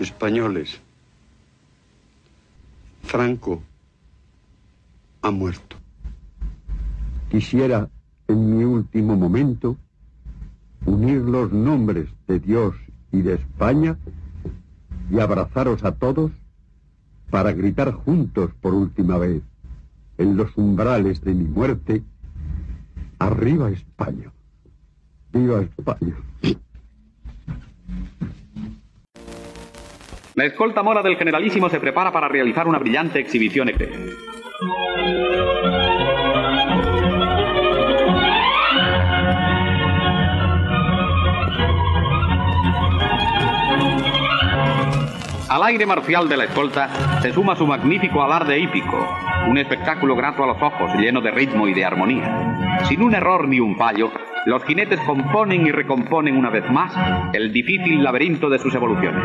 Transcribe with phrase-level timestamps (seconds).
[0.00, 0.80] españoles.
[3.02, 3.62] Franco
[5.22, 5.76] ha muerto.
[7.30, 7.88] Quisiera,
[8.26, 9.76] en mi último momento,
[10.86, 12.74] unir los nombres de Dios
[13.12, 13.98] y de España
[15.10, 16.32] y abrazaros a todos
[17.30, 19.42] para gritar juntos por última vez
[20.18, 22.02] en los umbrales de mi muerte,
[23.18, 24.32] arriba España,
[25.32, 26.16] viva España.
[30.38, 33.72] La escolta mora del generalísimo se prepara para realizar una brillante exhibición.
[45.48, 49.08] Al aire marcial de la escolta se suma su magnífico alarde hípico,
[49.48, 52.78] un espectáculo grato a los ojos, lleno de ritmo y de armonía.
[52.84, 54.12] Sin un error ni un fallo,
[54.46, 56.92] los jinetes componen y recomponen una vez más
[57.34, 59.22] el difícil laberinto de sus evoluciones.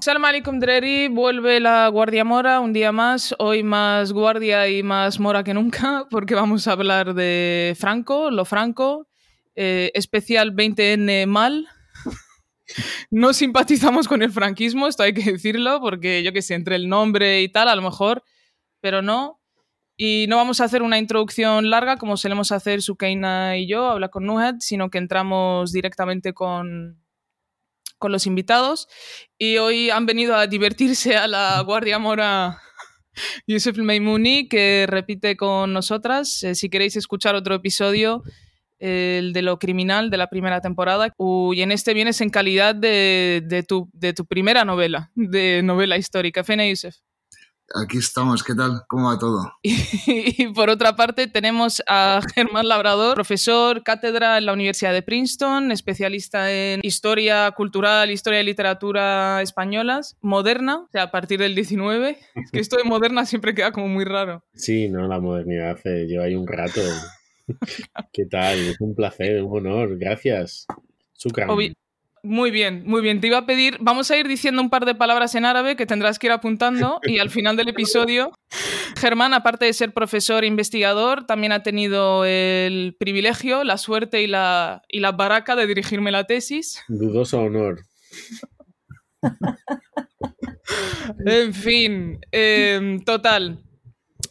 [0.00, 5.20] Salam alaikum Dreri, vuelve la Guardia Mora un día más, hoy más guardia y más
[5.20, 9.08] mora que nunca, porque vamos a hablar de Franco, lo Franco,
[9.56, 11.68] eh, especial 20N mal,
[13.10, 16.88] no simpatizamos con el franquismo, esto hay que decirlo, porque yo que sé, entre el
[16.88, 18.22] nombre y tal, a lo mejor,
[18.80, 19.39] pero no.
[20.02, 24.08] Y no vamos a hacer una introducción larga como solemos hacer Sukeina y yo, habla
[24.08, 27.04] con Nuhat, sino que entramos directamente con,
[27.98, 28.88] con los invitados.
[29.36, 32.62] Y hoy han venido a divertirse a la Guardia Mora
[33.46, 36.44] Yusuf Maimouni, que repite con nosotras.
[36.44, 38.22] Eh, si queréis escuchar otro episodio,
[38.78, 41.12] el de lo criminal de la primera temporada.
[41.18, 46.42] y en este vienes en calidad de, tu, de tu primera novela, de novela histórica.
[46.42, 46.96] Fena Yusef.
[47.72, 48.82] Aquí estamos, ¿qué tal?
[48.88, 49.52] ¿Cómo va todo?
[49.62, 55.70] Y, por otra parte tenemos a Germán Labrador, profesor, cátedra en la Universidad de Princeton,
[55.70, 62.18] especialista en historia cultural, historia y literatura españolas, moderna, o sea, a partir del 19.
[62.34, 64.42] Es que esto de moderna siempre queda como muy raro.
[64.54, 66.80] Sí, no, la modernidad hace, lleva ahí un rato.
[68.12, 68.58] ¿Qué tal?
[68.58, 69.96] Es un placer, un honor.
[69.96, 70.66] Gracias.
[72.22, 73.20] Muy bien, muy bien.
[73.20, 75.86] Te iba a pedir, vamos a ir diciendo un par de palabras en árabe que
[75.86, 78.32] tendrás que ir apuntando y al final del episodio,
[78.96, 84.26] Germán, aparte de ser profesor e investigador, también ha tenido el privilegio, la suerte y
[84.26, 86.82] la, y la baraca de dirigirme la tesis.
[86.88, 87.80] Dudoso honor.
[91.26, 93.58] en fin, em, total.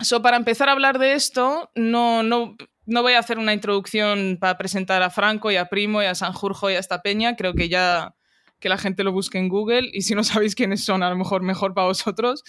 [0.02, 2.56] So, para empezar a hablar de esto, no, no,
[2.90, 6.16] no voy a hacer una introducción para presentar a Franco y a Primo y a
[6.16, 7.36] Sanjurjo y a esta peña.
[7.36, 8.16] Creo que ya
[8.60, 11.16] que la gente lo busque en Google y si no sabéis quiénes son, a lo
[11.16, 12.44] mejor mejor para vosotros.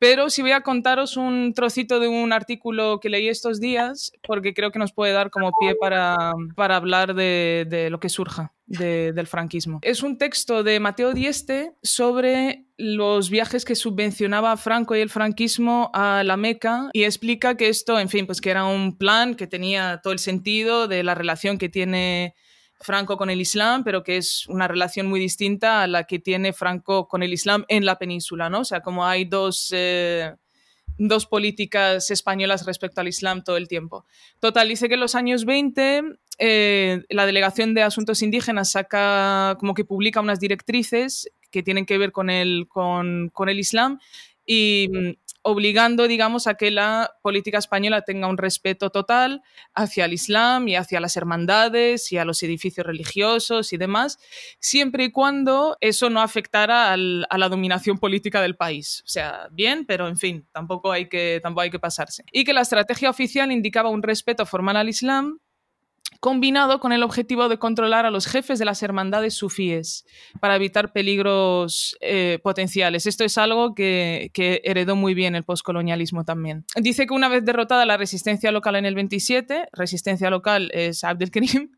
[0.00, 4.54] Pero sí voy a contaros un trocito de un artículo que leí estos días, porque
[4.54, 8.54] creo que nos puede dar como pie para, para hablar de, de, lo que surja
[8.66, 9.78] de, del franquismo.
[9.82, 15.90] Es un texto de Mateo Dieste sobre los viajes que subvencionaba Franco y el franquismo
[15.92, 19.46] a la Meca y explica que esto, en fin, pues que era un plan que
[19.46, 22.34] tenía todo el sentido de la relación que tiene
[22.80, 26.52] Franco con el Islam, pero que es una relación muy distinta a la que tiene
[26.52, 28.60] Franco con el Islam en la península, ¿no?
[28.60, 30.34] O sea, como hay dos, eh,
[30.96, 34.06] dos políticas españolas respecto al Islam todo el tiempo.
[34.38, 36.02] Total, dice que en los años 20
[36.38, 41.98] eh, la Delegación de Asuntos Indígenas saca, como que publica unas directrices que tienen que
[41.98, 43.98] ver con el, con, con el Islam
[44.46, 44.88] y
[45.42, 49.42] obligando, digamos, a que la política española tenga un respeto total
[49.74, 54.18] hacia el Islam y hacia las hermandades y a los edificios religiosos y demás,
[54.58, 59.02] siempre y cuando eso no afectara a la dominación política del país.
[59.04, 62.24] O sea, bien, pero en fin, tampoco hay que, tampoco hay que pasarse.
[62.32, 65.40] Y que la estrategia oficial indicaba un respeto formal al Islam,
[66.20, 70.04] combinado con el objetivo de controlar a los jefes de las hermandades sufíes
[70.38, 73.06] para evitar peligros eh, potenciales.
[73.06, 76.64] Esto es algo que, que, heredó muy bien el poscolonialismo también.
[76.76, 81.70] Dice que una vez derrotada la resistencia local en el 27, resistencia local es Abdelkrim,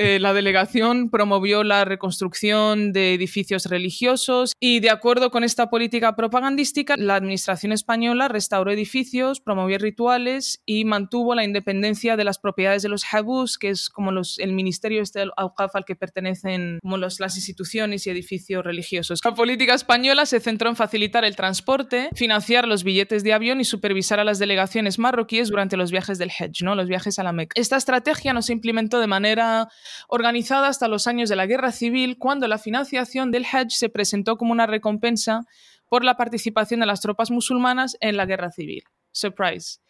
[0.00, 6.14] eh, la delegación promovió la reconstrucción de edificios religiosos y, de acuerdo con esta política
[6.14, 12.82] propagandística, la administración española restauró edificios, promovió rituales y mantuvo la independencia de las propiedades
[12.82, 16.96] de los habus, que es como los, el ministerio este del al que pertenecen como
[16.96, 19.18] las instituciones y edificios religiosos.
[19.24, 23.64] La política española se centró en facilitar el transporte, financiar los billetes de avión y
[23.64, 26.76] supervisar a las delegaciones marroquíes durante los viajes del Hajj, ¿no?
[26.76, 27.60] los viajes a la Meca.
[27.60, 29.68] Esta estrategia no se implementó de manera
[30.08, 34.36] organizada hasta los años de la Guerra Civil, cuando la financiación del Hajj se presentó
[34.36, 35.42] como una recompensa
[35.88, 38.84] por la participación de las tropas musulmanas en la Guerra Civil.
[39.10, 39.80] Surprise.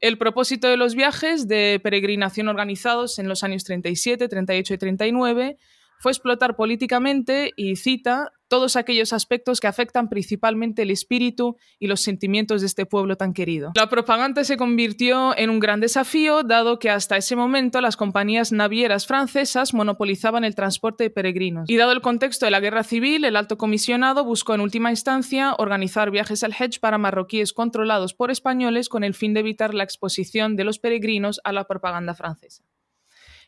[0.00, 5.56] El propósito de los viajes de peregrinación organizados en los años 37, 38 y 39
[6.00, 12.00] fue explotar políticamente, y cita, todos aquellos aspectos que afectan principalmente el espíritu y los
[12.00, 13.72] sentimientos de este pueblo tan querido.
[13.74, 18.52] La propaganda se convirtió en un gran desafío, dado que hasta ese momento las compañías
[18.52, 21.68] navieras francesas monopolizaban el transporte de peregrinos.
[21.68, 25.54] Y dado el contexto de la guerra civil, el alto comisionado buscó en última instancia
[25.58, 29.84] organizar viajes al Hajj para marroquíes controlados por españoles con el fin de evitar la
[29.84, 32.62] exposición de los peregrinos a la propaganda francesa.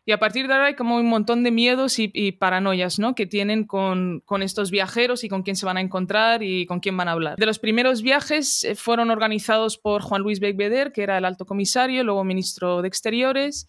[0.08, 3.16] Y a partir de ahora hay como un montón de miedos y, paranoias ¿no?
[3.16, 6.96] que tienen con, estos viajeros y con quién se van a encontrar y con quién
[6.96, 7.36] van a hablar.
[7.36, 11.44] De los primeros viajes eh, fueron organizados por Juan Luis Becbeder, que era el alto
[11.44, 13.66] comisario, luego ministro de Exteriores,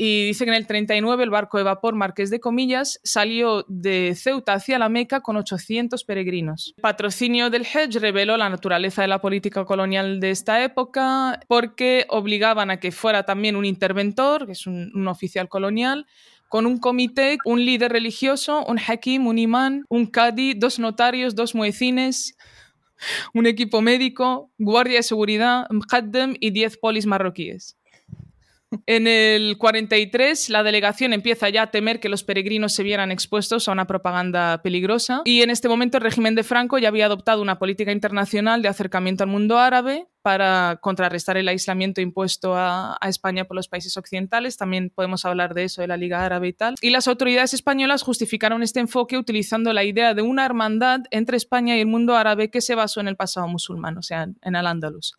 [0.00, 4.14] y dice que en el 39 el barco de vapor Marqués de Comillas salió de
[4.14, 6.72] Ceuta hacia la Meca con 800 peregrinos.
[6.76, 12.06] El patrocinio del Hajj reveló la naturaleza de la política colonial de esta época porque
[12.10, 16.06] obligaban a que fuera también un interventor, que es un, oficial colonial,
[16.48, 21.56] con un comité, un líder religioso, un hakim, un imán, un cadi, dos notarios, dos
[21.56, 22.36] muecines,
[23.34, 27.77] un equipo médico, guardia de seguridad, mqaddam y 10 polis marroquíes.
[28.86, 33.66] En el 43, la delegación empieza ya a temer que los peregrinos se vieran expuestos
[33.66, 37.40] a una propaganda peligrosa y en este momento el régimen de Franco ya había adoptado
[37.40, 43.46] una política internacional de acercamiento al mundo árabe para contrarrestar el aislamiento impuesto a, España
[43.46, 44.58] por los países occidentales.
[44.58, 46.74] También podemos hablar de eso, de la Liga Árabe y tal.
[46.82, 51.76] Y las autoridades españolas justificaron este enfoque utilizando la idea de una hermandad entre España
[51.76, 55.14] y el mundo árabe que se basó en el pasado musulmán, o sea, en Al-Ándalus.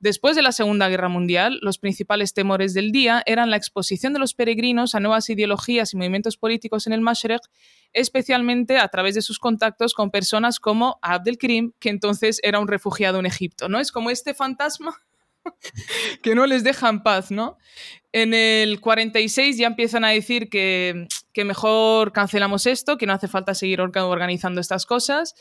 [0.00, 4.18] Después de la Segunda Guerra Mundial, los principales temores del día eran la exposición de
[4.18, 7.42] los peregrinos a nuevas ideologías y movimientos políticos en el Mashrek,
[7.92, 13.18] especialmente a través de sus contactos con personas como Abdelkrim, que entonces era un refugiado
[13.18, 13.78] en Egipto, ¿no?
[13.78, 14.96] Es como este fantasma
[16.22, 17.58] que no les deja en paz, ¿no?
[18.12, 23.28] En el 46 ya empiezan a decir que, que, mejor cancelamos esto, que no hace
[23.28, 25.34] falta seguir organizando estas cosas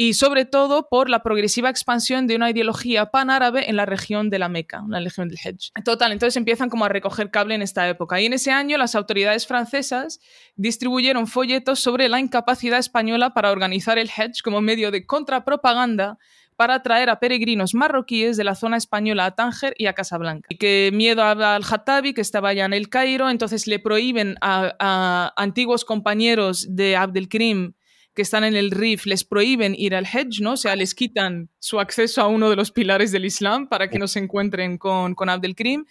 [0.00, 4.38] y sobre todo por la progresiva expansión de una ideología panárabe en la región de
[4.38, 5.72] la Meca, la región del Hajj.
[5.84, 8.20] Total, entonces empiezan como a recoger cable en esta época.
[8.20, 10.20] Y en ese año las autoridades francesas
[10.54, 16.16] distribuyeron folletos sobre la incapacidad española para organizar el Hajj como medio de contrapropaganda
[16.54, 20.46] para atraer a peregrinos marroquíes de la zona española a Tánger y a Casablanca.
[20.48, 24.76] Y que miedo al Hattabi, que estaba ya en el Cairo, entonces le prohíben a,
[24.78, 27.74] a antiguos compañeros de Abdelkrim
[28.18, 30.54] que están en el RIF les prohíben ir al Hajj, ¿no?
[30.54, 33.98] O sea, les quitan su acceso a uno de los pilares del Islam para que
[33.98, 35.84] no se encuentren con, con Abdelkrim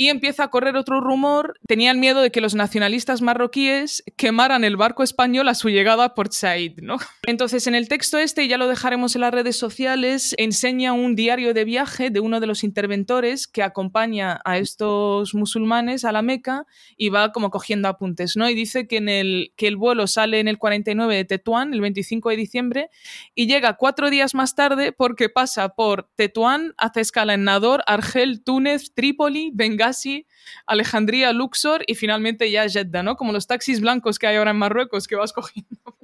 [0.00, 1.60] y empieza a correr otro rumor.
[1.68, 6.14] Tenían miedo de que los nacionalistas marroquíes quemaran el barco español a su llegada a
[6.14, 6.96] Port Said, ¿no?
[7.26, 11.52] Entonces, en el texto este, ya lo dejaremos en las redes sociales, enseña un diario
[11.52, 16.64] de viaje de uno de los interventores que acompaña a estos musulmanes a la Meca
[16.96, 18.48] y va como cogiendo apuntes, ¿no?
[18.48, 21.82] Y dice que, en el, que el vuelo sale en el 49 de Tetuán, el
[21.82, 22.90] 25 de diciembre,
[23.34, 28.44] y llega cuatro días más tarde porque pasa por Tetuán, hace escala en Nador, Argel,
[28.44, 30.26] Túnez, Trípoli, Benghazi,
[30.66, 33.16] Alejandría, Luxor y finalmente ya Jeddah, ¿no?
[33.16, 35.96] Como los taxis blancos que hay ahora en Marruecos que vas cogiendo.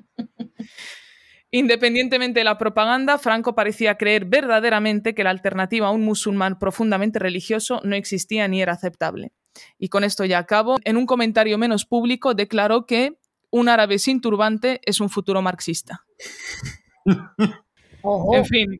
[1.50, 7.18] Independientemente de la propaganda, Franco parecía creer verdaderamente que la alternativa a un musulmán profundamente
[7.18, 9.30] religioso no existía ni era aceptable.
[9.78, 10.78] Y con esto ya acabo.
[10.84, 13.18] En un comentario menos público declaró que
[13.50, 16.06] un árabe sin turbante es un futuro marxista.
[18.32, 18.78] En fin.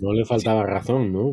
[0.00, 1.32] No le faltaba razón, ¿no?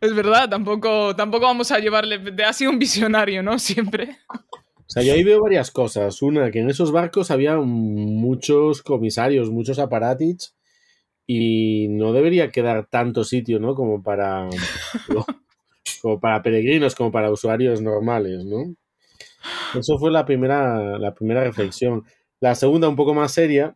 [0.00, 2.20] Es verdad, tampoco, tampoco vamos a llevarle.
[2.44, 3.58] Ha sido un visionario, ¿no?
[3.58, 4.18] Siempre.
[4.28, 6.20] O sea, yo ahí veo varias cosas.
[6.22, 10.54] Una, que en esos barcos había muchos comisarios, muchos aparatits,
[11.26, 13.74] y no debería quedar tanto sitio, ¿no?
[13.74, 14.48] Como para.
[16.02, 18.74] como para peregrinos, como para usuarios normales, ¿no?
[19.78, 22.04] Eso fue la primera, la primera reflexión.
[22.44, 23.74] La segunda, un poco más seria,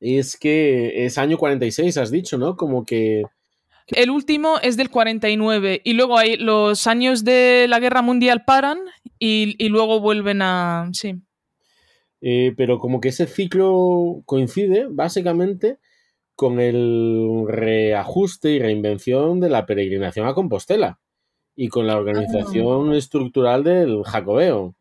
[0.00, 2.56] es que es año 46, has dicho, ¿no?
[2.56, 3.22] Como que
[3.86, 8.80] el último es del 49 y luego hay los años de la guerra mundial paran
[9.20, 10.90] y, luego vuelven a...
[10.92, 11.22] Sí.
[12.20, 15.78] Eh, pero como que ese ciclo coincide básicamente
[16.34, 20.98] con el reajuste y reinvención de la peregrinación a Compostela
[21.54, 22.96] y con la organización ah.
[22.96, 24.74] estructural del Jacobeo,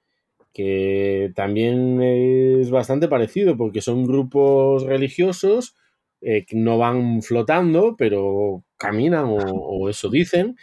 [0.53, 5.75] que también es bastante parecido porque son grupos religiosos
[6.22, 10.57] eh, que no van flotando, pero caminan o, eso dicen,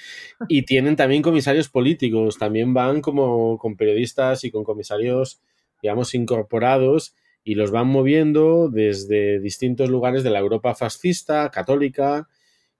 [0.48, 5.42] y tienen también comisarios políticos, también van como con periodistas y con comisarios,
[5.82, 12.28] digamos, incorporados y los van moviendo desde distintos lugares de la Europa fascista, católica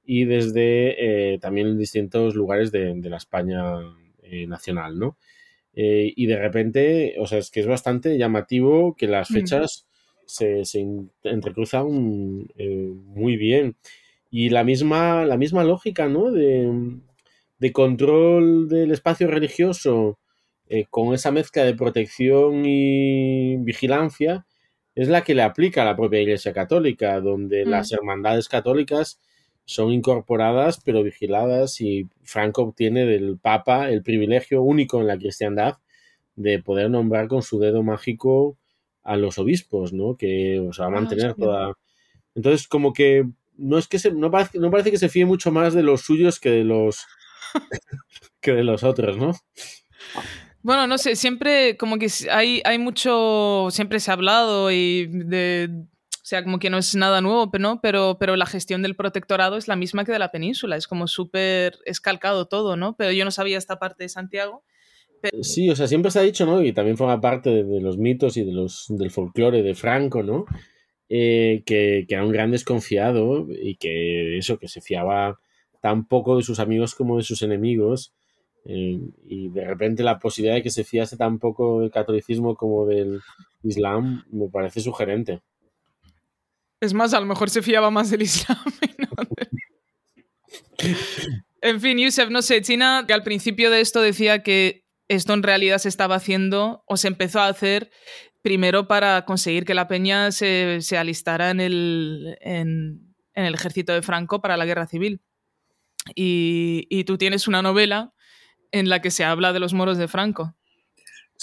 [0.02, 3.62] y desde eh, también distintos lugares de, la España
[4.22, 5.18] eh, nacional, ¿no?
[5.74, 9.34] Eh, y de repente, o sea, es que es bastante llamativo que las Mm.
[9.34, 9.86] fechas
[10.26, 10.84] se, se
[11.24, 13.76] entrecruzan eh, muy bien.
[14.30, 16.30] Y la misma, la misma lógica, ¿no?
[16.32, 16.70] De,
[17.58, 20.18] de control del espacio religioso
[20.68, 24.46] eh, con esa mezcla de protección y vigilancia
[24.94, 27.68] es la que le aplica a la propia Iglesia Católica, donde Mm.
[27.70, 29.20] las hermandades católicas
[29.70, 35.78] son incorporadas pero vigiladas y Franco obtiene del Papa el privilegio único en la cristiandad
[36.34, 38.58] de poder nombrar con su dedo mágico
[39.02, 40.16] a los obispos, ¿no?
[40.16, 41.36] Que o sea, va a Ah, mantener hostia.
[41.36, 41.74] toda...
[42.34, 45.52] Entonces, como que no es que se, no parece, no parece que se fíe mucho
[45.52, 47.06] más de los suyos que de los
[48.40, 49.32] que de los otros, ¿no?
[50.62, 55.70] Bueno, no sé, siempre como que hay, hay mucho, siempre se ha hablado y de,
[56.30, 57.80] sea, como que no es nada nuevo, pero, ¿no?
[57.80, 61.06] pero, pero la gestión del protectorado es la misma que de la península, es como
[61.08, 62.96] súper escalcado todo, ¿no?
[62.96, 64.62] Pero yo no sabía esta parte de Santiago.
[65.42, 66.62] Sí, o sea, siempre se ha dicho, ¿no?
[66.62, 70.22] Y también forma parte de, de los mitos y de los, del folclore de Franco,
[70.22, 70.46] ¿no?
[71.10, 75.40] Eh, que, que era un gran desconfiado y que eso, que se fiaba
[75.82, 78.14] tan poco de sus amigos como de sus enemigos.
[78.64, 82.86] eh, y de repente la posibilidad de que se fiase tan poco del catolicismo como
[82.86, 83.20] del
[83.62, 85.40] islam me parece sugerente.
[86.80, 88.58] Es más, a lo mejor se fiaba más del Islam.
[88.82, 90.96] y no del-
[91.62, 95.42] en fin, Yusef, no sé, China que al principio de esto decía que esto en
[95.42, 97.90] realidad se estaba haciendo o se empezó a hacer
[98.42, 103.92] primero para conseguir que la peña se, se alistara en el, en, en el ejército
[103.92, 105.20] de Franco para la guerra civil.
[106.14, 108.14] Y, y tú tienes una novela
[108.72, 110.56] en la que se habla de los moros de Franco.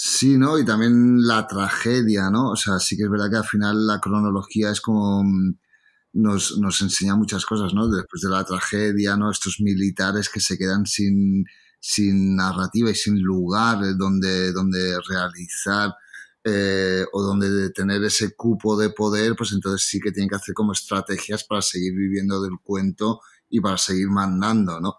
[0.00, 0.58] Sí, ¿no?
[0.60, 2.50] Y también la tragedia, ¿no?
[2.52, 5.58] O sea, sí que es verdad que al final la cronología es como mm,
[6.12, 7.88] nos, nos enseña muchas cosas, ¿no?
[7.88, 9.28] Después de la tragedia, ¿no?
[9.32, 11.44] Estos militares que se quedan sin,
[11.80, 15.92] sin narrativa y sin lugar eh, donde, donde realizar
[16.44, 20.54] eh, o donde tener ese cupo de poder, pues entonces sí que tienen que hacer
[20.54, 24.94] como estrategias para seguir viviendo del cuento y para seguir mandando, ¿no?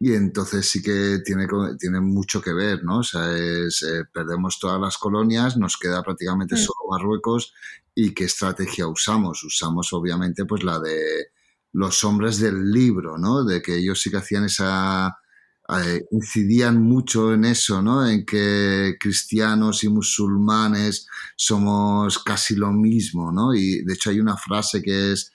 [0.00, 1.46] Y entonces sí que tiene,
[1.78, 2.98] tiene mucho que ver, ¿no?
[3.00, 6.58] O sea, es, eh, perdemos todas las colonias, nos queda prácticamente Mm.
[6.58, 7.52] solo Marruecos
[7.94, 9.42] y qué estrategia usamos.
[9.44, 11.28] Usamos obviamente pues la de
[11.72, 13.44] los hombres del libro, ¿no?
[13.44, 15.18] De que ellos sí que hacían esa...
[15.70, 18.06] eh, incidían mucho en eso, ¿no?
[18.08, 23.52] En que cristianos y musulmanes somos casi lo mismo, ¿no?
[23.54, 25.32] Y de hecho hay una frase que es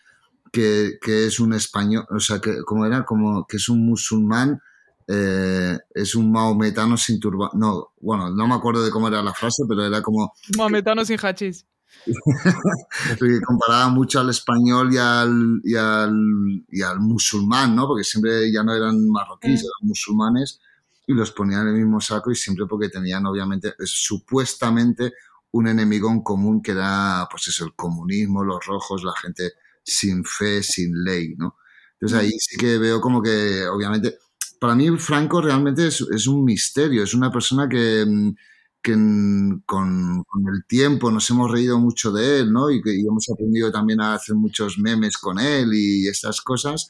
[0.53, 4.61] que, que es un español, o sea, que como era, como que es un musulmán,
[5.07, 7.49] eh, es un maometano sin turban.
[7.55, 11.17] No, bueno, no me acuerdo de cómo era la frase, pero era como Maometanos sin
[11.17, 11.65] hachís.
[13.19, 16.13] que comparaba mucho al español y al, y al,
[16.69, 17.87] y al musulmán, ¿no?
[17.87, 19.65] Porque siempre ya no eran marroquíes, Mm.
[19.65, 20.59] eran musulmanes
[21.07, 25.13] y los ponían en el mismo saco y siempre porque tenían, obviamente, es supuestamente
[25.51, 29.53] un enemigo en común que era, pues eso, el comunismo, los rojos, la gente
[29.83, 31.57] sin fe, sin ley, ¿no?
[31.93, 34.17] Entonces ahí sí que veo como que, obviamente,
[34.59, 38.35] para mí Franco realmente es, es un misterio, es una persona que, mm,
[38.81, 42.69] que mm, con, con el tiempo nos hemos reído mucho de él, ¿no?
[42.69, 46.89] Y que y hemos aprendido también a hacer muchos memes con él y estas cosas,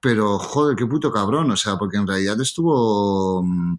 [0.00, 3.76] pero joder, qué puto cabrón, o sea, porque en realidad estuvo, mm,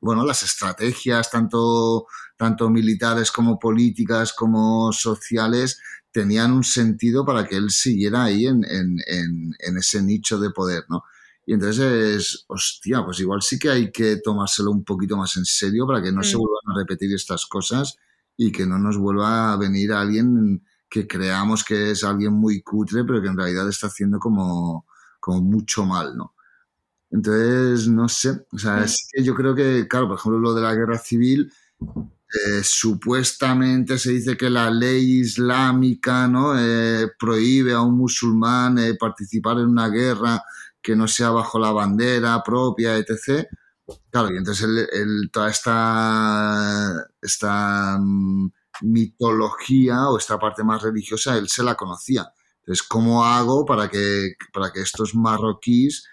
[0.00, 5.80] bueno, las estrategias, tanto, tanto militares como políticas, como sociales,
[6.12, 10.50] tenían un sentido para que él siguiera ahí en, en, en, en ese nicho de
[10.50, 11.04] poder, ¿no?
[11.46, 15.86] Y entonces, hostia, pues igual sí que hay que tomárselo un poquito más en serio
[15.86, 16.40] para que no se Mm.
[16.40, 17.96] vuelvan a repetir estas cosas
[18.36, 23.04] y que no nos vuelva a venir alguien que creamos que es alguien muy cutre,
[23.04, 24.86] pero que en realidad está haciendo como,
[25.20, 26.34] como mucho mal, ¿no?
[27.10, 28.84] Entonces, no sé, o sea, Mm.
[28.84, 31.52] es que yo creo que, claro, por ejemplo, lo de la guerra civil,
[32.30, 36.58] eh, supuestamente se dice que la ley islámica ¿no?
[36.58, 40.42] Eh, prohíbe a un musulmán eh, participar en una guerra
[40.82, 43.46] que no sea bajo la bandera propia, etc.
[44.10, 48.50] Claro, y entonces el, toda esta, esta mm,
[48.82, 52.30] mitología o esta parte más religiosa, él se la conocía.
[52.60, 56.04] Entonces, ¿cómo hago para que, para que estos marroquíes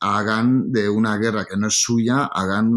[0.00, 2.68] hagan de una guerra que no es suya, hagan,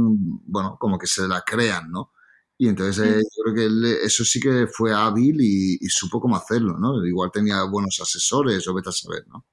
[0.46, 2.12] bueno, como que se la crean, ¿no?
[2.57, 6.22] Y entonces eh, yo creo que él, eso sí que fue hábil y, y supo
[6.22, 7.05] cómo hacerlo, ¿no?
[7.05, 9.45] Igual tenía buenos asesores o vete a saber, ¿no?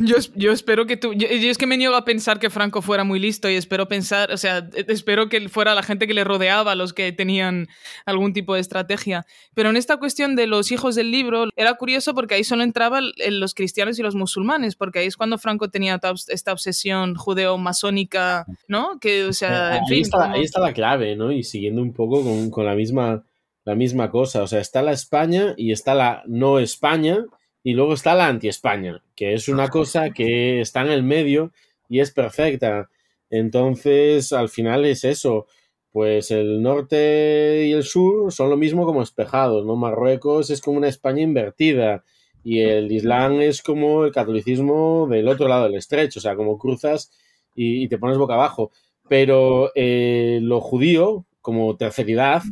[0.00, 1.12] Yo, yo, espero que tú.
[1.14, 4.32] Yo, es que me niego a pensar que Franco fuera muy listo y espero pensar,
[4.32, 7.68] o sea, espero que fuera la gente que le rodeaba los que tenían
[8.06, 9.26] algún tipo de estrategia.
[9.54, 13.04] Pero en esta cuestión de los hijos del libro, era curioso porque ahí solo entraban
[13.30, 18.98] los cristianos y los musulmanes, porque ahí es cuando Franco tenía esta obsesión judeo-masónica, ¿no?
[19.00, 21.32] Que, o sea, en ahí, fin, está, como- ahí está la clave, ¿no?
[21.32, 23.24] Y siguiendo un poco con, con la, misma,
[23.64, 24.42] la misma cosa.
[24.42, 27.24] O sea, está la España y está la no España
[27.62, 31.52] y luego está la anti-España, que es una cosa que está en el medio
[31.88, 32.90] y es perfecta.
[33.30, 35.46] Entonces, al final es eso.
[35.92, 39.76] Pues el norte y el sur son lo mismo como espejados, ¿no?
[39.76, 42.04] Marruecos es como una España invertida
[42.42, 46.58] y el Islam es como el catolicismo del otro lado del estrecho, o sea, como
[46.58, 47.12] cruzas
[47.54, 48.72] y, y te pones boca abajo.
[49.08, 52.42] Pero eh, lo judío, como terceridad,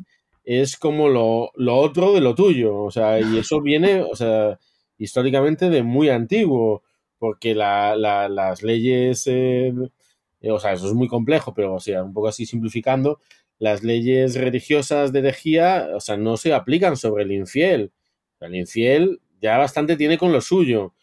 [0.45, 4.59] es como lo, lo otro de lo tuyo, o sea, y eso viene, o sea,
[5.01, 6.85] históricamente de muy antiguo,
[7.19, 9.73] porque la, la, las leyes, eh,
[10.41, 13.19] eh, o sea, eso es muy complejo, pero o sea, un poco así simplificando,
[13.59, 17.93] las leyes religiosas de herejía, o sea, no se aplican sobre el infiel.
[18.41, 20.95] El infiel ya bastante tiene con lo suyo.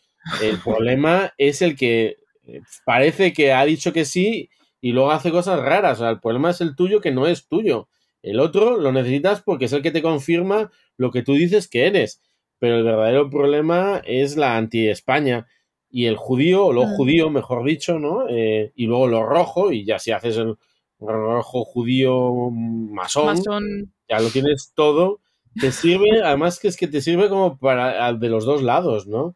[0.41, 4.49] El problema es el que eh, parece que ha dicho que sí
[4.79, 5.99] y luego hace cosas raras.
[5.99, 7.89] O sea, el problema es el tuyo que no es tuyo.
[8.23, 11.87] El otro lo necesitas porque es el que te confirma lo que tú dices que
[11.87, 12.21] eres.
[12.59, 15.45] Pero el verdadero problema es la anti-España
[15.89, 16.95] y el judío, o lo Mm.
[16.95, 18.27] judío, mejor dicho, ¿no?
[18.29, 20.55] Eh, y luego lo rojo, y ya si haces el
[20.99, 23.93] rojo judío masón, masón.
[24.09, 25.19] ya lo tienes todo.
[25.59, 29.35] Te sirve, además que es que te sirve como para de los dos lados, ¿no?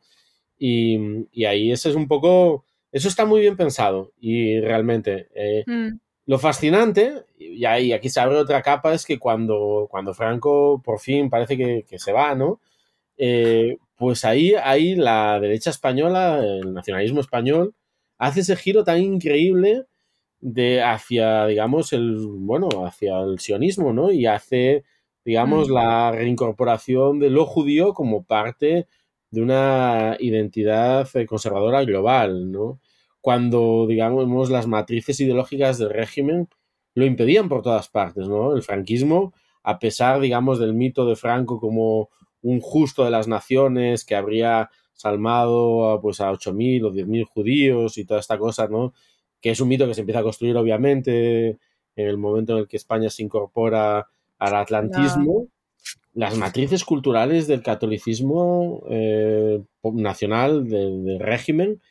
[0.58, 5.64] Y, y ahí ese es un poco, eso está muy bien pensado y realmente eh,
[5.66, 5.98] Mm.
[6.28, 11.00] lo fascinante, y ahí aquí se abre otra capa, es que cuando, cuando Franco por
[11.00, 12.60] fin parece que, que se va, ¿no?
[13.24, 17.76] Eh, pues ahí, ahí la derecha española, el nacionalismo español,
[18.18, 19.86] hace ese giro tan increíble
[20.40, 24.12] de hacia, digamos, el, bueno, hacia el sionismo, ¿no?
[24.12, 24.84] Y hace,
[25.26, 25.74] digamos, Mm.
[25.74, 28.88] la reincorporación de lo judío como parte
[29.32, 32.80] de una identidad eh, conservadora global, ¿no?
[33.22, 36.50] Cuando, digamos, las matrices ideológicas del régimen
[36.96, 38.56] lo impedían por todas partes, ¿no?
[38.56, 42.10] El franquismo, a pesar, digamos, del mito de Franco como
[42.42, 47.98] un justo de las naciones que habría salmado a, pues, a 8.000 o 10.000 judíos
[47.98, 48.94] y toda esta cosa, ¿no?
[49.42, 51.50] Que es un mito que se empieza a construir, obviamente,
[51.96, 55.48] en el momento en el que España se incorpora al atlantismo.
[56.14, 61.82] Las matrices culturales del catolicismo eh, nacional, del, régimen,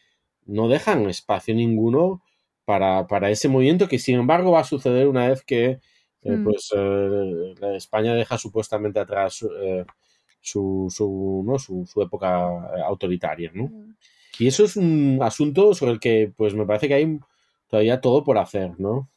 [0.47, 2.23] no dejan espacio ninguno
[2.65, 5.81] para, para, ese movimiento que sin embargo va a suceder una vez que
[6.23, 6.45] eh, Mm.
[6.45, 9.85] pues eh, España deja supuestamente atrás eh,
[10.41, 11.59] su, su, ¿no?
[11.59, 13.51] su, su época eh, autoritaria.
[13.55, 13.71] ¿no?
[14.39, 17.19] Y eso es un asunto sobre el que pues me parece que hay
[17.69, 19.09] todavía todo por hacer, ¿no?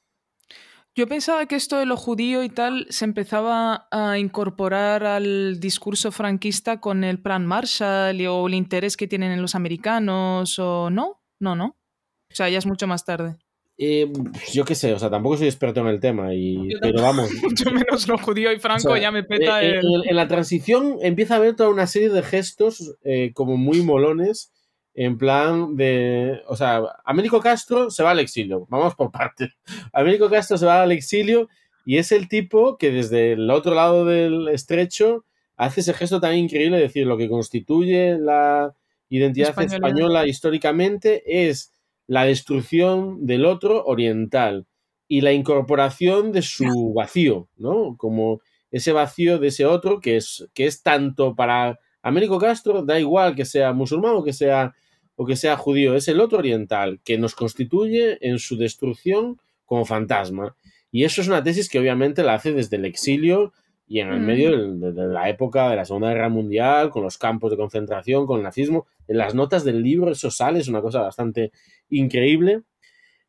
[0.96, 6.12] Yo pensaba que esto de lo judío y tal se empezaba a incorporar al discurso
[6.12, 10.92] franquista con el plan Marshall y- o el interés que tienen en los americanos o
[10.92, 11.78] no, no, no.
[12.32, 13.38] O sea, ya es mucho más tarde.
[13.78, 14.12] Eh,
[14.52, 17.30] yo qué sé, o sea, tampoco soy experto en el tema, y, Yo pero vamos.
[17.44, 19.86] Mucho menos lo judío y Franco O sea, ya me peta eh, el...
[19.86, 23.82] en, en la transición empieza a haber toda una serie de gestos eh, como muy
[23.82, 24.52] molones,
[24.94, 26.42] en plan de.
[26.48, 28.68] O sea, Américo Castro se va al exilio.
[28.70, 29.50] Vamos por partes.
[29.94, 31.50] Américo Castro se va al exilio
[31.86, 35.26] y es el tipo que desde el otro lado del estrecho
[35.58, 38.76] hace ese gesto tan increíble de decir lo que constituye la
[39.10, 39.76] identidad Española.
[39.76, 41.72] española históricamente es
[42.08, 44.68] la destrucción del otro oriental
[45.08, 47.96] y la incorporación de su vacío, ¿no?
[47.98, 53.00] Como ese vacío de ese otro que es, que es tanto para Américo Castro, da
[53.00, 54.74] igual que sea musulmán o que sea,
[55.16, 59.86] o que sea judío, es el otro oriental que nos constituye en su destrucción como
[59.86, 60.56] fantasma.
[60.92, 63.54] Y eso es una tesis que obviamente la hace desde el exilio
[63.88, 64.26] y en el Mm.
[64.26, 68.38] medio de la época de la Segunda Guerra Mundial, con los campos de concentración, con
[68.38, 68.88] el nazismo.
[69.08, 71.52] En las notas del libro eso sale, es una cosa bastante
[71.90, 72.62] increíble.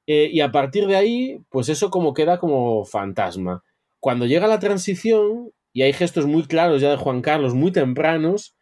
[0.07, 3.63] Eh, y a partir de ahí, pues eso como queda como fantasma.
[4.01, 8.55] Cuando llega la transición, y hay gestos muy claros ya de Juan Carlos, muy tempranos,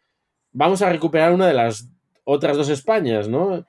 [0.51, 1.89] vamos a recuperar una de las
[2.23, 3.65] otras dos Españas, ¿no?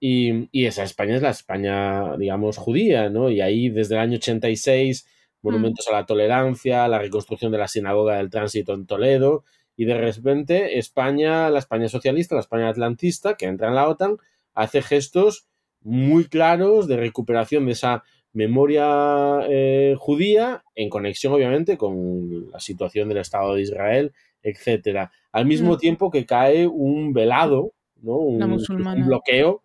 [0.00, 3.30] Y, y esa España es la España, digamos, judía, ¿no?
[3.30, 5.06] Y ahí desde el año 86,
[5.42, 9.44] monumentos a la tolerancia, la reconstrucción de la sinagoga del tránsito en Toledo,
[9.76, 14.16] y de repente España, la España socialista, la España atlantista, que entra en la OTAN,
[14.54, 15.46] hace gestos
[15.80, 23.08] muy claros de recuperación de esa memoria eh, judía en conexión obviamente con la situación
[23.08, 25.12] del Estado de Israel, etcétera.
[25.32, 25.78] Al mismo Mm.
[25.78, 27.72] tiempo que cae un velado,
[28.02, 28.16] ¿no?
[28.16, 29.62] Un, un bloqueo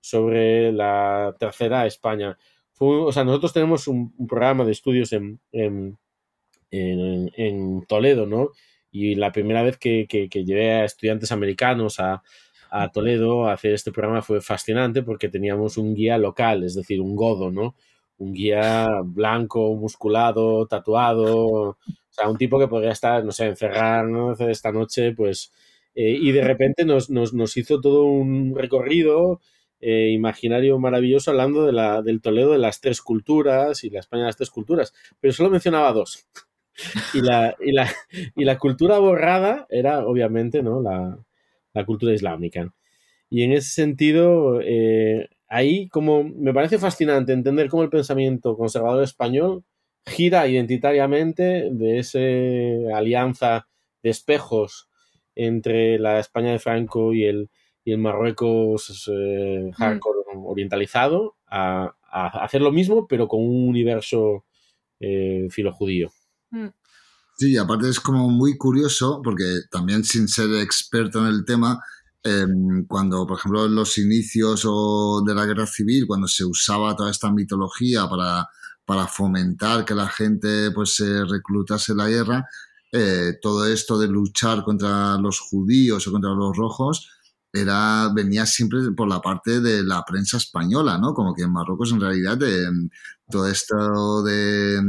[0.00, 2.36] sobre la tercera España.
[2.86, 5.98] O sea, nosotros tenemos un, programa de estudios en, en,
[7.36, 8.50] en- Toledo, ¿no?
[8.90, 12.22] Y la primera vez que, que- que llevé a estudiantes americanos a,
[12.70, 17.00] a Toledo a hacer este programa fue fascinante porque teníamos un guía local, es decir,
[17.00, 17.74] un godo, ¿no?
[18.18, 21.76] Un guía blanco, musculado, tatuado, o
[22.10, 24.32] sea, un tipo que podría estar, no sé, encerrar, ¿no?
[24.32, 25.52] Esta noche, pues...
[25.94, 29.40] eh, y de repente nos, nos, nos hizo todo un recorrido
[29.82, 34.22] eh, imaginario maravilloso hablando de la, del Toledo de las tres culturas y la España
[34.22, 36.26] de las tres culturas, pero solo mencionaba dos.
[37.12, 37.86] Y la, y la,
[38.34, 40.80] y la cultura borrada era, obviamente, ¿no?
[40.80, 41.18] la,
[41.74, 42.72] la cultura islámica.
[43.28, 49.04] Y en ese sentido, eh, ahí como me parece fascinante entender cómo el pensamiento conservador
[49.04, 49.64] español
[50.06, 52.18] gira identitariamente de esa
[52.96, 53.68] alianza
[54.02, 54.88] de espejos
[55.34, 57.50] entre la España de Franco y el,
[57.84, 64.44] y el Marruecos eh, hardcore orientalizado a, a hacer lo mismo, pero con un universo
[65.00, 66.12] eh, filojudío.
[66.50, 66.68] Mm.
[67.36, 71.82] Sí, aparte es como muy curioso, porque también sin ser experto en el tema,
[72.22, 72.46] eh,
[72.86, 77.10] cuando, por ejemplo, en los inicios o de la guerra civil, cuando se usaba toda
[77.10, 78.46] esta mitología para,
[78.84, 82.46] para fomentar que la gente pues se reclutase en la guerra,
[82.92, 87.08] eh, todo esto de luchar contra los judíos o contra los rojos
[87.52, 91.12] era venía siempre por la parte de la prensa española, ¿no?
[91.12, 92.66] Como que en Marruecos en realidad eh,
[93.30, 94.80] todo esto de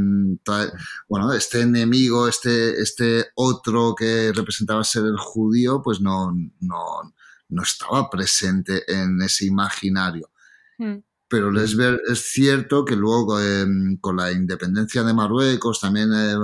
[0.42, 0.72] toda-
[1.08, 7.14] bueno, este enemigo, este, este otro que representaba ser el judío, pues no, no,
[7.48, 10.30] no estaba presente en ese imaginario.
[10.78, 10.96] Mm.
[11.28, 13.66] Pero es, ver, es cierto que luego eh,
[14.00, 16.36] con la independencia de Marruecos, también eh,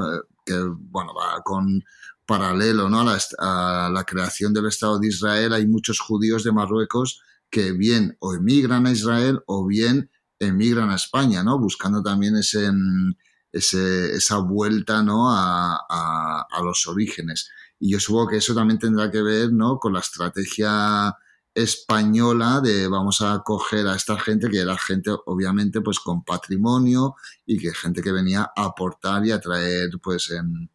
[0.44, 1.82] que bueno, va con
[2.30, 3.00] paralelo ¿no?
[3.00, 8.34] a, la, creación del Estado de Israel, hay muchos judíos de Marruecos que bien o
[8.34, 11.58] emigran a Israel o bien emigran a España, ¿no?
[11.58, 13.16] Buscando también ese, mm,
[13.50, 15.28] esa vuelta, ¿no?
[15.28, 17.50] A, los orígenes.
[17.80, 19.78] Y yo supongo que eso también tendrá que ver, ¿no?
[19.78, 21.12] Con la estrategia
[21.52, 27.16] española de vamos a coger a esta gente que era gente obviamente pues con patrimonio
[27.44, 30.68] y que gente que venía a aportar y a traer pues em,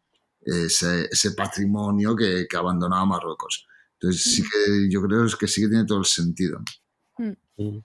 [0.46, 3.66] ese, ese patrimonio que, que abandonaba Marruecos.
[3.94, 6.60] Entonces sí que yo creo que sí que tiene todo el sentido.
[7.18, 7.78] Mm.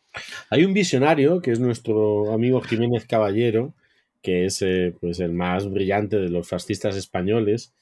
[0.50, 3.74] Hay un visionario que es nuestro amigo Jiménez Caballero,
[4.22, 7.74] que es eh, pues el más brillante de los fascistas españoles.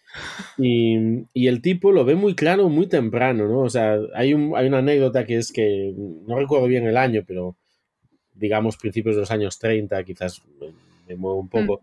[0.58, 3.60] Y, y el tipo lo ve muy claro muy temprano, ¿no?
[3.60, 7.24] O sea, hay, un, hay una anécdota que es que, no recuerdo bien el año,
[7.28, 7.58] pero
[8.34, 10.74] digamos principios de los años 30, quizás me,
[11.08, 11.82] me muevo un poco,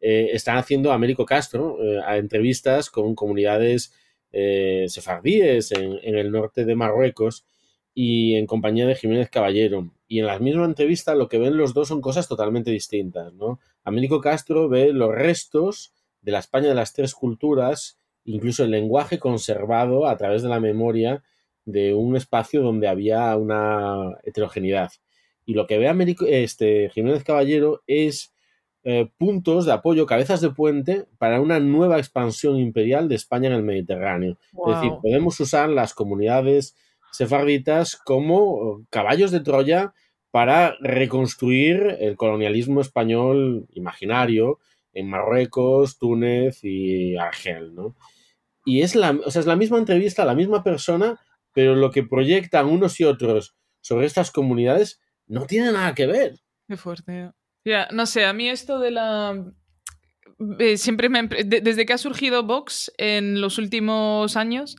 [0.00, 3.92] eh, están haciendo Américo Castro eh, entrevistas con comunidades
[4.30, 7.46] eh, sefardíes en, en el norte de Marruecos
[7.94, 9.90] y en compañía de Jiménez Caballero.
[10.06, 13.58] Y en la misma entrevista lo que ven los dos son cosas totalmente distintas, ¿no?
[13.84, 19.18] Américo Castro ve los restos de la España de las tres culturas, incluso el lenguaje
[19.18, 21.24] conservado a través de la memoria
[21.64, 24.90] de un espacio donde había una heterogeneidad.
[25.44, 28.34] Y lo que ve Américo, este, Jiménez Caballero es
[28.84, 33.54] eh, puntos de apoyo, cabezas de puente para una nueva expansión imperial de España en
[33.54, 34.38] el Mediterráneo.
[34.52, 34.70] Wow.
[34.70, 36.76] Es decir, podemos usar las comunidades
[37.10, 39.94] sefarditas como caballos de Troya
[40.30, 44.58] para reconstruir el colonialismo español imaginario
[44.92, 47.96] en Marruecos, Túnez y Argel, ¿no?
[48.64, 51.20] Y es la, o sea, es la misma entrevista, la misma persona,
[51.52, 56.38] pero lo que proyectan unos y otros sobre estas comunidades no tiene nada que ver.
[56.66, 57.32] Qué fuerte.
[57.64, 59.44] Ya, no sé, a mí esto de la...
[60.58, 61.24] eh, siempre me...
[61.28, 64.76] desde que ha surgido Vox en los últimos años,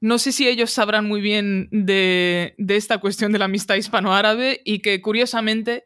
[0.00, 4.60] no sé si ellos sabrán muy bien de, de esta cuestión de la amistad hispano-árabe
[4.64, 5.84] y que curiosamente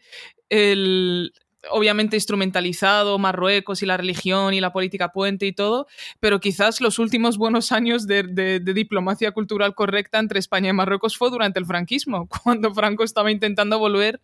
[0.48, 1.32] el...
[1.72, 5.88] Obviamente instrumentalizado Marruecos y la religión y la política puente y todo,
[6.20, 11.16] pero quizás los últimos buenos años de- de diplomacia cultural correcta entre España y Marruecos
[11.18, 14.20] fue durante el franquismo, cuando Franco estaba intentando volver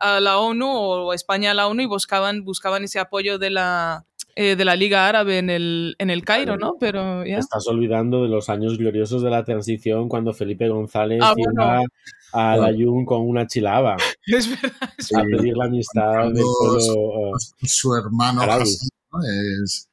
[0.00, 4.04] a la ONU o España a la ONU y buscaban, buscaban ese apoyo de la,
[4.34, 6.74] eh, de la Liga Árabe en el, en el Cairo, ¿no?
[6.78, 7.38] Pero ya.
[7.38, 11.84] Estás olvidando de los años gloriosos de la transición cuando Felipe González Ah, iba bueno.
[12.32, 14.90] a la Yun con una chilaba Es verdad.
[14.98, 17.36] es a pedir la amistad del pueblo.
[17.36, 18.62] eh, Su hermano Árabe.
[18.62, 19.18] Hassan, ¿no?
[19.62, 19.88] Es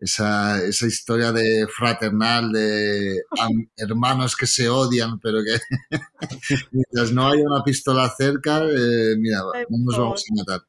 [0.00, 3.22] esa, esa historia de fraternal de
[3.76, 5.58] hermanos que se odian, pero que
[6.72, 10.60] mientras no haya una pistola cerca, eh, mira, no nos vamos a matar.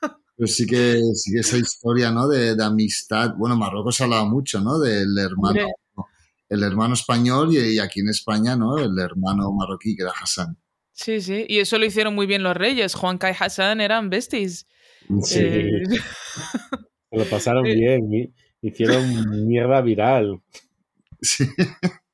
[0.38, 2.28] Pero sí que, sí que esa historia, ¿no?
[2.28, 3.32] De, de amistad.
[3.38, 4.78] Bueno, Marruecos hablaba mucho, ¿no?
[4.78, 5.66] Del hermano
[6.48, 8.78] el hermano español y, aquí en España, ¿no?
[8.78, 10.56] El hermano marroquí que era Hassan.
[10.92, 12.94] Sí, sí, y eso lo hicieron muy bien los reyes.
[12.94, 14.66] Juan y Hassan eran besties.
[15.22, 15.40] Sí.
[15.40, 15.70] Eh,
[17.10, 20.40] lo pasaron bien, hicieron mierda viral.
[21.20, 21.44] Sí.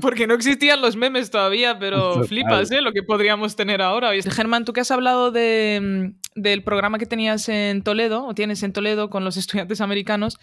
[0.00, 2.80] Porque no existían los memes todavía, pero flipas, ¿eh?
[2.80, 4.10] Lo que podríamos tener ahora.
[4.22, 8.62] Germán, tú que has hablado de, mm, del programa que tenías en Toledo, o tienes
[8.62, 10.38] en Toledo con los estudiantes americanos,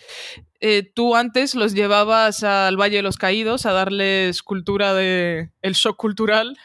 [0.60, 5.73] eh, tú antes los llevabas al Valle de los Caídos a darles cultura de el
[5.73, 6.58] shock cultural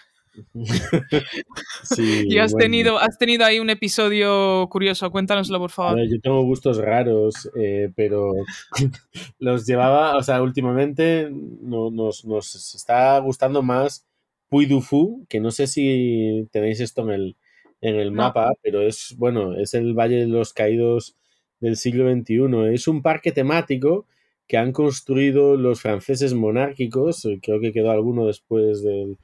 [1.99, 5.99] y has, tenido, has tenido ahí un episodio curioso, cuéntanoslo por favor.
[6.09, 8.33] yo tengo gustos raros, eh, pero
[9.39, 14.07] los llevaba, o sea, últimamente nos, nos está gustando más
[14.49, 17.37] Puy du Fu, que no sé si tenéis esto en el,
[17.81, 21.17] en el mapa, pero es, bueno, es el Valle de los Caídos
[21.61, 22.75] del siglo XXI.
[22.75, 24.07] Es un parque temático
[24.49, 29.19] que han construido los franceses monárquicos, creo que quedó alguno después del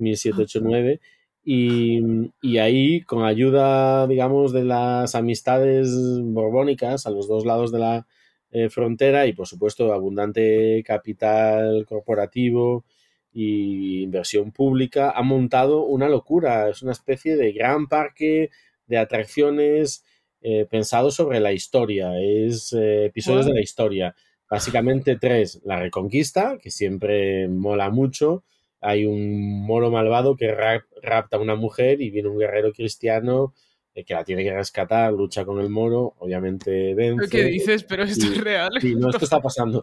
[0.00, 1.00] 1789.
[1.42, 2.00] Y,
[2.42, 5.90] y, ahí, con ayuda, digamos, de las amistades
[6.22, 8.06] borbónicas a los dos lados de la
[8.52, 12.84] eh, frontera y, por supuesto, abundante capital corporativo
[13.32, 16.68] y inversión pública, ha montado una locura.
[16.68, 18.50] Es una especie de gran parque
[18.86, 20.04] de atracciones
[20.42, 22.18] eh, pensado sobre la historia.
[22.20, 24.14] Es eh, episodios de la historia.
[24.48, 25.60] Básicamente tres.
[25.64, 28.42] La Reconquista, que siempre mola mucho
[28.80, 30.54] hay un moro malvado que
[31.02, 33.54] rapta a una mujer y viene un guerrero cristiano
[33.94, 37.28] eh, que la tiene que rescatar, lucha con el moro, obviamente vence.
[37.28, 37.84] ¿Qué dices?
[37.84, 38.70] Pero esto es real.
[38.80, 39.82] Sí, no, esto está pasando.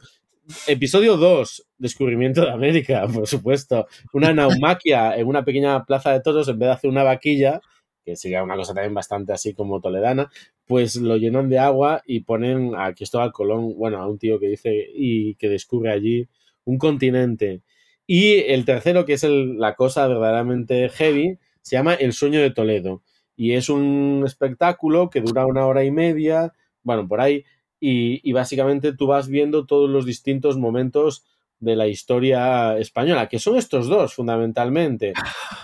[0.66, 3.88] Episodio 2, descubrimiento de América, por supuesto.
[4.14, 7.62] Una naumaquia en una pequeña plaza de toros, en vez de hacer una vaquilla,
[8.06, 10.32] que sería una cosa también bastante así como toledana,
[10.66, 14.48] pues lo llenan de agua y ponen a Cristóbal Colón, bueno, a un tío que
[14.48, 16.28] dice y que descubre allí
[16.64, 17.62] un continente
[18.08, 23.04] y el tercero, que es la cosa verdaderamente heavy, se llama El sueño de Toledo.
[23.36, 27.44] Y es un espectáculo que dura una hora y media, bueno, por ahí,
[27.80, 31.26] y, básicamente tú vas viendo todos los distintos momentos
[31.60, 35.14] de la historia española, que son estos dos fundamentalmente.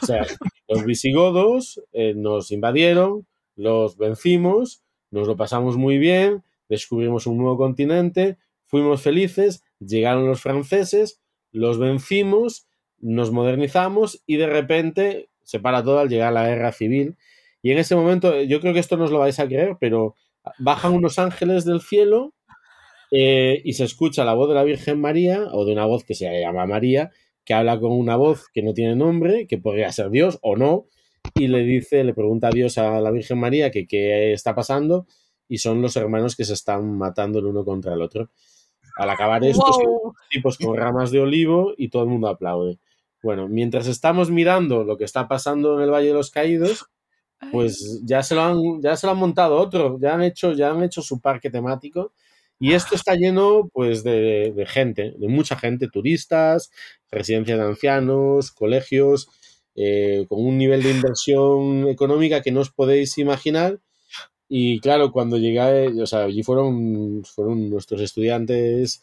[0.01, 0.25] O sea,
[0.67, 3.25] los visigodos eh, nos invadieron,
[3.55, 10.41] los vencimos, nos lo pasamos muy bien, descubrimos un nuevo continente, fuimos felices, llegaron los
[10.41, 11.21] franceses,
[11.53, 12.67] los vencimos,
[12.99, 17.15] nos modernizamos y de repente se para todo al llegar a la guerra civil.
[17.61, 20.15] Y en ese momento, yo creo que esto no os lo vais a creer, pero
[20.59, 22.33] bajan unos ángeles del cielo
[23.11, 26.15] eh, y se escucha la voz de la Virgen María o de una voz que
[26.15, 27.11] se llama María,
[27.45, 30.87] que habla con una voz que no tiene nombre, que podría ser Dios o no,
[31.35, 35.07] y le dice, le pregunta a Dios a la Virgen María que qué está pasando
[35.47, 38.29] y son los hermanos que se están matando el uno contra el otro.
[38.95, 42.77] Al acabar esto, tipos con ramas de olivo y todo el mundo aplaude.
[43.23, 46.85] Bueno, mientras estamos mirando lo que está pasando en el Valle de los Caídos,
[47.51, 50.71] pues ya se lo han, ya se lo han montado otro, ya han hecho, ya
[50.71, 52.13] han hecho su parque temático.
[52.59, 56.71] Y esto está lleno pues de, de gente, de mucha gente, turistas,
[57.11, 59.27] residencias de ancianos, colegios,
[59.75, 63.79] eh, con un nivel de inversión económica que no os podéis imaginar
[64.49, 69.01] y claro, cuando llegué, o sea, allí fueron, fueron nuestros estudiantes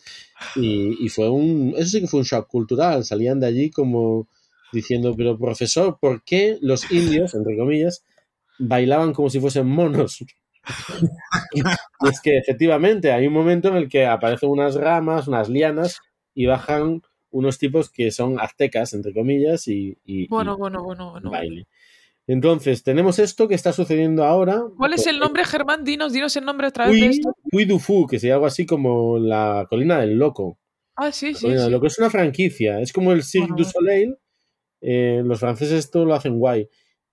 [0.56, 3.04] y, fue un, eso sí que fue un shock cultural.
[3.04, 4.28] Salían de allí como
[4.72, 8.04] diciendo, pero profesor, ¿por qué los indios, entre comillas,
[8.58, 10.24] bailaban como si fuesen monos?
[11.52, 11.60] y
[12.08, 16.00] es que efectivamente hay un momento en el que aparecen unas ramas, unas lianas
[16.34, 19.96] y bajan unos tipos que son aztecas, entre comillas, y,
[20.28, 21.30] bueno, bueno, bueno, bueno.
[21.30, 21.66] baile.
[22.30, 24.62] Entonces, tenemos esto que está sucediendo ahora.
[24.76, 25.82] ¿Cuál es el nombre, Germán?
[25.82, 27.34] Dinos, dinos el nombre otra vez de esto.
[27.50, 30.56] Puy du Fu, que sería algo así como la colina del loco.
[30.94, 31.48] Ah, sí, sí.
[31.68, 32.80] Lo que es una franquicia.
[32.80, 34.16] Es como el Cirque du Soleil.
[34.80, 36.68] Eh, los franceses esto lo hacen guay,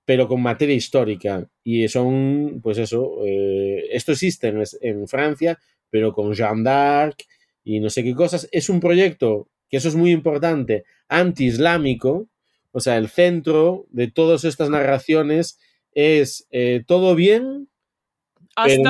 [0.06, 1.50] pero con materia histórica.
[1.64, 5.58] Y son, pues eso, eh, esto existe en, en Francia,
[5.90, 7.24] pero con Jeanne d'Arc
[7.64, 8.48] y no sé qué cosas.
[8.52, 12.28] Es un proyecto, que eso es muy importante, anti-islámico,
[12.72, 15.60] o sea, el centro de todas estas narraciones
[15.94, 17.70] es eh, todo bien,
[18.56, 18.84] pero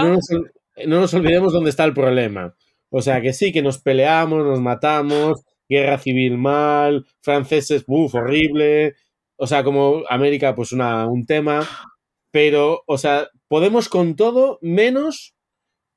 [0.85, 2.55] no nos, olvidemos dónde está el problema.
[2.89, 8.95] O sea, que sí, que nos peleamos, nos matamos, guerra civil mal, franceses, uff, horrible.
[9.35, 11.67] O sea, como América, pues una, un tema.
[12.31, 15.35] Pero, o sea, podemos con todo menos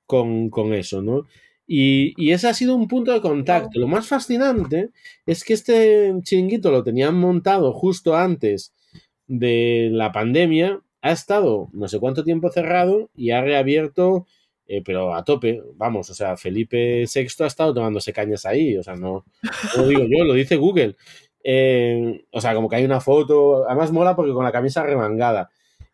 [0.06, 1.26] con, con eso, ¿no?
[1.72, 3.78] Y, ese ha sido un punto de contacto.
[3.78, 4.90] Lo más fascinante
[5.24, 8.74] es que este chiringuito lo tenían montado justo antes
[9.28, 14.26] de la pandemia, ha estado no sé cuánto tiempo cerrado y ha reabierto
[14.66, 18.82] eh, pero a tope, vamos, o sea, Felipe VI ha estado tomándose cañas ahí, o
[18.82, 19.24] sea, no,
[19.76, 20.96] no lo digo yo, lo dice Google.
[21.44, 25.50] Eh, o sea, como que hay una foto, además mola porque con la camisa remangada.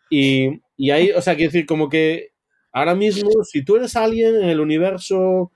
[0.08, 2.30] Y, y ahí, o sea, quiero decir, como que
[2.72, 5.52] ahora mismo, si tú eres alguien en el universo,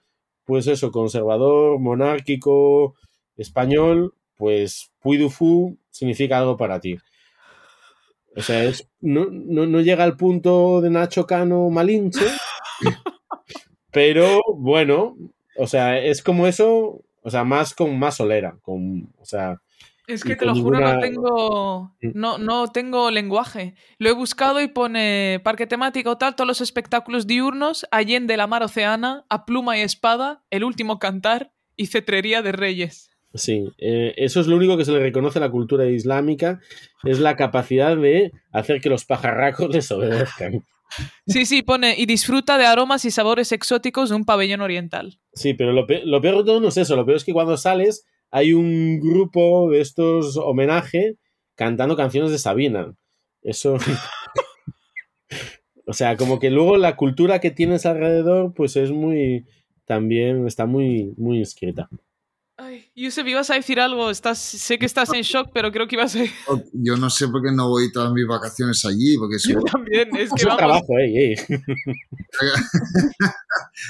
[0.51, 2.97] pues eso, conservador, monárquico,
[3.37, 6.99] español, pues Puy du Fou significa algo para ti.
[8.35, 12.27] O sea, es, no, no, no llega al punto de Nacho Cano Malinche,
[13.93, 15.17] pero bueno,
[15.57, 19.63] o sea, es como eso, o sea, más con más solera, con, o sea,
[20.11, 23.75] Es que te lo juro, no tengo, no, no tengo lenguaje.
[23.99, 28.63] Lo he buscado y pone parque temático tal, todos los espectáculos diurnos, Allende la mar
[28.63, 33.11] oceana, a pluma y espada, el último cantar y cetrería de reyes.
[33.35, 36.61] Sí, eh, eso es lo único que se le reconoce a la cultura islámica,
[37.05, 40.65] es la capacidad de hacer que los pajarracos les obedezcan.
[41.29, 45.21] Sí, sí, pone y disfruta de aromas y sabores exóticos de un pabellón oriental.
[45.33, 47.57] Sí, pero lo, lo peor de todo no es eso, lo peor es que cuando
[47.57, 51.17] sales hay un grupo de estos homenaje
[51.55, 52.95] cantando canciones de Sabina.
[53.43, 53.77] Eso...
[55.87, 59.47] o sea, como que luego la cultura que tienes alrededor pues es muy...
[59.85, 61.89] también está muy, muy inscrita.
[62.63, 65.97] Ay, Yusef, ibas a decir algo, estás, sé que estás en shock, pero creo que
[65.97, 66.19] ibas a
[66.75, 70.11] Yo no sé por qué no voy todas mis vacaciones allí, porque Yo seguro- también,
[70.15, 70.59] es Es que un vamos.
[70.59, 71.37] trabajo, eh, eh.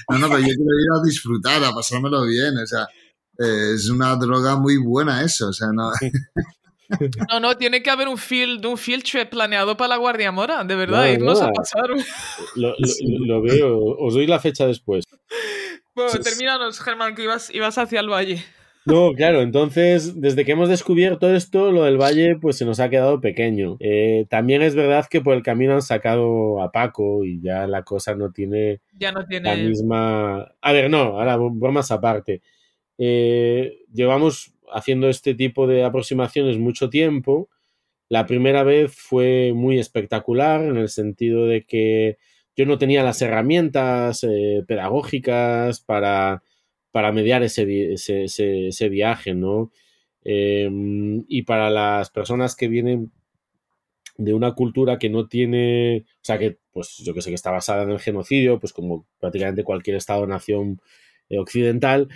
[0.08, 2.86] No, no, pero yo quiero ir a disfrutar, a pasármelo bien, o sea,
[3.40, 5.90] eh, es una droga muy buena eso, o sea, no...
[7.30, 10.64] No, no, tiene que haber un field, un field trip planeado para la Guardia Mora,
[10.64, 11.46] de verdad, No, irnos no.
[11.46, 11.88] a pasar.
[12.56, 15.04] Lo, lo- lo veo, os doy la fecha después.
[15.94, 16.18] Bueno, Sí.
[16.20, 18.42] termínanos, Germán, que ibas, ibas hacia el valle.
[18.86, 22.88] No, claro, entonces, desde que hemos descubierto esto, lo del valle, pues se nos ha
[22.90, 23.76] quedado pequeño.
[23.78, 27.84] Eh, también es verdad que por el camino han sacado a Paco y ya la
[27.84, 29.56] cosa no tiene Ya no la tiene.
[29.68, 30.40] misma...
[30.60, 32.42] A ver, no, ahora bromas aparte.
[33.00, 37.50] Eh, llevamos haciendo este tipo de aproximaciones mucho tiempo.
[38.08, 42.18] La primera vez fue muy espectacular en el sentido de que
[42.56, 46.42] yo no tenía las herramientas eh, pedagógicas para,
[46.92, 49.72] para mediar ese, ese- ese viaje, ¿no?
[50.24, 50.68] Eh,
[51.28, 53.12] y para las personas que vienen
[54.16, 57.50] de una cultura que no tiene, o sea, que pues yo que sé que está
[57.50, 60.80] basada en el genocidio, pues como prácticamente cualquier estado-nación
[61.30, 62.08] eh, occidental,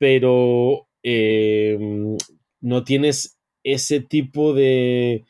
[0.00, 1.78] pero eh,
[2.62, 5.26] no tienes ese tipo de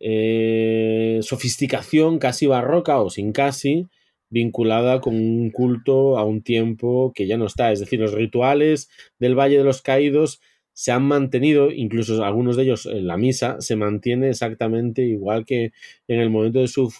[0.00, 3.88] eh, sofisticación casi barroca o sin casi
[4.30, 7.70] vinculada con un culto a un tiempo que ya no está.
[7.72, 10.40] Es decir, los rituales del Valle de los Caídos
[10.72, 15.72] se han mantenido, incluso algunos de ellos en la misa, se mantiene exactamente igual que
[16.08, 16.90] en el momento de su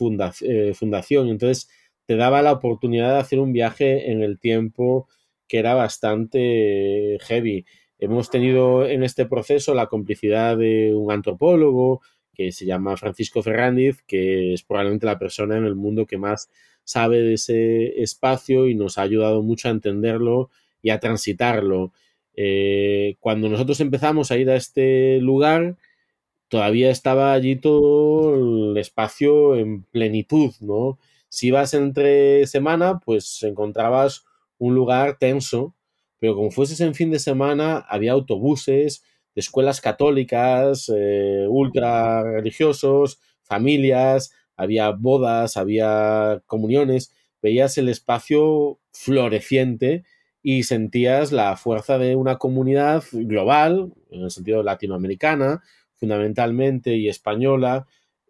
[0.42, 1.28] eh, fundación.
[1.28, 1.70] Entonces,
[2.04, 5.08] te daba la oportunidad de hacer un viaje en el tiempo
[5.48, 7.64] que era bastante heavy.
[7.98, 12.02] Hemos tenido en este proceso la complicidad de un antropólogo
[12.34, 16.50] que se llama Francisco Ferrandiz, que es probablemente la persona en el mundo que más
[16.84, 20.50] sabe de ese espacio y nos ha ayudado mucho a entenderlo
[20.82, 21.92] y a transitarlo.
[22.34, 25.76] Eh, cuando nosotros empezamos a ir a este lugar,
[26.48, 30.98] todavía estaba allí todo el espacio en plenitud, ¿no?
[31.30, 34.25] Si ibas entre semana, pues encontrabas
[34.58, 35.74] un lugar tenso,
[36.18, 39.02] pero como fueses en fin de semana, había autobuses
[39.34, 50.04] de escuelas católicas, eh, ultra religiosos, familias, había bodas, había comuniones, veías el espacio floreciente
[50.42, 55.62] y sentías la fuerza de una comunidad global, en el sentido latinoamericana,
[55.96, 57.86] fundamentalmente, y española,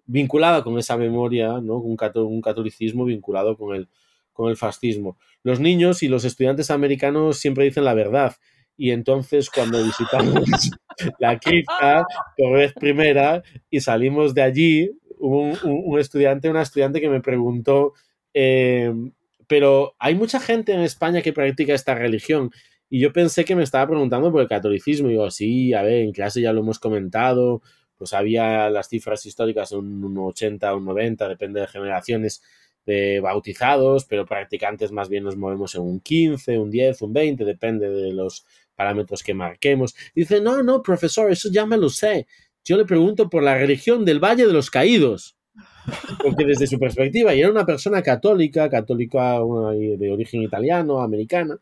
[0.07, 1.77] vinculada con esa memoria, ¿no?
[1.77, 3.89] un, catolicismo vinculado con el,
[4.37, 5.16] con el fascismo.
[5.42, 8.37] Los niños y los estudiantes americanos siempre dicen la verdad.
[8.77, 10.44] Y entonces cuando visitamos
[11.18, 12.05] la cripta
[12.37, 17.09] por vez primera y salimos de allí, hubo un, un- un estudiante, una estudiante que
[17.09, 17.94] me preguntó,
[18.35, 18.92] eh,
[19.46, 22.51] pero hay mucha gente en España que practica esta religión.
[22.90, 25.09] Y yo pensé que me estaba preguntando por el catolicismo.
[25.09, 27.62] Y digo, sí, a ver, en clase ya lo hemos comentado.
[27.96, 32.42] Pues había las cifras históricas, un, un 80, un 90, depende de generaciones
[32.87, 37.44] de bautizados, pero practicantes más bien nos movemos en un 15, un 10, un 20,
[37.44, 39.94] depende de los parámetros que marquemos.
[40.14, 42.27] Dice, no, no, profesor, eso ya me lo sé.
[42.64, 45.37] Yo le pregunto por la religión del Valle de los Caídos.
[46.22, 51.58] Porque desde su perspectiva, y era una persona católica, católica de origen italiano, americana,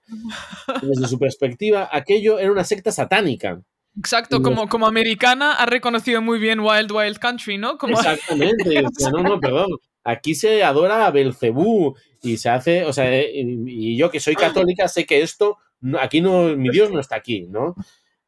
[0.82, 3.60] desde su perspectiva, aquello era una secta satánica.
[3.96, 7.78] Exacto, como, como americana ha reconocido muy bien Wild Wild Country, ¿no?
[7.78, 8.82] Como, Exactamente.
[9.12, 9.68] no, no, perdón.
[10.04, 14.34] Aquí se adora a Belcebú Y se hace, o sea, eh, y, yo que soy
[14.34, 15.58] católica sé que esto,
[15.98, 17.74] aquí no, mi Dios no está aquí, ¿no?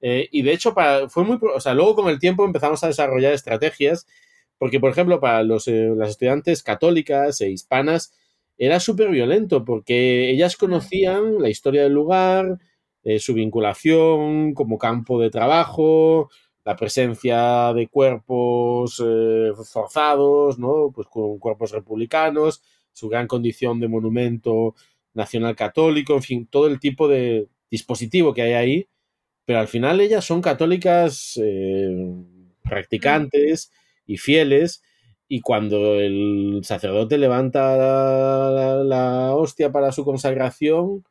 [0.00, 2.88] Eh, y de hecho, para, fue muy, o sea, luego con el tiempo empezamos a
[2.88, 4.06] desarrollar estrategias,
[4.58, 8.12] porque por ejemplo, para los, eh, las estudiantes católicas e hispanas
[8.58, 12.58] era súper violento, porque ellas conocían la historia del lugar,
[13.18, 16.28] su vinculación como campo de trabajo,
[16.66, 20.90] la presencia de cuerpos eh, forzados, ¿no?
[20.92, 22.60] Pues con cuerpos republicanos,
[22.92, 24.74] su gran condición de monumento
[25.14, 28.88] nacional católico, en fin, todo el tipo de dispositivo que hay ahí,
[29.44, 32.12] pero al final ellas son católicas eh,
[32.64, 33.70] practicantes
[34.04, 34.82] y fieles,
[35.28, 41.04] y cuando el sacerdote levanta la, la hostia para su consagración,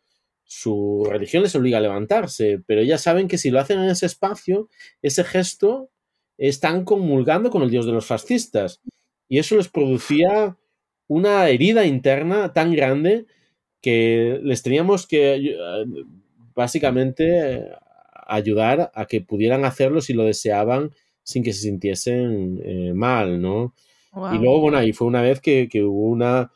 [0.45, 4.05] su religión les obliga a levantarse, pero ellas saben que si lo hacen en ese
[4.05, 4.69] espacio,
[5.01, 5.89] ese gesto
[6.37, 8.81] están comulgando con el dios de los fascistas.
[9.27, 10.55] Y eso les producía
[11.07, 13.25] una herida interna tan grande
[13.81, 15.55] que les teníamos que eh,
[16.53, 17.69] básicamente
[18.27, 20.91] ayudar a que pudieran hacerlo si lo deseaban
[21.23, 23.73] sin que se sintiesen eh, mal, ¿no?
[24.33, 26.51] Y luego, bueno, ahí fue una vez que, que hubo una,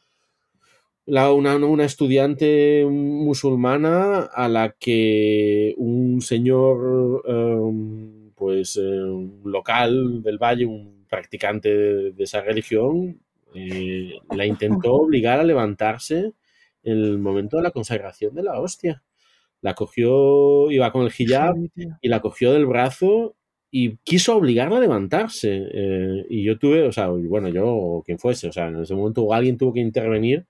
[1.09, 10.21] la- una, una estudiante musulmana a la que un señor, em, pues, eh, un local
[10.23, 13.19] del valle, un practicante de, de esa religión,
[13.53, 16.33] eh, la intentó obligar a levantarse
[16.83, 19.03] en el momento de la consagración de la hostia.
[19.61, 21.55] La cogió, iba con el hijab
[22.01, 23.35] y la cogió del brazo
[23.71, 25.67] y quiso obligarla a levantarse.
[25.73, 28.95] eh, y yo tuve, o sea, bueno, yo o quien fuese, o sea, en ese
[28.95, 30.45] momento alguien tuvo que intervenir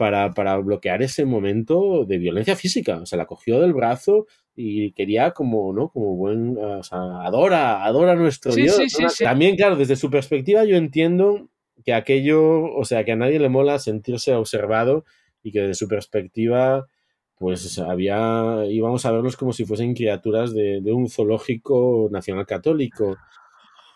[0.00, 2.96] para, para bloquear ese momento de violencia física.
[3.02, 4.26] O sea, la cogió del brazo
[4.56, 5.90] y quería como, ¿no?
[5.90, 8.76] Como buen, o sea, adora, adora a nuestro Sí, Dios.
[8.76, 9.10] sí, ¿no?
[9.10, 9.24] sí, sí.
[9.24, 11.50] También, claro, desde su perspectiva yo entiendo
[11.84, 15.04] que aquello, o sea, que a nadie le mola sentirse observado
[15.42, 16.86] y que desde su perspectiva
[17.36, 23.18] pues había, íbamos a verlos como si fuesen criaturas de, de un zoológico nacional católico.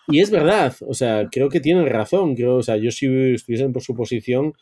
[0.08, 3.72] Y es verdad, o sea, creo que tienen razón, creo, o sea, yo si estuviesen
[3.72, 4.52] por su posición,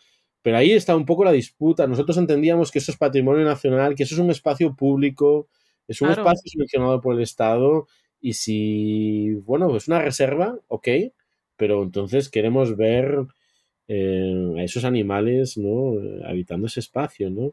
[0.43, 1.86] pero ahí está un poco la disputa.
[1.86, 5.49] Nosotros entendíamos que eso es patrimonio nacional, que eso es un espacio público,
[5.88, 6.22] es un Claro.
[6.22, 7.86] espacio subvencionado por el Estado,
[8.20, 10.88] y si, bueno, es una reserva, ok,
[11.57, 13.26] pero entonces queremos ver
[13.88, 15.95] eh, a esos animales, ¿no?
[16.26, 17.53] Habitando ese espacio, ¿no?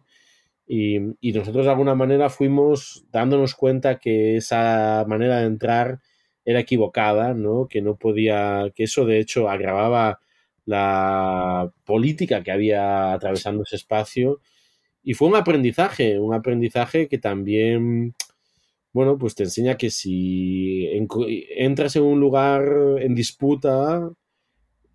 [0.67, 5.99] Y, y nosotros de alguna manera fuimos dándonos cuenta que esa manera de entrar
[6.45, 7.67] era equivocada, ¿no?
[7.67, 10.19] Que no podía, que eso de hecho agravaba
[10.65, 14.41] la política que había atravesando ese espacio.
[15.03, 18.15] Y fue un aprendizaje, un aprendizaje que también,
[18.93, 20.87] bueno, pues te enseña que si
[21.57, 22.63] entras en un lugar
[22.99, 24.11] en disputa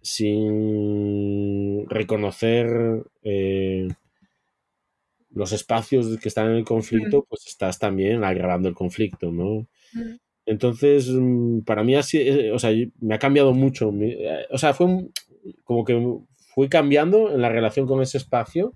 [0.03, 3.89] sin reconocer eh,
[5.31, 9.67] los espacios que están en el conflicto, pues estás también agravando el conflicto, ¿no?
[9.93, 10.15] Mm.
[10.47, 13.93] Entonces, mm, para mí así, eh, o sea, me ha cambiado mucho.
[14.01, 15.13] eh, O sea, fue un-
[15.65, 16.01] como que
[16.55, 18.75] fui cambiando en la relación con ese espacio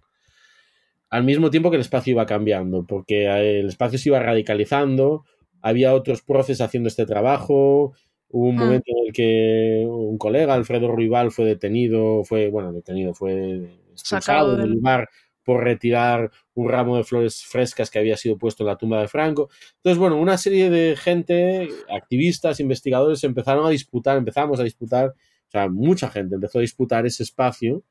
[1.11, 5.25] al mismo tiempo que el espacio iba cambiando, porque eh, el espacio se iba radicalizando,
[5.63, 7.95] había otros profes haciendo este trabajo,
[8.29, 8.59] hubo un Mm.
[8.59, 14.57] momento en el que un colega, Alfredo Ruibal, fue detenido, fue, bueno, detenido, fue expulsado
[14.57, 15.09] del- lugar
[15.45, 19.09] por retirar un ramo de flores frescas que había sido puesto en la tumba de
[19.09, 19.49] Franco.
[19.77, 25.15] Entonces, bueno, una serie de gente, activistas, investigadores, empezaron a disputar, empezamos a disputar,
[25.49, 27.83] o sea, mucha gente empezó a disputar ese espacio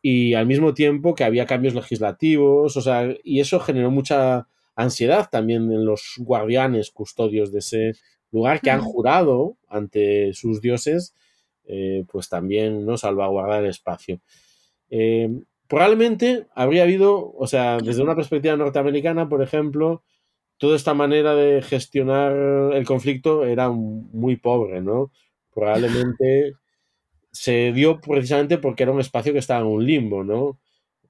[0.00, 5.28] y al mismo tiempo que había cambios legislativos, o sea, y eso generó mucha ansiedad
[5.30, 7.92] también en los guardianes, custodios de ese
[8.30, 11.14] lugar que han jurado ante sus dioses,
[11.64, 14.20] eh, pues también no salvaguardar el espacio.
[14.90, 15.28] Eh,
[15.66, 20.04] probablemente habría habido, o sea, desde una perspectiva norteamericana, por ejemplo,
[20.58, 25.10] toda esta manera de gestionar el conflicto era muy pobre, ¿no?
[25.54, 26.54] Probablemente
[27.38, 30.58] se dio precisamente porque era un espacio que estaba en un limbo, ¿no?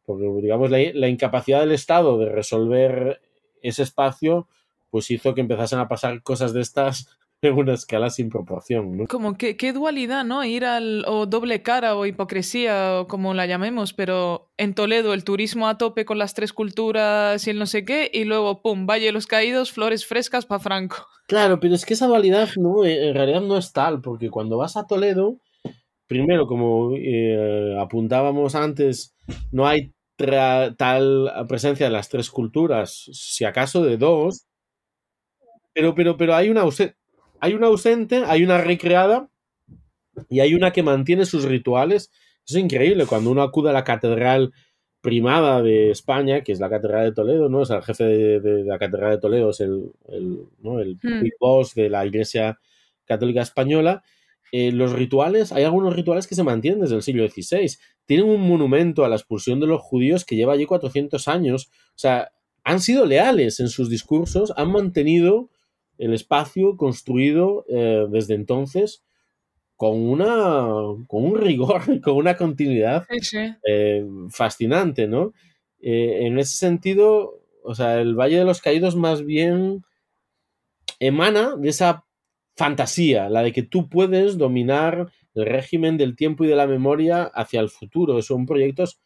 [0.05, 3.23] Porque, digamos, la, la incapacidad del Estado de resolver
[3.63, 4.47] ese espacio,
[4.91, 7.09] pues hizo que empezasen a pasar cosas de estas
[7.41, 9.07] en una escala sin proporción, ¿no?
[9.07, 10.45] Como qué dualidad, ¿no?
[10.45, 15.25] Ir al o doble cara o hipocresía o como la llamemos, pero en Toledo el
[15.25, 18.85] turismo a tope con las tres culturas y el no sé qué, y luego, pum,
[18.85, 21.07] Valle de los Caídos, flores frescas para Franco.
[21.27, 24.77] Claro, pero es que esa dualidad no, en realidad no es tal, porque cuando vas
[24.77, 25.39] a Toledo,
[26.09, 29.15] primero, como eh, apuntábamos antes,
[29.53, 34.47] no hay tal presencia de las tres culturas, si acaso de dos,
[35.73, 36.97] pero, pero, pero hay una ausente,
[37.39, 39.29] hay una ausente, hay una recreada
[40.29, 42.11] y hay una que mantiene sus rituales.
[42.45, 44.53] Es increíble cuando uno acude a la catedral
[45.01, 47.61] primada de España, que es la Catedral de Toledo, ¿no?
[47.61, 50.81] O sea, el jefe de, la Catedral de Toledo es el, el, ¿no?
[50.81, 51.29] el hmm.
[51.39, 52.59] boss de la Iglesia
[53.05, 54.03] Católica Española.
[54.53, 57.77] Eh, los rituales, hay algunos rituales que se mantienen desde el siglo XVI.
[58.07, 61.71] Tienen un monumento a la expulsión de los judíos que lleva allí 400 años.
[61.91, 62.31] O sea,
[62.65, 65.51] han sido leales en sus discursos, han mantenido
[65.99, 69.03] el espacio construido eh, desde entonces
[69.77, 70.67] con una
[71.07, 73.07] con un rigor, con una continuidad
[73.67, 75.33] eh, fascinante, ¿no?
[75.81, 79.85] En ese sentido, o sea, el Valle de los Caídos más bien
[80.99, 82.05] emana de esa
[82.59, 87.23] fantasía, la de que tú puedes dominar el régimen del tiempo y de la memoria
[87.23, 88.21] hacia el futuro.
[88.21, 89.01] Son proyectos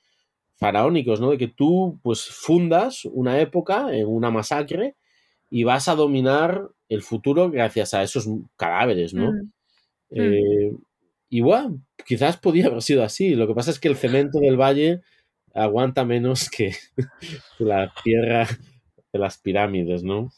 [0.57, 1.31] faraónicos, ¿no?
[1.31, 4.97] De que tú, pues, fundas una época en una masacre
[5.51, 8.27] y vas a dominar el futuro gracias a esos
[8.57, 9.33] cadáveres, ¿no?
[9.33, 9.53] Mm.
[10.13, 10.73] Eh,
[11.29, 13.35] igual, quizás podía haber sido así.
[13.35, 15.03] Lo que pasa es que el cemento del valle
[15.53, 16.75] aguanta menos que
[17.59, 18.49] la tierra
[19.13, 20.31] de las pirámides, ¿no?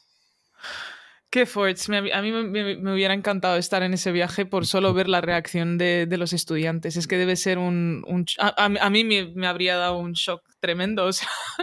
[1.34, 1.82] Qué fuerte.
[2.12, 6.06] A mí me, hubiera encantado estar en ese viaje por solo ver la reacción de,
[6.16, 6.96] los estudiantes.
[6.96, 8.04] Es que debe ser un...
[8.38, 11.10] a, mí me, habría dado un shock tremendo.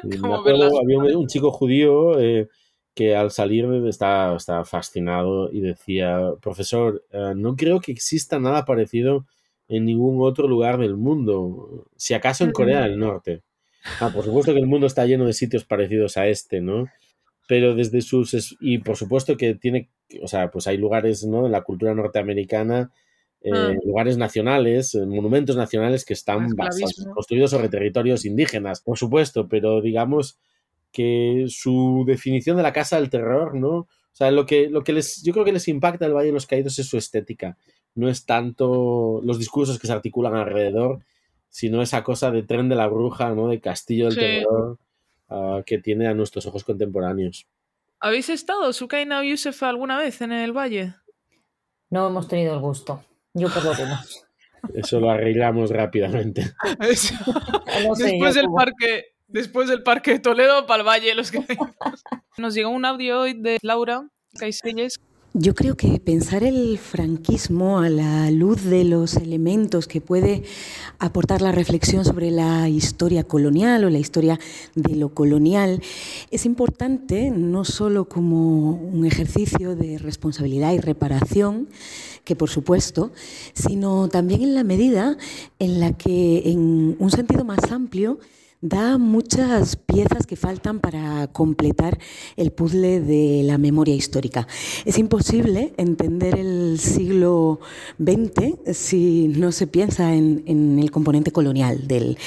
[0.04, 2.50] Había un, chico judío eh,
[2.94, 8.66] que al salir estaba, estaba fascinado y decía, profesor, eh, no creo que exista nada
[8.66, 9.26] parecido
[9.70, 13.42] en ningún otro lugar del mundo, si acaso en Corea del Norte.
[14.02, 16.90] Ah, por supuesto que el mundo está lleno de sitios parecidos a este, ¿no?
[17.52, 18.56] Pero desde sus...
[18.62, 19.90] Y por supuesto que tiene...
[20.24, 21.48] O sea, pues hay lugares, ¿no?
[21.48, 22.94] En la cultura norteamericana,
[23.42, 23.74] eh, ah.
[23.84, 26.48] lugares nacionales, eh, monumentos nacionales que están
[27.14, 30.40] construidos sobre territorios indígenas, por supuesto, pero digamos
[30.94, 33.80] que su definición de la casa del terror, ¿no?
[33.80, 36.34] O sea, lo que, lo que les, yo creo que les impacta el Valle de
[36.34, 37.58] los Caídos es su estética.
[37.96, 41.00] No es tanto los discursos que se articulan alrededor,
[41.50, 43.50] sino esa cosa de tren de la bruja, ¿no?
[43.50, 44.80] De castillo del terror
[45.66, 47.48] que tiene a nuestros ojos contemporáneos.
[48.00, 50.96] ¿Habéis estado, Sukaina o Yusef, alguna vez en el Valle?
[51.90, 53.04] No hemos tenido el gusto.
[53.34, 54.26] Yo por lo menos.
[54.74, 56.54] Eso lo arreglamos rápidamente.
[56.80, 61.40] Después del parque, Después del Parque de Toledo, para el Valle, los que...
[62.38, 65.00] Nos llegó un audio hoy de Laura Caiselles.
[65.34, 70.44] Yo creo que pensar el franquismo a la luz de los elementos que puede
[71.00, 74.42] aportar la reflexión sobre la historia colonial o la historia
[74.76, 75.82] de lo colonial
[76.32, 81.70] es importante no solo como un ejercicio de responsabilidad y reparación,
[82.26, 83.14] que por supuesto,
[83.54, 85.18] sino también en la medida
[85.60, 88.20] en la que en un sentido más amplio
[88.62, 91.98] da muchas piezas que faltan para completar
[92.38, 94.48] el puzzle de la memoria histórica.
[94.86, 97.60] Es imposible entender el siglo
[98.00, 102.18] XX si no se piensa en, el componente colonial del,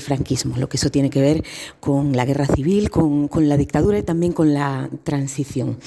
[0.00, 1.44] franquismo, lo que eso tiene que ver
[1.80, 5.78] con la guerra civil, con, la dictadura y también con la transición.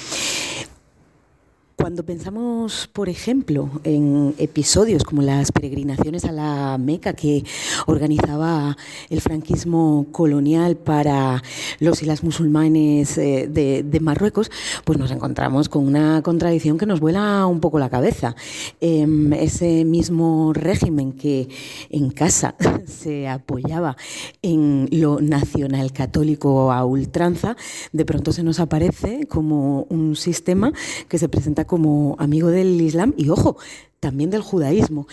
[1.79, 7.45] Cuando pensamos, por ejemplo, en episodios como las peregrinaciones a la Meca que
[7.87, 8.75] organizaba
[9.09, 11.41] el franquismo colonial para
[11.79, 14.51] los y las musulmanes eh, de, Marruecos,
[14.83, 18.35] pues nos encontramos con una contradicción que nos vuela un poco la cabeza.
[18.81, 21.47] Em, ese mismo régimen que
[21.89, 22.55] en casa
[22.87, 23.95] se apoyaba
[24.41, 27.55] en lo nacional católico a ultranza,
[27.93, 30.73] de pronto se nos aparece como un sistema
[31.07, 33.55] que se presenta como amigo del Islam y, ojo,
[33.99, 35.07] también del judaísmo.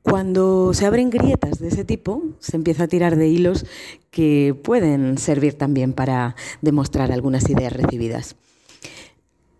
[0.00, 3.66] Cuando se abren grietas de ese tipo, se empieza a tirar de hilos
[4.10, 8.36] que pueden servir también para demostrar algunas ideas recibidas.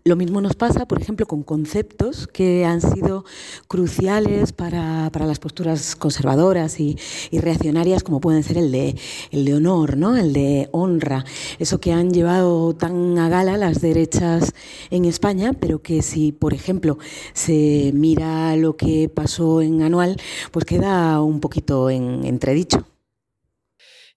[0.09, 3.25] Lo mismo nos pasa, por ejemplo, con conceptos que han sido
[3.67, 6.97] cruciales para, las posturas conservadoras y,
[7.31, 8.95] reaccionarias, como pueden ser el de,
[9.29, 10.17] el de honor, ¿no?
[10.17, 11.25] el de honra,
[11.59, 14.55] eso que han llevado tan a gala las derechas
[14.89, 16.97] en España, pero que si, por ejemplo,
[17.33, 22.87] se mira lo que pasó en Anual, pues queda un poquito en entredicho.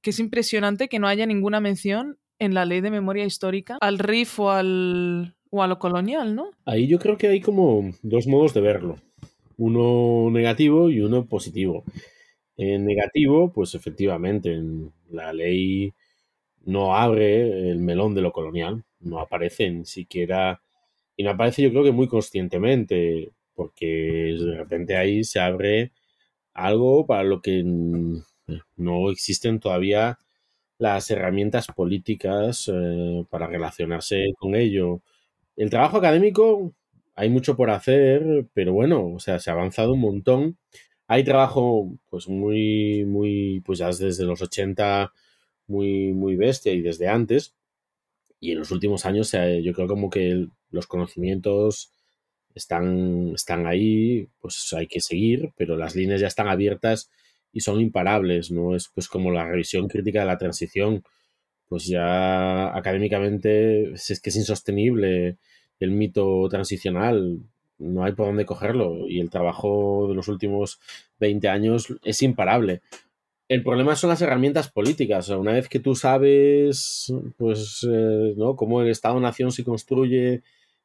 [0.01, 3.99] Que es impresionante que no haya ninguna mención en la ley de memoria histórica al
[3.99, 6.51] RIF o al o a lo colonial, ¿no?
[6.65, 8.97] Ahí yo creo que hay como dos modos de verlo.
[9.59, 11.85] Uno negativo y uno positivo.
[12.57, 14.59] En negativo, pues efectivamente,
[15.11, 15.93] la ley
[16.65, 20.63] no abre el melón de lo colonial, no aparece ni siquiera,
[21.17, 25.93] y no aparece yo creo que muy conscientemente, porque de repente ahí se abre
[26.55, 27.63] algo para lo que
[28.77, 30.19] no existen todavía
[30.79, 35.03] las herramientas políticas eh, para relacionarse con ello.
[35.57, 36.75] El trabajo académico
[37.15, 40.59] hay mucho por hacer, pero bueno, o sea, se ha avanzado un montón.
[41.07, 45.13] Hay trabajo, pues muy, muy, pues ya desde los 80
[45.67, 47.55] muy, muy bestia y desde antes.
[48.41, 49.33] Y en los últimos años
[49.63, 51.93] yo creo como que los conocimientos
[52.55, 57.11] están, están ahí, pues hay que seguir, pero las líneas ya están abiertas
[57.53, 58.75] y son imparables, ¿no?
[58.75, 61.05] Es pues como la revisión crítica de la transición,
[61.73, 65.39] pues ya académicamente es que es insostenible
[65.81, 67.39] el mito transicional,
[67.79, 70.81] no hay por dónde cogerlo y el trabajo de los últimos
[71.19, 72.83] 20 años es imparable.
[73.49, 75.31] El problema son las herramientas políticas.
[75.31, 78.55] Una vez que tú sabes, pues, eh, ¿no?
[78.55, 80.43] cómo el Estado-nación se construye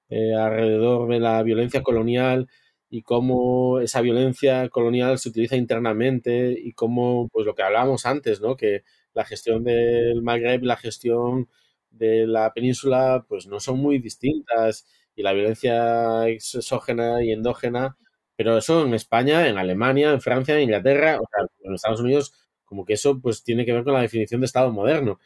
[0.07, 2.47] eh, alrededor de la violencia colonial
[2.89, 8.39] y cómo esa violencia colonial se utiliza internamente y cómo, pues, lo que hablábamos antes,
[8.39, 8.55] ¿no?
[8.55, 8.83] Que
[9.18, 11.49] la gestión del Magreb la gestión
[11.89, 17.97] de la península, pues, no son muy distintas y la violencia exógena y endógena,
[18.36, 22.34] pero eso en España, en Alemania, en Francia, en Inglaterra, o sea, en Estados Unidos,
[22.65, 25.20] como que eso pues tiene que ver con la definición de Estado moderno.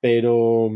[0.00, 0.70] Pero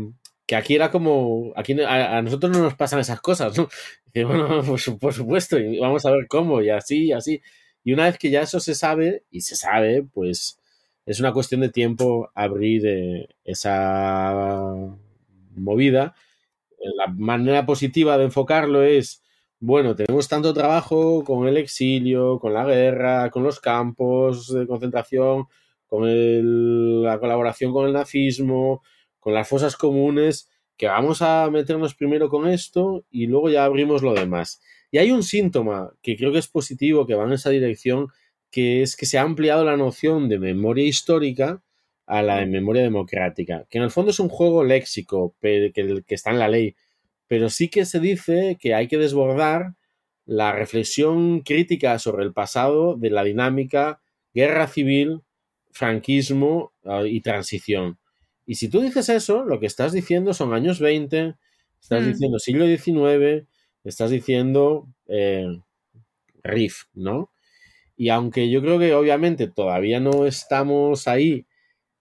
[0.47, 3.69] que aquí era como, aquí a, nosotros no nos pasan esas cosas, ¿no?
[4.15, 4.63] bueno,
[5.01, 7.41] por, supuesto, y vamos a ver cómo, y así, y así.
[7.83, 10.59] Y una vez que ya eso se sabe, y se sabe, pues
[11.05, 14.73] es una cuestión de tiempo abrir eh, esa
[15.55, 16.15] movida
[16.95, 19.23] la manera positiva de enfocarlo es,
[19.59, 25.45] bueno, tenemos tanto trabajo con el exilio, con la guerra, con los campos de concentración,
[25.87, 28.83] con la colaboración con el nazismo,
[29.19, 34.01] con las fosas comunes, que vamos a meternos primero con esto y luego ya abrimos
[34.01, 34.61] lo demás.
[34.91, 38.07] Y hay un síntoma que creo que es positivo, que va en esa dirección,
[38.53, 41.63] que es que se ha ampliado la noción de memoria histórica
[42.05, 46.15] a la de memoria democrática, que en el fondo es un juego léxico que, que
[46.15, 46.75] está en la ley,
[47.27, 49.73] pero sí que se dice que hay que desbordar
[50.25, 54.01] la reflexión crítica sobre el pasado de la dinámica
[54.35, 55.21] guerra civil,
[55.71, 57.97] franquismo ah, y transición.
[58.45, 61.33] Y si tú dices eso, lo que estás diciendo son años 20,
[61.81, 62.07] estás mm.
[62.07, 63.47] diciendo siglo XIX,
[63.83, 65.47] estás diciendo eh,
[66.43, 67.32] RIF, ¿no?
[67.95, 71.45] Y aunque yo creo que obviamente todavía no estamos ahí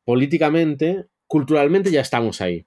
[0.05, 2.67] políticamente, culturalmente ya estamos ahí.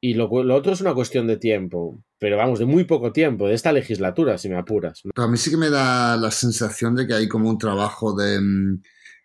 [0.00, 3.54] Y lo, otro es una cuestión de tiempo, pero vamos, de muy poco tiempo, de
[3.54, 5.02] esta legislatura, si me apuras.
[5.14, 8.38] a mí sí que me da la sensación de que hay como un trabajo de,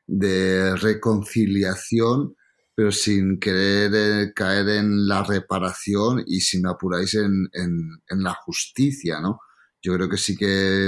[0.08, 2.36] de reconciliación,
[2.74, 8.34] pero sin querer eh, caer en la reparación y si me apuráis en, en, la
[8.34, 9.40] justicia, ¿no?
[9.82, 10.88] Yo creo que sí que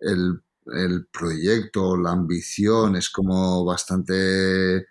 [0.00, 0.40] el,
[0.74, 4.86] el proyecto, la ambición es como bastante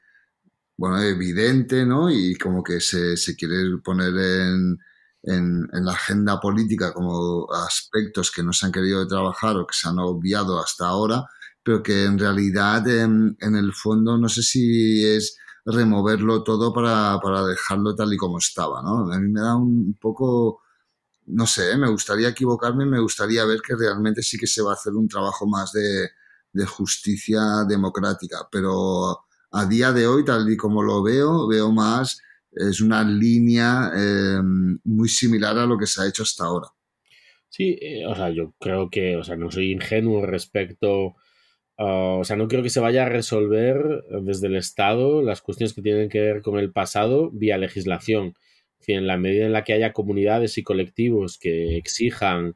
[0.78, 2.10] bueno, evidente, ¿no?
[2.12, 4.78] Y como que se, se quiere poner en,
[5.24, 9.74] en, en, la agenda política como aspectos que no se han querido trabajar o que
[9.76, 11.26] se han obviado hasta ahora,
[11.64, 17.20] pero que en realidad en, en el fondo no sé si es removerlo todo para,
[17.22, 19.12] para, dejarlo tal y como estaba, ¿no?
[19.12, 20.62] A mí me da un poco,
[21.28, 24.76] no sé, me gustaría equivocarme, me gustaría ver que realmente sí que se va a
[24.76, 26.10] hacer un trabajo más de,
[26.68, 29.20] justicia democrática, pero
[29.52, 34.80] a día de hoy, tal y como lo veo, veo más, es una línea em,
[34.86, 36.70] muy similar a lo que se ha hecho hasta ahora.
[37.50, 41.16] Sí, eh, o sea, yo creo que, o sea, no soy ingenuo respecto,
[41.78, 45.82] o sea, no creo que se vaya a resolver desde el Estado las cuestiones que
[45.82, 48.36] tienen que ver con el pasado vía legislación.
[48.94, 52.56] En la medida en la que haya comunidades y colectivos que exijan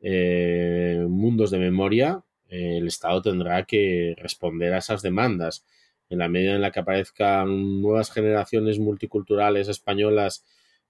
[0.00, 5.64] eh, mundos de memoria, el Estado tendrá que responder a esas demandas
[6.08, 10.44] en la medida en la que aparezcan nuevas generaciones multiculturales españolas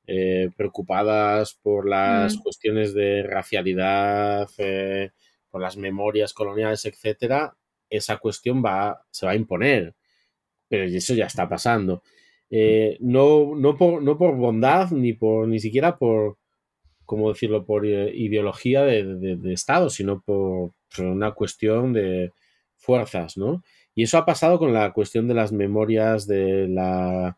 [0.06, 2.42] eh, preocupadas por las mm.
[2.42, 5.12] cuestiones de racialidad, eh,
[5.50, 7.56] por las memorias coloniales, etcétera,
[7.88, 9.94] esa cuestión va, se va a imponer.
[10.68, 12.02] Pero eso ya está pasando.
[12.56, 16.38] Eh, no, no, por, no por bondad, ni por ni siquiera por,
[17.04, 22.30] ¿cómo decirlo?, por ideología de, Estado, sino por, una cuestión de
[22.76, 23.64] fuerzas, ¿no?
[23.96, 27.36] Y eso ha pasado con la cuestión de las memorias de la,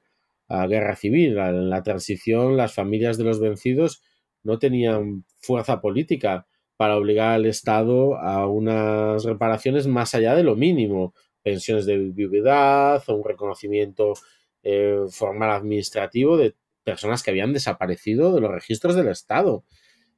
[0.69, 1.39] guerra civil.
[1.39, 4.03] En la transición, las familias de los vencidos
[4.43, 6.47] no tenían fuerza política
[6.77, 13.03] para obligar al Estado a unas reparaciones más allá de lo mínimo, pensiones de viudedad
[13.07, 14.13] o un reconocimiento
[14.69, 19.65] eh, formal administrativo de personas que habían desaparecido de los registros del Estado.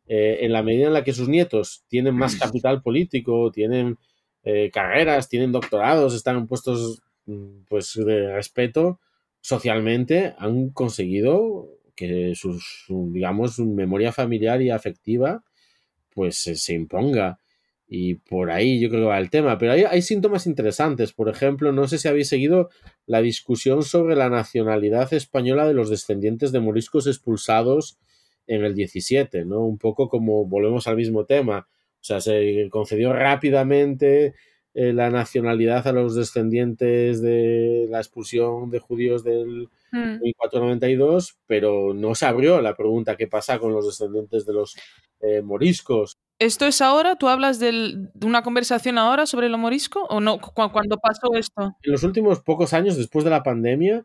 [0.06, 3.98] Eh, en la medida en la que sus nietos tienen más capital político, tienen
[4.44, 9.00] eh, carreras, tienen doctorados, están en puestos mm, pues, de respeto
[9.42, 15.44] socialmente, han conseguido que sus, digamos, su memoria familiar y afectiva
[16.14, 17.38] pues se, imponga.
[17.88, 19.56] Y por ahí yo creo que va el tema.
[19.56, 21.12] Pero hay, hay, síntomas interesantes.
[21.12, 22.68] Por ejemplo, no sé si habéis seguido
[23.06, 27.98] la discusión sobre la nacionalidad española de los descendientes de moriscos expulsados
[28.46, 29.60] en el 17, ¿no?
[29.60, 31.68] Un poco como volvemos al mismo tema.
[32.00, 34.34] O sea, se concedió rápidamente
[34.74, 40.20] eh, la nacionalidad a los descendientes de la expulsión de judíos del mm.
[40.20, 44.76] 1492, pero no se abrió la pregunta qué pasa con los descendientes de los
[45.20, 46.18] eh, moriscos.
[46.38, 47.16] ¿Esto es ahora?
[47.16, 50.38] ¿Tú hablas de una conversación ahora sobre lo morisco o no?
[50.38, 51.72] ¿Cuándo pasó esto?
[51.82, 54.04] En los últimos pocos años, después de la pandemia,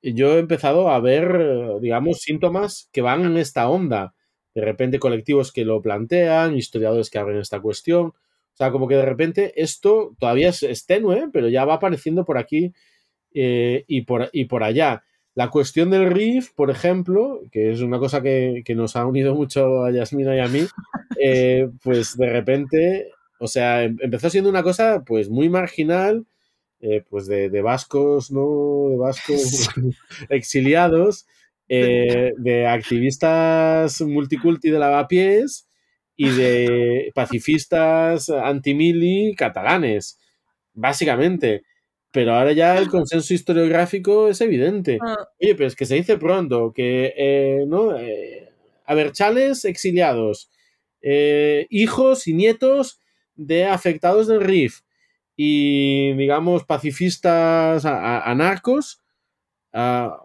[0.00, 4.14] yo he empezado a ver, digamos, síntomas que van en esta onda.
[4.54, 8.06] De repente colectivos que lo plantean, historiadores que abren esta cuestión.
[8.06, 12.38] O sea, como que de repente esto todavía es, tenue, pero ya va apareciendo por
[12.38, 12.72] aquí
[13.34, 15.02] eh, y, por, y por allá.
[15.34, 19.84] La cuestión del RIF, por ejemplo, que es una cosa que, nos ha unido mucho
[19.84, 20.60] a Yasmina y a mí,
[21.20, 26.26] eh, pues de repente, o sea, em, empezó siendo una cosa pues muy marginal,
[26.80, 28.88] eh, pues de, vascos, ¿no?
[28.90, 29.70] De vascos
[30.28, 31.26] exiliados,
[31.68, 35.66] eh, de activistas multiculti de lavapiés
[36.16, 40.18] y de pacifistas antimili catalanes,
[40.74, 41.62] básicamente.
[42.12, 44.98] Pero ahora ya el consenso historiográfico es evidente.
[45.00, 45.28] Ah.
[45.40, 47.96] Oye, pero es que se dice pronto que, eh, ¿no?
[47.96, 48.50] Eh,
[48.84, 50.50] Aberchales exiliados,
[51.00, 53.00] eh, hijos y nietos
[53.34, 54.80] de afectados del RIF
[55.36, 59.00] y, digamos, pacifistas anarcos,
[59.72, 60.20] a,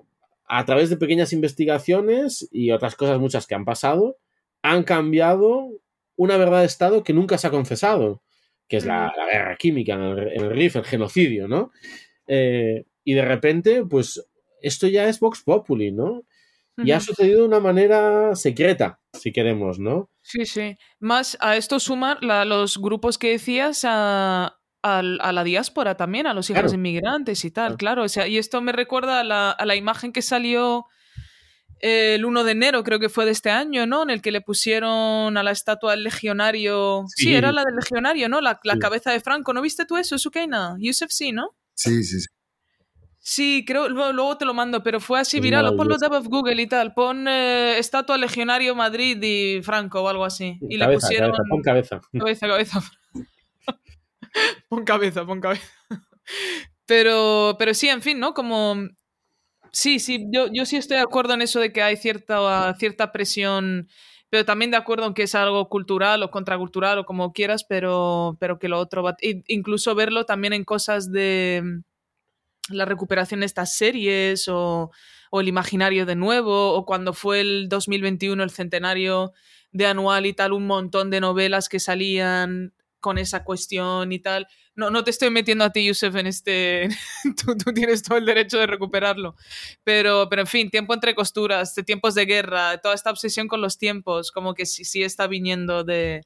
[0.47, 4.17] a través de pequeñas investigaciones y otras cosas muchas que han pasado,
[4.61, 5.69] han cambiado
[6.17, 8.21] una verdad de Estado que nunca se ha confesado
[8.67, 11.71] que es la, guerra química en el, RIF, el genocidio, ¿no?
[12.27, 14.27] Eh, y de repente, pues
[14.61, 16.23] esto ya es Vox Populi, ¿no?
[16.77, 20.11] Y ha sucedido de una manera secreta, si queremos, ¿no?
[20.21, 20.77] Sí, sí.
[20.99, 26.73] Más a esto sumar los grupos que decías a, la diáspora también, a los hijos
[26.73, 28.03] inmigrantes y tal, claro.
[28.03, 30.85] O sea, y esto me recuerda a la imagen que salió
[31.79, 34.03] el 1 de enero, creo que fue de este año, ¿no?
[34.03, 37.05] En el que le pusieron a la estatua del legionario.
[37.15, 38.41] Sí, era la del legionario, ¿no?
[38.41, 39.53] La, cabeza de Franco.
[39.53, 40.75] ¿No viste tú eso, Sukeina?
[40.79, 41.55] Yusef sí, ¿no?
[41.75, 42.27] Sí, sí, sí.
[43.19, 45.75] Sí, creo, luego te lo mando, pero fue así viral.
[45.75, 46.93] Ponlo de Google y tal.
[46.93, 50.57] Pon eh, estatua legionario Madrid y Franco o algo así.
[50.69, 51.31] Y le pusieron.
[51.31, 52.01] Cabeza, pon cabeza.
[52.17, 52.83] Cabeza, cabeza.
[54.69, 55.67] pon cabeza, pon cabeza.
[56.85, 58.33] Pero, pero sí, en fin, ¿no?
[58.33, 58.77] Como
[59.77, 63.11] Sí, sí, yo, yo sí estoy de acuerdo en eso de que hay cierta, cierta
[63.11, 63.87] presión,
[64.31, 68.37] pero también de acuerdo en que es algo cultural o contracultural o como quieras, pero,
[68.39, 69.15] pero que lo otro va.
[69.21, 74.89] Incluso verlo también en cosas de mm, la recuperación de estas series o,
[75.29, 79.33] o el imaginario de nuevo, o cuando fue el 2021 el centenario
[79.71, 84.47] de anual y tal, un montón de novelas que salían con esa cuestión y tal
[84.77, 86.87] no, no te estoy metiendo a ti, Yusef, en este.
[87.43, 89.35] tú, tienes todo el derecho de recuperarlo.
[89.83, 93.77] Pero, pero en fin, tiempo entre costuras, tiempos de guerra, toda esta obsesión con los
[93.77, 96.21] tiempos, como que sí, sí está viniendo de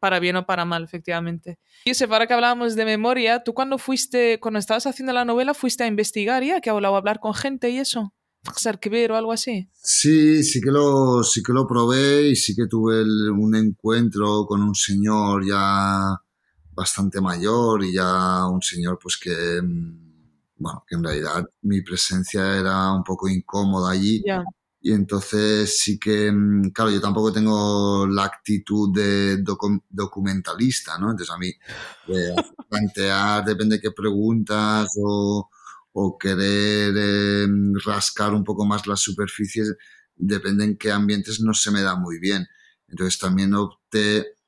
[0.00, 1.58] para bien o para mal, efectivamente.
[1.84, 5.84] Yusef, ahora que hablábamos de memoria, ¿tú cuando fuiste, cuando estabas haciendo la novela, fuiste
[5.84, 8.14] a investigar ya, que hablado a hablar con gente y eso?
[8.42, 9.68] o algo así.
[9.74, 14.62] Sí, sí que lo, sí que lo probé y sí que tuve un encuentro con
[14.62, 16.18] un señor ya
[16.80, 20.10] bastante mayor y ya un señor pues que, mm,
[20.56, 24.22] bueno, que en realidad mi presencia era un poco incómoda allí.
[24.82, 29.42] Y entonces sí que, mm, claro, yo tampoco tengo la actitud de
[29.90, 31.10] documentalista, ¿no?
[31.10, 31.52] Entonces a mí
[32.68, 35.50] plantear, depende de qué preguntas o,
[35.92, 39.76] o querer em, rascar un poco más las superficies,
[40.16, 42.46] depende en qué ambientes no se me da muy bien.
[42.88, 44.39] Entonces también opté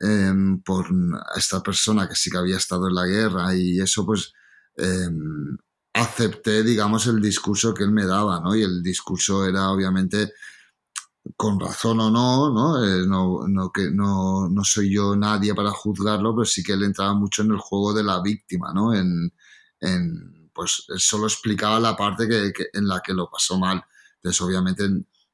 [0.00, 0.86] Em, por
[1.34, 4.32] esta persona que sí que había estado en la guerra y eso pues
[4.76, 5.56] em,
[5.92, 8.54] acepté, digamos, el discurso que él me daba, ¿no?
[8.54, 10.32] Y el discurso era obviamente
[11.36, 12.84] con razón o no, ¿no?
[12.84, 16.84] Eh, no, no, que, no, no, soy yo nadie para juzgarlo, pero sí que él
[16.84, 18.94] entraba mucho en el juego de la víctima, ¿no?
[18.94, 19.32] En,
[19.80, 23.84] en pues él solo explicaba la parte que, que, en la que lo pasó mal.
[24.16, 24.84] Entonces, obviamente,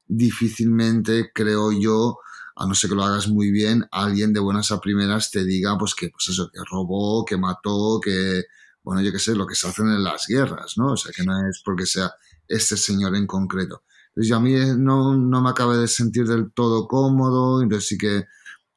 [0.06, 2.18] difícilmente creo yo
[2.56, 5.76] a no ser que lo hagas muy bien, alguien de buenas a primeras te diga,
[5.78, 8.44] pues que, pues eso, que robó, que mató, que,
[8.82, 10.92] bueno, yo qué sé, lo que se hacen en las guerras, ¿no?
[10.92, 12.12] O sea, que no es porque sea
[12.46, 13.82] este señor en concreto.
[14.08, 17.98] Entonces, yo a mí no, no me acabé de sentir del todo cómodo, entonces sí
[17.98, 18.26] que,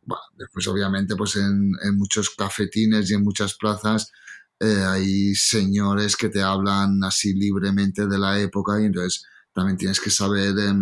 [0.01, 4.11] bueno, después obviamente, pues en, en muchos cafetines y en muchas plazas,
[4.59, 9.23] eh, hay señores que te hablan así libremente de la época y entonces
[9.53, 10.73] también tienes que saber eh,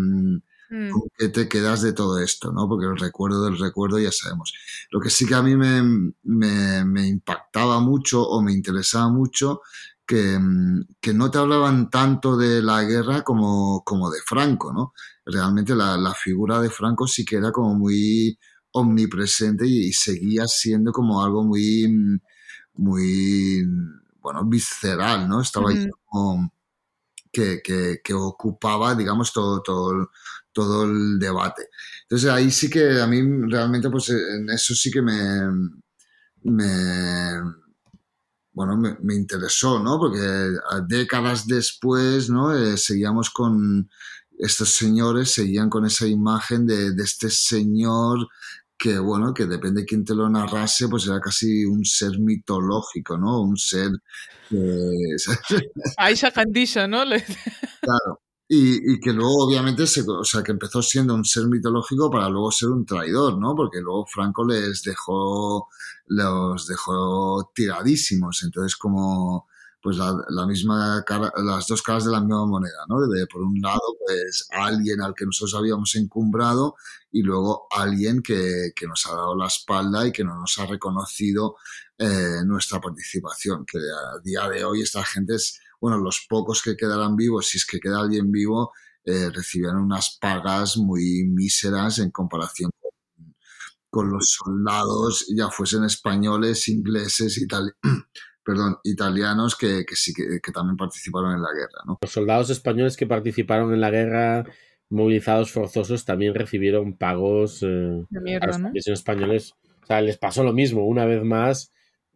[0.70, 0.89] Mm.
[0.91, 2.51] ¿Con qué te quedas de todo esto?
[2.51, 2.68] ¿no?
[2.68, 4.53] Porque el recuerdo del recuerdo ya sabemos.
[4.91, 9.61] Lo que sí que a mí me, me, me impactaba mucho o me interesaba mucho
[10.05, 14.93] que, mm, que, no te hablaban tanto de la guerra como, como de Franco, ¿no?
[15.26, 18.38] Realmente la, la, figura de Franco sí que era como muy
[18.72, 22.20] omnipresente y, y seguía siendo como algo muy, mm,
[22.76, 23.66] muy,
[24.22, 25.41] bueno, visceral, ¿no?
[25.41, 26.51] Estaba ahí como
[27.32, 30.09] que, que, que, ocupaba, digamos, todo, todo,
[30.55, 31.67] todo el debate.
[32.03, 35.41] Entonces ahí sí que a mí realmente, pues en eso sí que me,
[36.43, 37.41] me
[38.53, 39.99] bueno, me, me, interesó, ¿no?
[39.99, 40.55] Porque
[40.87, 42.55] décadas después, ¿no?
[42.55, 43.89] Eh, seguíamos con
[44.39, 48.27] estos señores, seguían con esa imagen de, de, este señor
[48.77, 53.17] que, bueno, que depende de quién te lo narrase, pues era casi un ser mitológico,
[53.17, 53.41] ¿no?
[53.41, 53.91] Un ser...
[55.97, 57.03] Aisha Candisha, ¿no?
[57.03, 58.21] claro.
[58.47, 62.29] Y, y, que luego, obviamente, se, o sea, que empezó siendo un ser mitológico para
[62.29, 63.55] luego ser un traidor, ¿no?
[63.55, 65.67] Porque luego Franco les dejó,
[66.07, 68.43] los dejó tiradísimos.
[68.43, 69.47] Entonces, como,
[69.81, 73.07] pues la, misma cara, las dos caras de la misma moneda, ¿no?
[73.07, 76.75] De, por un lado, pues alguien al que nosotros habíamos encumbrado
[77.11, 80.65] y luego alguien que, que nos ha dado la espalda y que no nos ha
[80.65, 81.55] reconocido
[81.97, 83.65] eh, nuestra participación.
[83.65, 87.57] Que a día de hoy esta gente es bueno, los pocos que quedarán vivos, si
[87.57, 88.71] es que queda alguien vivo,
[89.03, 93.36] eh, recibirán unas pagas muy míseras en comparación con,
[93.89, 97.71] con los soldados, ya fuesen españoles, ingleses, itali
[98.43, 101.82] perdón, italianos, que, que sí que, que, también participaron en la guerra.
[101.86, 101.97] ¿no?
[101.99, 104.45] Los soldados españoles que participaron en la guerra
[104.89, 108.71] movilizados forzosos también recibieron pagos eh, mierda, a los ¿no?
[108.93, 109.53] españoles.
[109.82, 111.71] O sea, les pasó lo mismo, una vez más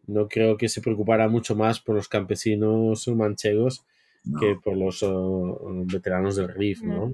[0.06, 3.84] no creo que se preocupara mucho más por los campesinos manchegos
[4.24, 4.40] no.
[4.40, 7.12] que por los uh, veteranos del RIF, ¿no?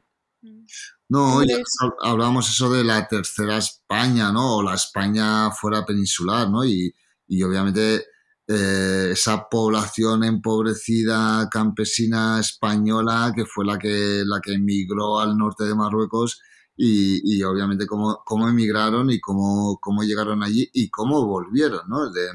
[1.09, 1.57] No, ya
[2.03, 4.57] hablábamos eso de la tercera España, ¿no?
[4.57, 6.65] O la España fuera peninsular, ¿no?
[6.65, 6.95] Y,
[7.29, 8.05] y obviamente
[8.49, 15.65] eh, esa población empobrecida campesina española que fue la que, la que emigró al norte
[15.65, 16.41] de Marruecos
[16.77, 22.11] y, y obviamente cómo, cómo emigraron y cómo, cómo llegaron allí y cómo volvieron, ¿no?
[22.11, 22.29] De,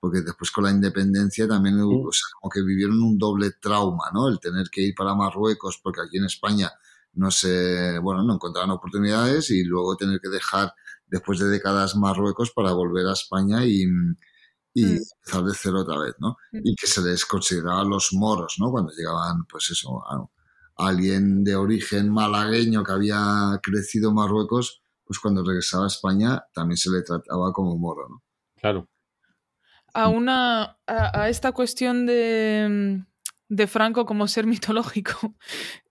[0.00, 2.06] porque después con la independencia también mm.
[2.06, 4.28] o sea, como que vivieron un doble trauma, ¿no?
[4.28, 6.70] El tener que ir para Marruecos porque aquí en España
[7.14, 10.72] no se, bueno, no encontraban oportunidades y luego tener que dejar
[11.06, 13.82] después de décadas Marruecos para volver a España y,
[14.74, 14.98] y mm.
[14.98, 16.36] empezar de cero otra vez, ¿no?
[16.52, 16.60] Mm.
[16.62, 18.70] Y que se les consideraba los moros, ¿no?
[18.70, 24.82] Cuando llegaban, pues eso, a, a alguien de origen malagueño que había crecido en Marruecos,
[25.04, 28.22] pues cuando regresaba a España también se le trataba como moro, ¿no?
[28.60, 28.88] Claro
[29.94, 33.02] a una a, esta cuestión de,
[33.48, 35.34] de, Franco como ser mitológico.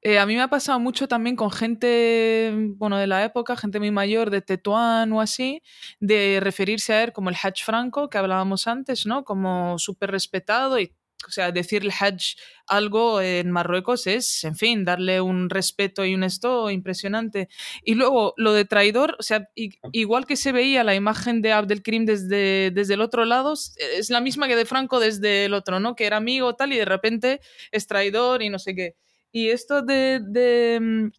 [0.02, 3.80] Eh, a mí me ha pasado mucho también con gente, bueno, de la época, gente
[3.80, 5.62] muy mayor, de Tetuán o así,
[6.00, 9.24] de referirse a él como el Hajj Franco, que hablábamos antes, ¿no?
[9.24, 10.93] Como súper respetado y
[11.26, 12.36] o sea, decirle Hajj
[12.68, 17.49] algo en Marruecos es, en fin, darle un respeto y un esto impresionante.
[17.84, 19.49] Y luego, lo de traidor, o sea,
[19.91, 24.22] igual que se veía la imagen de Abdelkrim desde, desde el otro lado, es la
[24.22, 25.95] misma que de Franco desde el otro, ¿no?
[25.95, 27.41] Que era amigo tal y de repente
[27.72, 28.95] es traidor y no sé qué.
[29.32, 31.11] Y esto de, de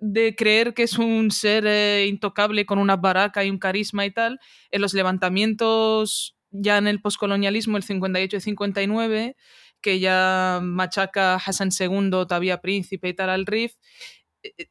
[0.00, 4.10] de creer que es un ser eh, intocable con una baraca y un carisma y
[4.10, 4.38] tal,
[4.70, 9.36] en los levantamientos ya en el poscolonialismo, el 58 y 59,
[9.80, 13.74] que ya machaca Hassan II, todavía príncipe y tal al RIF,
[14.42, 14.66] eh, eh,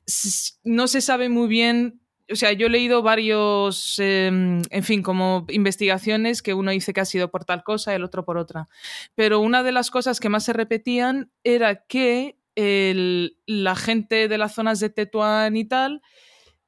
[0.64, 2.00] no se sabe muy bien
[2.32, 7.02] o sea, yo he leído varios, eh, en fin, como investigaciones que uno dice que
[7.02, 8.70] ha sido por tal cosa el otro por otra.
[9.14, 14.56] Pero una de las cosas que más se repetían era que la gente de las
[14.56, 16.02] zonas de Tetuán y tal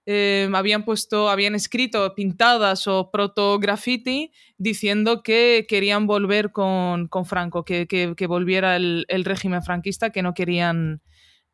[0.06, 7.26] eh, habían puesto, habían escrito pintadas o proto graffiti diciendo que querían volver con, con
[7.26, 11.02] Franco, que, que, que volviera el, el, régimen franquista, que no querían,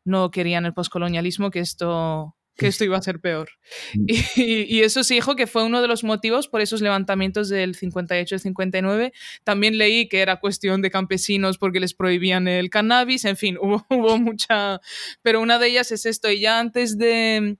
[0.04, 3.48] no querían el poscolonialismo, que esto, que esto iba a ser peor.
[3.94, 4.06] Mm.
[4.36, 7.74] Y, y, eso sí dijo que fue uno de los motivos por esos levantamientos del
[7.74, 9.12] 58 y 59.
[9.44, 13.86] También leí que era cuestión de campesinos porque les prohibían el cannabis, en fin, hubo,
[13.88, 14.80] hubo mucha...
[15.22, 17.56] Pero una de ellas es esto, y ya antes de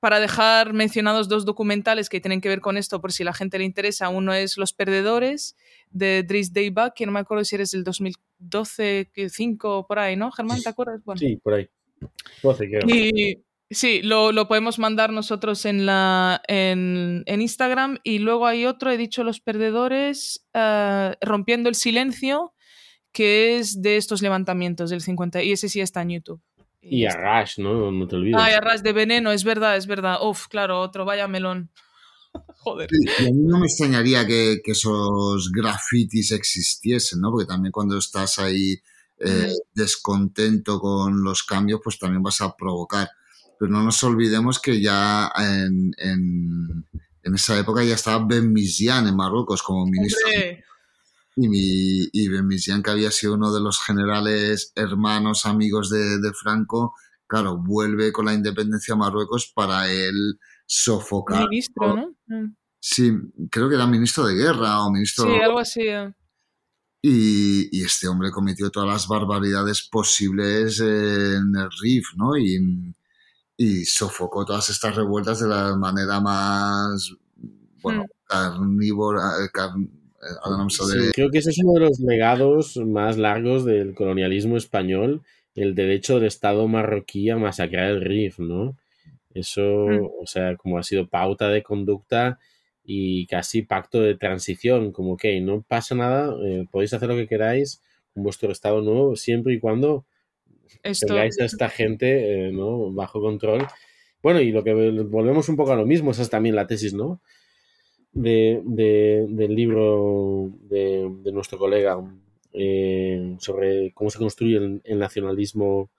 [0.00, 3.58] para dejar mencionados dos documentales que tienen que ver con esto, por si la gente
[3.58, 4.08] le interesa.
[4.08, 5.56] Uno es Los Perdedores,
[5.90, 10.32] de Driss Dayback, que no me acuerdo si eres del 2012, 5 por ahí, ¿no,
[10.32, 10.62] Germán?
[10.62, 11.02] ¿Te acuerdas?
[11.04, 11.18] Bueno.
[11.18, 11.68] Sí, por ahí.
[12.42, 12.88] 12, creo.
[12.88, 17.98] Y, sí, lo, lo, podemos mandar nosotros en, la, en, en, Instagram.
[18.02, 22.54] Y luego hay otro, he dicho Los Perdedores, uh, Rompiendo el Silencio,
[23.12, 26.40] que es de estos levantamientos del 50, y ese sí está en YouTube.
[26.82, 27.90] Y a Rush, ¿no?
[27.90, 28.36] No te olvides.
[28.38, 30.18] Ah, y a Rush de veneno, es verdad, es verdad.
[30.22, 31.70] Uf, claro, otro, vaya melón.
[32.58, 32.88] Joder.
[32.92, 37.30] Y a mí no me extrañaría que, que esos grafitis existiesen, ¿no?
[37.30, 38.80] Porque también cuando estás ahí
[39.18, 43.10] eh, descontento con los cambios, pues también vas a provocar.
[43.58, 46.86] Pero no nos olvidemos que ya en, en,
[47.22, 50.26] en esa época ya estaba Ben Misian en Marruecos como ministro.
[50.26, 50.64] Hombre,
[51.42, 56.18] Y, mi, y Ben Misian, que había sido uno de los generales hermanos, amigos de,
[56.18, 56.92] de Franco,
[57.26, 61.48] claro, vuelve con la independencia a Marruecos para él sofocar.
[61.48, 62.14] ministro, ¿no?
[62.26, 62.54] Mm.
[62.78, 63.12] Sí,
[63.50, 65.24] creo que era ministro de guerra o ministro...
[65.24, 65.80] Sí, algo así.
[65.82, 66.12] eh.
[67.02, 72.36] Y, y este hombre cometió todas las barbaridades posibles en el RIF, ¿no?
[72.36, 72.94] Y,
[73.56, 77.14] y sofocó todas estas revueltas de la manera más,
[77.82, 78.06] bueno, Mm.
[78.26, 79.48] carnívora, eh,
[80.86, 85.22] Sí, creo que ese es uno de los legados más largos del colonialismo español,
[85.54, 88.76] el derecho del Estado marroquí a masacrar el RIF, ¿no?
[89.34, 90.08] Eso, Mm.
[90.22, 92.38] o sea, como ha sido pauta de conducta
[92.84, 97.28] y casi pacto de transición, como que no pasa nada, eh, podéis hacer lo que
[97.28, 97.82] queráis
[98.14, 100.04] con vuestro Estado nuevo, siempre y cuando
[100.82, 101.06] Esto.
[101.06, 102.90] tengáis a esta gente eh, ¿no?
[102.92, 103.66] bajo control.
[104.22, 106.92] Bueno, y lo que volvemos un poco a lo mismo, esa es también la tesis,
[106.92, 107.20] ¿no?
[108.12, 111.96] De, de- del libro de, de nuestro colega
[112.52, 115.90] eh, sobre cómo se construye el, el nacionalismo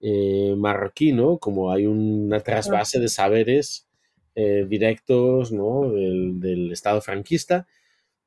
[0.00, 1.38] eh, marroquí, ¿no?
[1.38, 3.86] Como hay una trasvase de saberes
[4.34, 5.90] eh, directos, ¿no?
[5.92, 7.66] Del, del Estado franquista.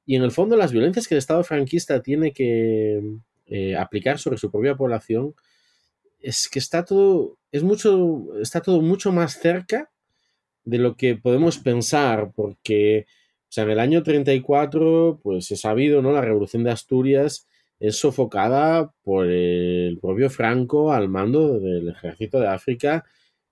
[0.06, 3.02] Y en el fondo las violencias que el Estado franquista tiene que
[3.48, 5.34] eh, aplicar sobre su propia población
[6.22, 9.90] es que está todo, es mucho, está todo mucho más cerca
[10.66, 13.06] de lo que podemos pensar, porque
[13.54, 16.12] sea, en el año 34, pues he sabido, ¿no?
[16.12, 17.48] La revolución de Asturias
[17.80, 23.04] es sofocada por el propio Franco al mando del ejército de África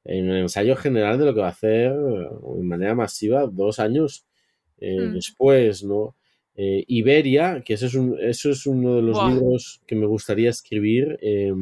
[0.03, 3.79] en el ensayo general de lo que va a hacer eh, de manera masiva dos
[3.79, 4.25] años
[4.79, 5.13] eh, Mm.
[5.13, 6.15] después, ¿no?
[6.55, 10.49] Eh, Iberia, que eso es, un- eso es uno de los libros que me gustaría
[10.49, 11.53] escribir, eh,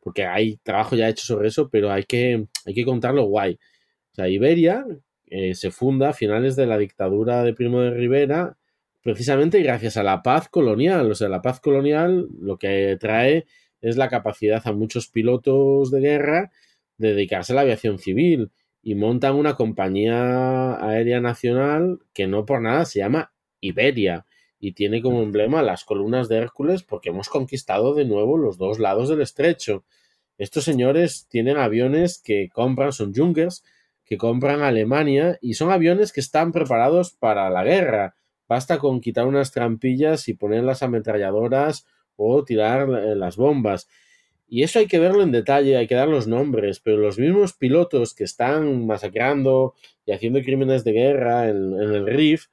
[0.00, 3.54] porque hay trabajo ya hecho sobre eso, pero hay que, hay que contarlo guay.
[4.12, 4.86] O sea, Iberia
[5.36, 8.56] eh, se funda a finales de la dictadura de Primo de Rivera,
[9.02, 11.10] precisamente gracias a la paz colonial.
[11.10, 13.44] O sea, la paz colonial lo que trae
[13.80, 16.52] es la capacidad a muchos pilotos de guerra
[16.98, 22.62] de dedicarse a la aviación civil y montan una compañía aérea nacional que no por
[22.62, 24.26] nada se llama Iberia
[24.60, 28.78] y tiene como emblema las columnas de Hércules porque hemos conquistado de nuevo los dos
[28.78, 29.84] lados del estrecho.
[30.38, 33.64] Estos señores tienen aviones que compran, son Junkers,
[34.04, 38.16] que compran Alemania y son aviones que están preparados para la guerra.
[38.48, 41.86] Basta con quitar unas trampillas y poner las ametralladoras
[42.16, 43.88] o tirar eh, las bombas.
[44.46, 47.54] Y eso hay que verlo en detalle, hay que dar los nombres, pero los mismos
[47.54, 49.74] pilotos que están masacrando
[50.04, 52.46] y haciendo crímenes de guerra en, en el RIF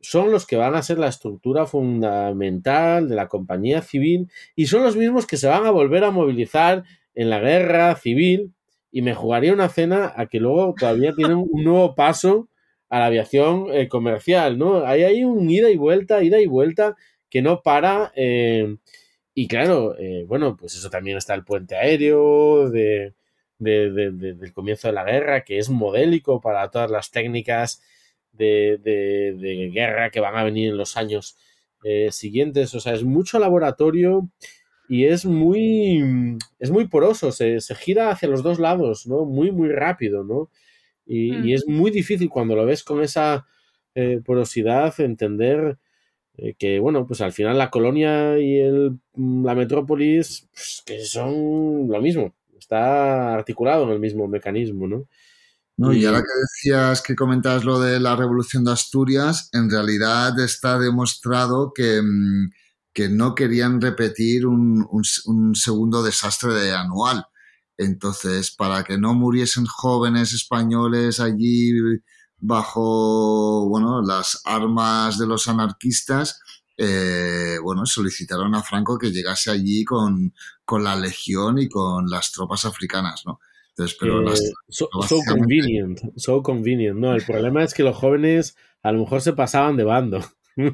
[0.00, 4.84] son los que van a ser la estructura fundamental de la compañía civil y son
[4.84, 6.84] los mismos que se van a volver a movilizar
[7.14, 8.52] en la guerra civil
[8.90, 12.48] y me jugaría una cena a que luego todavía tienen un nuevo paso
[12.88, 14.86] a la aviación eh, comercial, ¿no?
[14.86, 16.96] Ahí hay un ida y vuelta, ida y vuelta
[17.30, 18.12] que no para.
[18.16, 18.76] eh,
[19.34, 23.14] y claro, eh, bueno, pues eso también está el puente aéreo de,
[23.58, 27.82] de- de- de- del comienzo de la guerra, que es modélico para todas las técnicas
[28.32, 31.36] de, guerra que van a venir en los años
[32.10, 32.74] siguientes.
[32.74, 34.28] O sea, es mucho laboratorio
[34.88, 39.24] y es muy, es muy poroso, se, se gira hacia los dos lados, ¿no?
[39.24, 40.50] Muy, muy rápido, ¿no?
[41.06, 41.44] Y, Mm.
[41.46, 43.46] y es muy difícil cuando lo ves con esa
[43.94, 45.78] eh, porosidad entender
[46.38, 51.88] eh, que, bueno, pues al final la colonia y el, la metrópolis pues, que son
[51.88, 55.06] lo mismo, está articulado en el mismo mecanismo, ¿no?
[55.78, 59.70] No, y Y- ahora que decías que comentabas lo de la revolución de Asturias, en
[59.70, 62.50] realidad está demostrado que, mm,
[62.96, 67.26] que no querían repetir un, un s- un segundo desastre de anual.
[67.78, 71.72] Entonces, para que no muriesen jóvenes españoles allí
[72.38, 76.40] bajo bueno, las armas de los anarquistas,
[76.78, 80.32] eh, bueno, solicitaron a Franco que llegase allí con,
[80.64, 83.38] con la legión y con las tropas africanas, ¿no?
[83.70, 87.14] Entonces, pero Eh, las, so, so convenient, so convenient, ¿no?
[87.14, 90.20] El problema es que los jóvenes a lo mejor se pasaban de bando.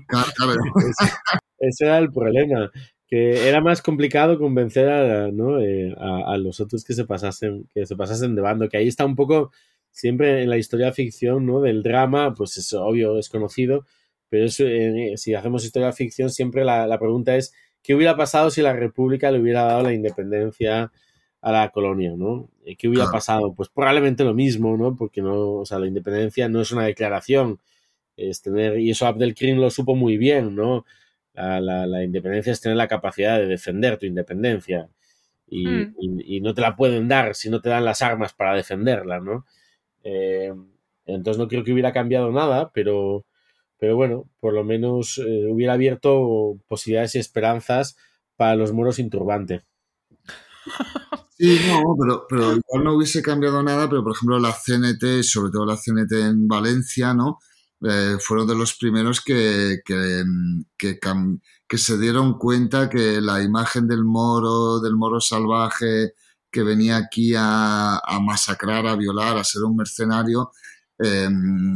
[0.07, 0.55] Claro, claro.
[1.63, 2.71] Ese era el problema,
[3.07, 5.61] que era más complicado convencer a, ¿no?
[5.61, 8.89] eh, a, a los otros que se pasasen, que se pasasen de bando, que ahí
[8.89, 9.53] está un poco
[9.91, 11.61] siempre en la historia de ficción, ¿no?
[11.61, 13.87] Del drama, pues es obvio, es conocido,
[14.29, 18.17] pero es, eh, si hacemos historia de ficción, siempre la, la pregunta es ¿qué hubiera
[18.17, 20.93] pasado si la República le hubiera dado la independencia
[21.43, 22.49] a la colonia, ¿no?
[22.65, 23.19] Eh, ¿Qué hubiera Claro.
[23.19, 23.55] pasado?
[23.55, 24.97] Pues probablemente lo mismo, ¿no?
[24.97, 27.59] Porque no, o sea, la independencia no es una declaración,
[28.17, 30.85] es tener, y eso Abdelkrim lo supo muy bien, ¿no?
[31.35, 34.89] La, la, la independencia es tener la capacidad de defender tu independencia.
[35.49, 35.95] Y, Mm.
[36.01, 39.20] y- y no te la pueden dar si no te dan las armas para defenderla,
[39.20, 39.45] ¿no?
[40.05, 40.53] Eh,
[41.07, 43.26] entonces no creo que hubiera cambiado nada, pero,
[43.78, 47.97] pero bueno, por lo menos eh, hubiera abierto posibilidades y esperanzas
[48.37, 49.62] para los moros sin turbante.
[51.30, 55.51] Sí, no, pero, pero igual no hubiese cambiado nada, pero por ejemplo la CNT, sobre
[55.51, 57.39] todo la CNT en Valencia, ¿no?
[57.85, 60.24] Eh, fueron de los primeros que, que,
[60.78, 66.14] que, se dieron cuenta que la imagen del moro, del moro salvaje
[66.51, 70.53] que venía aquí a, a masacrar, a violar, a ser un mercenario,
[70.99, 71.28] eh,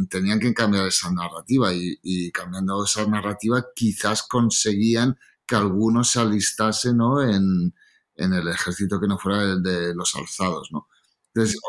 [0.09, 6.93] tenían que cambiar esa narrativa y, cambiando esa narrativa quizás conseguían que algunos se alistase,
[6.93, 7.21] ¿no?
[7.21, 7.73] En,
[8.15, 10.87] en el ejército que no fuera el de los alzados, ¿no?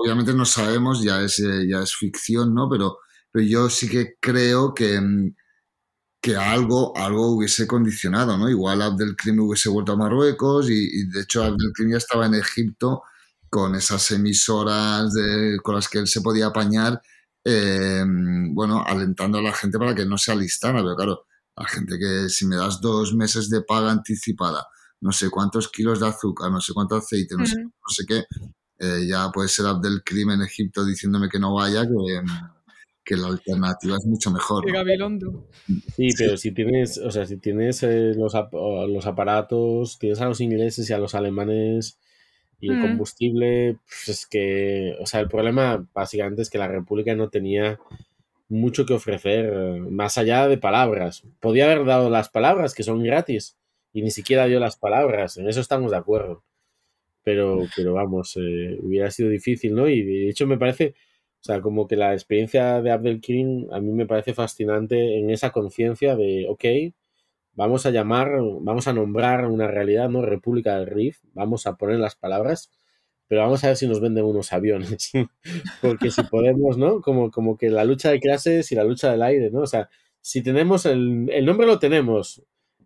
[0.00, 2.68] Obviamente no sabemos, ya es, eh, ya es ficción, ¿no?
[2.70, 2.98] Pero,
[3.38, 5.34] pero yo sí que creo que, mm,
[6.20, 8.48] que algo, algo hubiese condicionado, ¿no?
[8.50, 13.02] Igual Abdelkrim hubiese vuelto a Marruecos y, y, de hecho Abdelkrim ya estaba en Egipto
[13.50, 17.00] con esas emisoras de- con las que él se podía apañar,
[17.44, 18.04] eh,
[18.52, 21.26] bueno, alentando a la gente para que no se alistara, pero claro,
[21.56, 24.66] la gente que si me das dos meses de paga anticipada,
[25.00, 27.64] no sé cuántos kilos de azúcar, no sé cuánto aceite, no, sé, Mm.
[27.66, 28.24] no sé qué,
[28.80, 32.22] eh, ya puede ser Abdelkrim en Egipto diciéndome que no vaya, que,
[33.08, 34.66] que la alternativa es mucho mejor.
[34.66, 34.72] ¿no?
[34.72, 35.46] gabilondo.
[35.96, 40.26] Sí, pero si tienes, o sea, si tienes eh, los, ap- los aparatos, tienes a
[40.26, 41.98] los ingleses y a los alemanes
[42.60, 42.80] y el Mm.
[42.80, 47.78] combustible, pues es que, o sea, el problema básicamente es que la República no tenía
[48.48, 49.52] mucho que ofrecer
[49.90, 51.22] más allá de palabras.
[51.40, 53.56] Podía haber dado las palabras que son gratis
[53.92, 56.42] y ni siquiera dio las palabras, en eso estamos de acuerdo.
[57.24, 59.88] Pero, pero vamos, eh, hubiera sido difícil, ¿no?
[59.88, 60.94] Y de hecho me parece,
[61.40, 65.50] o sea, como que la experiencia de Abdelkrim a mí me parece fascinante en esa
[65.50, 66.64] conciencia de, ok,
[67.52, 68.30] vamos a llamar,
[68.60, 70.22] vamos a nombrar una realidad, ¿no?
[70.22, 72.70] República del Rif, vamos a poner las palabras,
[73.28, 75.10] pero vamos a ver si nos venden unos aviones.
[75.82, 77.00] Porque si podemos, ¿no?
[77.00, 79.60] Como, como que la lucha de clases y la lucha del aire, ¿no?
[79.60, 79.88] O sea,
[80.20, 82.42] si tenemos el, el nombre lo tenemos,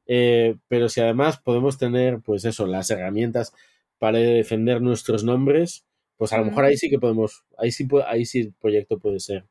[0.07, 3.53] eh, pero si además podemos tener, pues eso, las herramientas
[3.99, 5.87] para defender nuestros nombres,
[6.23, 9.21] pues a lo mejor ahí sí que podemos, ahí sí, ahí sí el proyecto puede
[9.21, 9.45] ser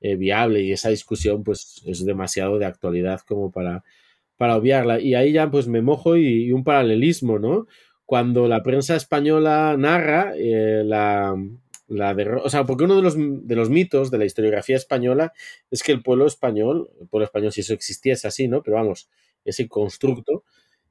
[0.00, 3.84] eh, viable y esa discusión pues es demasiado de actualidad como para,
[4.36, 5.00] para obviarla.
[5.00, 7.66] Y ahí ya pues me mojo y, y un paralelismo, ¿no?
[8.06, 11.36] Cuando la prensa española narra eh, la,
[11.88, 15.32] la derro- o sea, porque uno de los, de los mitos de la historiografía española
[15.70, 18.62] es que el pueblo español, el pueblo español si eso existiese así, ¿no?
[18.62, 19.08] Pero vamos,
[19.44, 20.44] ese constructo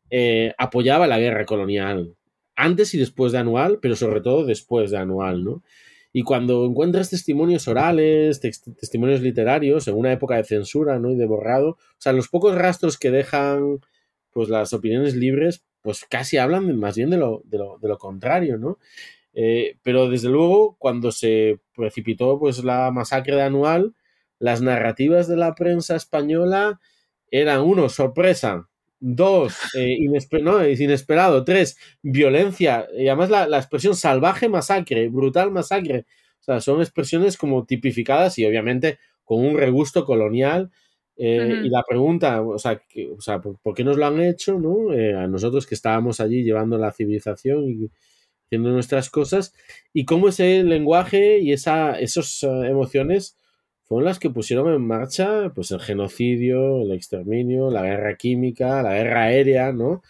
[0.09, 2.15] eh, apoyaba la guerra colonial
[2.55, 5.63] antes y después de Anual, pero sobre todo después de Anual, ¿no?
[6.11, 11.11] Y cuando encuentras testimonios orales, testimonios literarios en una época de censura, ¿no?
[11.11, 13.79] Y de borrado, o sea, los pocos rastros que dejan,
[14.31, 17.97] pues las opiniones libres, pues casi hablan más bien de lo, de lo, de lo
[17.97, 18.77] contrario, ¿no?
[19.33, 23.95] Eh, pero desde luego, cuando se precipitó pues la masacre de Anual,
[24.39, 26.79] las narrativas de la prensa española
[27.31, 28.69] eran, uno, sorpresa,
[29.05, 35.09] dos, eh, inesper- no, es inesperado, tres, violencia, y además la, la expresión salvaje masacre,
[35.09, 36.05] brutal masacre,
[36.39, 40.71] o sea, son expresiones como tipificadas y obviamente con un regusto colonial.
[41.17, 41.37] eh.
[41.65, 44.57] Y la pregunta, o sea, que- o sea ¿por, qué nos lo han hecho?
[44.59, 44.93] ¿no?
[44.93, 47.89] Eh, a nosotros que estábamos allí llevando la civilización y
[48.47, 49.53] haciendo nuestras cosas,
[49.93, 53.37] y cómo ese lenguaje y esa, esas eh, emociones
[53.83, 58.93] fueron las que pusieron en marcha pues el genocidio, el exterminio, la guerra química, la
[58.95, 60.01] guerra aérea, ¿no?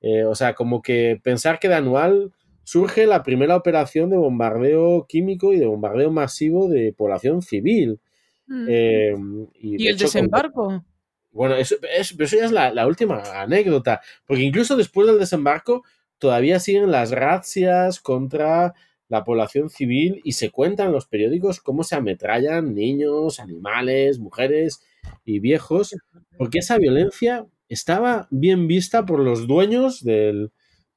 [0.00, 2.32] Eh, o sea, como que pensar que de anual
[2.64, 8.00] surge la primera operación de bombardeo químico y de bombardeo masivo de población civil.
[8.46, 8.66] Mm.
[8.68, 9.14] Eh,
[9.54, 10.84] y ¿Y de el hecho, desembarco?
[11.32, 15.82] bueno, eso, eso- eso ya es la, la última anécdota, porque incluso después del desembarco
[16.18, 18.74] todavía siguen las razzias contra
[19.08, 24.82] la población civil y se cuentan en los periódicos cómo se ametrallan niños, animales, mujeres
[25.24, 25.94] y viejos,
[26.36, 30.50] porque esa violencia estaba bien vista por los dueños del-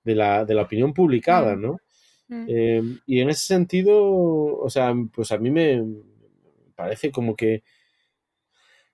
[0.03, 1.61] de, la, de la opinión publicada, Mm.
[1.61, 1.77] ¿no?
[2.29, 2.45] Mm.
[2.47, 5.83] Eh, y en ese sentido, o sea, pues a mí me
[6.75, 7.63] parece como que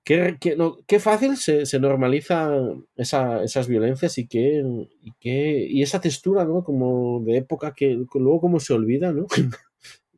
[0.05, 2.49] qué, qué- no, qué fácil se, se normaliza
[2.95, 4.63] esa- esas violencias y qué,
[5.01, 6.63] y qué- y esa textura, ¿no?
[6.63, 9.25] Como de época que luego como se olvida, ¿no?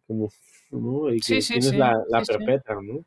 [0.07, 0.29] como,
[0.71, 1.09] ¿no?
[1.11, 2.37] Y que Sí, sí, tienes sí, la, la sí, sí.
[2.37, 3.03] perpetra, ¿no?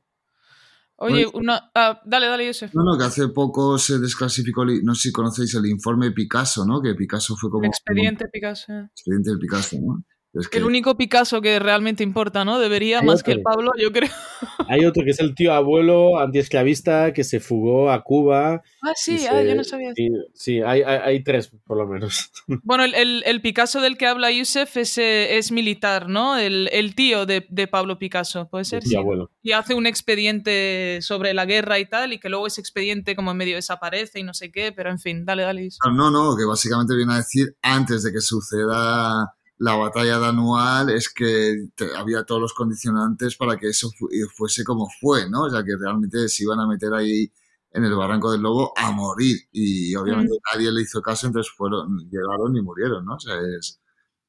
[1.02, 1.70] Oye, una...
[1.74, 2.74] ah, dale, dale, Joseph.
[2.74, 6.82] No, no, que hace poco se desclasificó, no sé si conocéis el informe Picasso, ¿no?
[6.82, 7.65] Que Picasso fue como...
[7.65, 8.73] El expediente Picasso.
[8.94, 10.05] expediente de Picasso, ¿no?
[10.32, 12.61] Es que, El único Picasso que realmente importa, ¿no?
[12.61, 13.43] Debería, Hay más que el.
[13.43, 14.09] Pablo, yo creo.
[14.69, 18.62] Hay otro que es el tío abuelo antiesclavista que se fugó a Cuba.
[18.81, 19.93] Ah, sí, ah, se- yo no sabía.
[19.97, 22.31] Sí, sí, hay, hay, hay tres por lo menos.
[22.62, 26.39] Bueno, el, el- el Picasso del que habla Yusef es, eh, es militar, ¿no?
[26.39, 28.85] El, el tío de, de Pablo Picasso, puede ser.
[28.85, 28.94] Sí.
[28.94, 29.32] abuelo.
[29.43, 33.32] Y hace un expediente sobre la guerra y tal, y que luego ese expediente como
[33.32, 35.65] en medio desaparece y no sé qué, pero en fin, dale, dale.
[35.65, 35.81] Yusef.
[35.93, 40.91] No, no, que básicamente viene a decir antes de que suceda la batalla de anual
[40.91, 45.45] es que había todos los condicionantes para que eso fu- fuese como fue, ¿no?
[45.45, 47.31] O sea, que realmente se iban a meter ahí
[47.73, 51.99] en el barranco del lobo a morir y obviamente nadie le hizo caso, entonces fueron,
[52.11, 53.15] llegaron y murieron, ¿no?
[53.16, 53.81] O sea, es,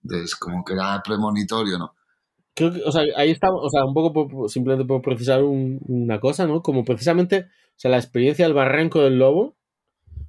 [0.03, 1.95] es como que era premonitorio, ¿no?
[2.53, 5.79] Creo que, o sea, ahí está, o sea, un poco por- simplemente por precisar un-
[5.87, 6.61] una cosa, ¿no?
[6.61, 9.55] Como precisamente, o sea, la experiencia del barranco del lobo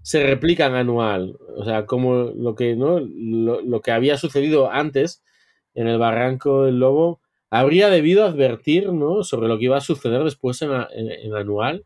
[0.03, 1.37] se replica en anual.
[1.57, 3.01] O sea, como lo que, ¿no?
[3.01, 5.23] Lo, lo que había sucedido antes
[5.75, 7.21] en el barranco del lobo
[7.51, 9.25] habría debido advertir, ¿no?
[9.25, 11.85] Sobre lo que iba a suceder después en, a- en- anual.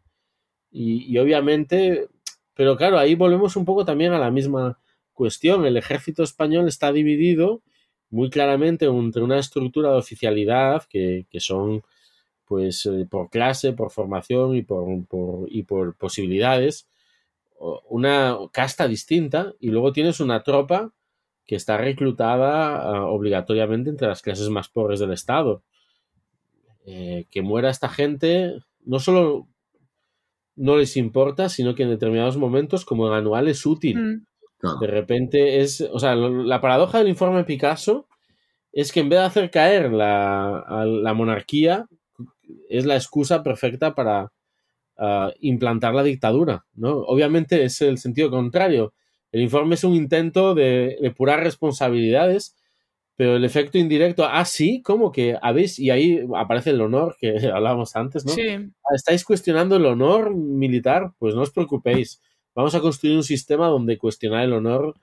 [0.71, 2.09] Y, obviamente,
[2.55, 4.79] pero claro, ahí volvemos un poco también a la misma
[5.13, 5.65] cuestión.
[5.67, 7.63] El ejército español está dividido
[8.11, 11.83] muy claramente entre una estructura de oficialidad que, que son
[12.47, 16.89] pues eh, por clase, por formación y por, por- y por posibilidades,
[17.89, 20.93] una casta distinta, y luego tienes una tropa
[21.47, 25.63] que está reclutada ah, obligatoriamente entre las clases más pobres del Estado.
[26.85, 28.55] Eh, que muera esta gente
[28.85, 29.49] no solo
[30.55, 33.99] no les importa, sino que en determinados momentos, como en anual, es útil.
[33.99, 34.27] Mm.
[34.59, 34.79] Claro.
[34.81, 38.09] De repente es, o sea, lo- la paradoja del informe Picasso
[38.73, 41.87] es que en vez de hacer caer la, a la monarquía,
[42.69, 44.33] es la excusa perfecta para
[44.99, 46.99] ah, implantar la dictadura, ¿no?
[46.99, 48.95] Obviamente es el sentido contrario.
[49.33, 52.57] El informe es un intento de depurar responsabilidades,
[53.17, 55.79] pero el efecto indirecto, ah, sí, ¿cómo que habéis?
[55.79, 58.33] Y ahí aparece el honor que hablábamos antes, ¿no?
[58.33, 58.49] Sí.
[58.49, 61.13] Ah, ¿Estáis cuestionando el honor militar?
[61.19, 62.21] Pues no os preocupéis.
[62.55, 64.95] Vamos a construir un sistema donde cuestionar el honor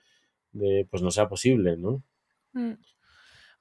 [0.52, 2.03] de, pues no sea posible, ¿no?
[2.53, 2.74] Mm.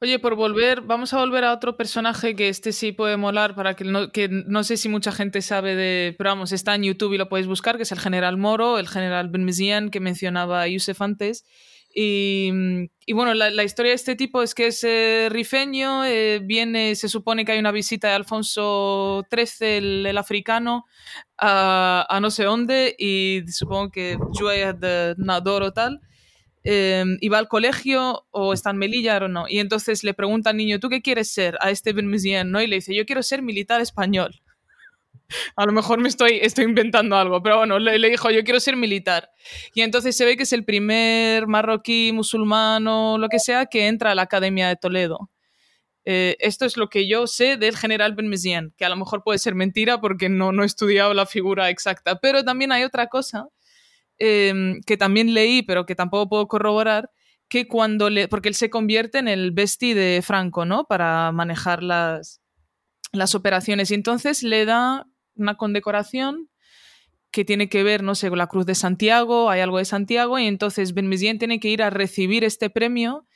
[0.03, 3.75] Oye, por volver, vamos a volver a otro personaje que este sí puede molar para
[3.75, 7.13] que no, que no sé si mucha gente sabe de, pero vamos, está en YouTube
[7.13, 11.01] y lo podéis buscar, que es el general Moro, el general Benmezian que mencionaba Yusef
[11.01, 11.45] antes.
[11.95, 12.51] Y,
[13.07, 16.97] y bueno, la, la historia de este tipo es que es eh, rifeño, eh, viene,
[16.97, 20.85] se supone que hay una visita de Alfonso XIII, el, africano,
[21.39, 26.01] a, a no sé dónde, y supongo que Joya de Nador o tal
[26.65, 29.47] eh, iba al colegio o está en Melilla o no.
[29.49, 31.57] Y entonces le pregunta al niño, ¿tú qué quieres ser?
[31.61, 32.63] A este Benmezien, ¿no?
[32.63, 34.41] Y le dice, yo quiero ser militar español.
[35.57, 38.61] A lo mejor me estoy, estoy inventando algo, pero bueno, le, le dijo, yo quiero
[38.61, 39.31] ser militar.
[39.75, 44.13] Y entonces se ve que es el primer marroquí, musulmano, lo que sea, que entra
[44.13, 45.31] a la Academia de Toledo.
[46.05, 49.39] Eh, esto es lo que yo sé del general Benmezien, que a lo mejor puede
[49.39, 52.19] ser mentira porque no, no he estudiado la figura exacta.
[52.19, 53.49] Pero también hay otra cosa
[54.19, 57.11] eh, que también leí, pero que tampoco puedo corroborar,
[57.49, 58.29] que cuando le.
[58.29, 60.85] Porque él se convierte en el bestie de Franco, ¿no?
[60.85, 62.41] Para manejar las,
[63.13, 63.91] las operaciones.
[63.91, 66.49] Y entonces le da una condecoración
[67.31, 70.39] que tiene que ver, no sé, con la Cruz de Santiago, hay algo de Santiago,
[70.39, 73.27] y entonces Benmezien tiene que ir a recibir este premio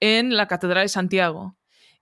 [0.00, 1.56] en la Catedral de Santiago.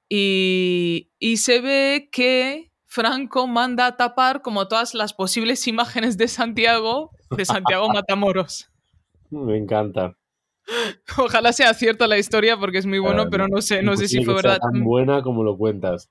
[0.09, 6.29] Y, y se ve que Franco manda a tapar como todas las posibles imágenes de
[6.29, 8.69] Santiago, de Santiago Matamoros.
[9.31, 10.17] Me encanta.
[11.19, 14.09] Ojalá sea cierta la historia porque es muy bueno, Claro, pero no sé, no sé
[14.09, 14.59] si fue verdad.
[14.59, 16.09] tan buena como lo cuentas.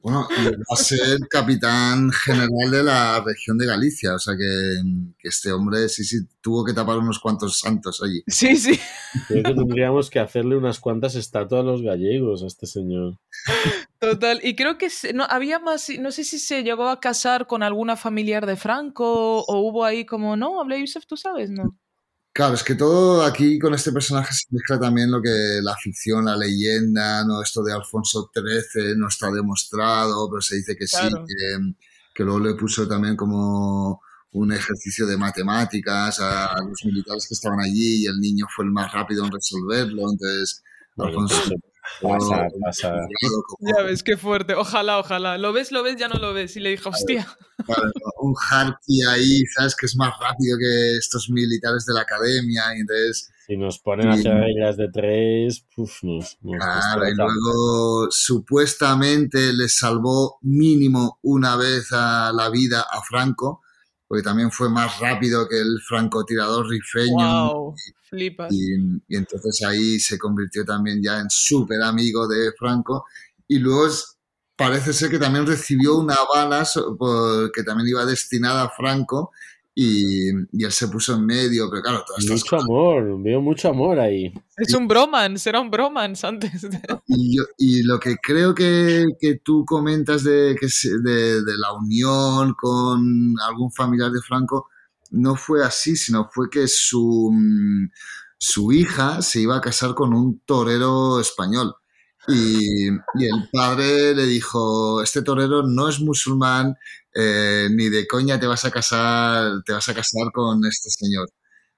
[0.00, 4.82] Bueno, y va a ser capitán general de la región de Galicia, o sea que,
[5.18, 8.22] que este hombre sí, sí, tuvo que tapar unos cuantos santos allí.
[8.26, 8.78] Sí, sí.
[9.28, 13.16] Creo que tendríamos que hacerle unas cuantas estatuas a los gallegos a este señor.
[13.98, 14.40] Total.
[14.42, 17.96] Y creo que no, había más, no sé si se llegó a casar con alguna
[17.96, 21.78] familiar de Franco o hubo ahí como, no, hablé Yusef, tú sabes, ¿no?
[22.32, 26.24] Claro, es que todo aquí con este personaje se mezcla también lo que la ficción,
[26.24, 27.40] la leyenda, ¿no?
[27.40, 31.74] Esto de Alfonso XIII no está demostrado, pero se dice que sí, que,
[32.12, 34.00] que luego le puso también como
[34.32, 38.72] un ejercicio de matemáticas a los militares que estaban allí y el niño fue el
[38.72, 40.60] más rápido en resolverlo, entonces
[40.98, 41.36] Alfonso
[42.00, 43.06] pasa, pasa.
[43.60, 44.54] Ya ves, qué fuerte.
[44.54, 45.38] Ojalá, ojalá.
[45.38, 46.56] Lo ves, lo ves, ya no lo ves.
[46.56, 47.26] Y le dijo, hostia.
[47.64, 47.90] Claro,
[48.20, 49.74] un Harky ahí, ¿sabes?
[49.76, 53.30] Que es más rápido que estos militares de la academia y entonces...
[53.46, 59.52] Si nos ponen a hacer reglas de tres, puf, nos, nos Claro, y luego supuestamente
[59.52, 63.60] le salvó mínimo una vez a la vida a Franco
[64.06, 67.14] porque también fue más rápido que el francotirador rifeño.
[67.16, 67.74] Wow,
[68.08, 68.52] flipas.
[68.52, 68.74] Y,
[69.08, 73.06] y entonces ahí se convirtió también ya en súper amigo de Franco.
[73.48, 74.16] Y luego es-
[74.56, 76.64] parece ser que también recibió una bala
[77.52, 79.32] que también iba destinada a Franco
[79.74, 83.68] y, y él se puso en medio, pero claro, todas estas Mucho amor, veo mucho
[83.68, 84.32] amor ahí.
[84.56, 86.62] Es un bromance, era un bromance antes.
[86.62, 90.68] de- Y, yo- y lo que creo que, que tú comentas de, que
[91.02, 94.68] de, de la unión con algún familiar de Franco
[95.10, 97.90] no fue así, sino fue que su, mm,
[98.38, 101.74] su hija se iba a casar con un torero español.
[102.26, 106.74] Y, y el padre le dijo, este torero no es musulmán,
[107.14, 111.28] eh, ni de coña te vas a casar, te vas a casar con este señor.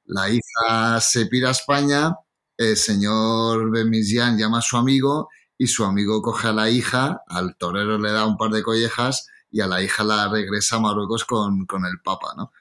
[0.06, 2.14] La hija se pira a España
[2.56, 7.56] el señor Bemisian llama a su amigo y su amigo coge a la hija, al
[7.56, 11.24] torero le da un par de collejas y a la hija la regresa a Marruecos
[11.24, 12.52] con, con el Papa, ¿no?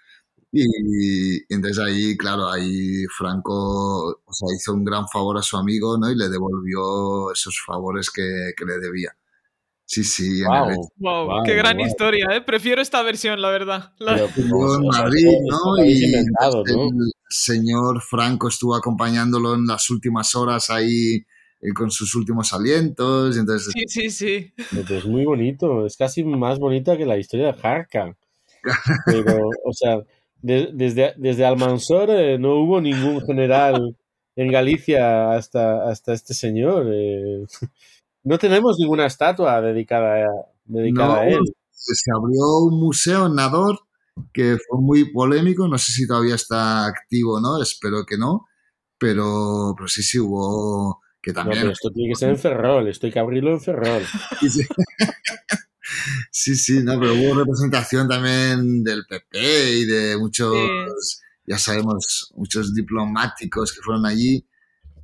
[0.51, 4.21] Y, entonces ahí, claro, ahí Franco
[4.57, 6.09] hizo un gran favor a su amigo, ¿no?
[6.11, 9.15] Y le devolvió esos favores que, que le debía.
[9.87, 10.89] Sí, sí, en el Wow.
[10.97, 11.85] Wow, Wow, qué gran wow.
[11.85, 12.41] historia, ¿eh?
[12.41, 13.93] Prefiero esta versión, la verdad.
[13.99, 15.85] La- Pero, estuvo en Madrid, ¿no?
[15.85, 16.63] Y ¿no?
[16.65, 21.17] el señor Franco estuvo acompañándolo en las últimas horas ahí
[21.61, 23.35] eh, con sus últimos alientos.
[23.35, 24.53] y Entonces, Sí, sí, sí.
[24.89, 28.15] Es muy bonito, es casi más bonita que la historia de Jarka.
[29.05, 29.99] Pero, o sea,
[30.41, 33.95] de- desde, desde Almansor eh, no hubo ningún general
[34.35, 36.87] en Galicia hasta, hasta este señor.
[36.91, 37.45] eh.
[38.25, 40.29] No tenemos ninguna estatua dedicada a,
[40.65, 41.39] dedicada No, a él.
[41.71, 43.79] se abrió un museo en Nador
[44.33, 45.67] que fue muy polémico.
[45.67, 48.47] No sé si todavía está activo o no, espero que no.
[48.97, 51.61] Pero, pero sí, sí hubo que No, también.
[51.61, 54.03] pero esto tiene que ser en Ferrol, esto hay que abrirlo en Ferrol.
[54.41, 54.67] Sí, sí.
[56.31, 60.55] Sí, sí, no, pero hubo representación también del PP y de muchos,
[61.45, 64.45] ya sabemos, muchos diplomáticos que fueron allí.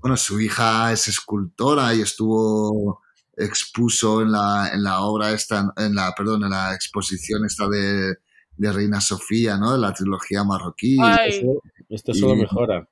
[0.01, 3.01] Bueno, su hija es escultora y estuvo
[3.37, 8.15] expuso en la, en la obra esta, en la, perdón, en la exposición esta de,
[8.57, 9.73] de Reina Sofía, ¿no?
[9.73, 10.97] De la trilogía marroquí.
[11.01, 11.49] Ay,
[11.89, 12.87] Esto, solo Y- mejora.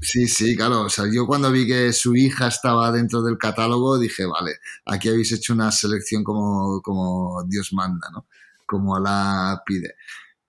[0.00, 0.82] Sí, sí, claro.
[0.82, 5.08] O sea, yo cuando vi que su hija estaba dentro del catálogo, dije, vale, aquí
[5.08, 8.26] habéis hecho una selección como, como Dios manda, ¿no?
[8.66, 9.94] Como la pide.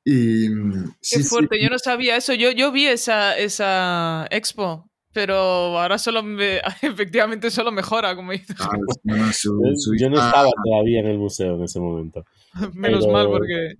[0.04, 2.34] Y mm, qué sí, sí, fuerte, yo no sabía eso.
[2.34, 5.36] Yo, yo vi esa, esa expo, pero
[5.80, 8.56] ahora solo me, efectivamente solo mejora, como dices.
[8.60, 8.70] ah,
[9.06, 9.32] Yo,
[9.78, 12.26] su yo no estaba todavía en el museo en ese momento.
[12.74, 13.76] Menos pero- mal, porque.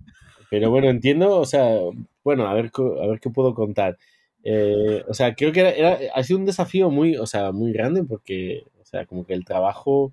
[0.50, 1.66] Pero bueno, entiendo, o sea,
[2.22, 2.70] bueno, a ver,
[3.02, 3.98] a ver qué puedo contar.
[4.44, 7.72] Eh, o sea, creo que era, era- ha sido un desafío muy, o sea, muy
[7.72, 10.12] grande porque, o sea, como que el trabajo,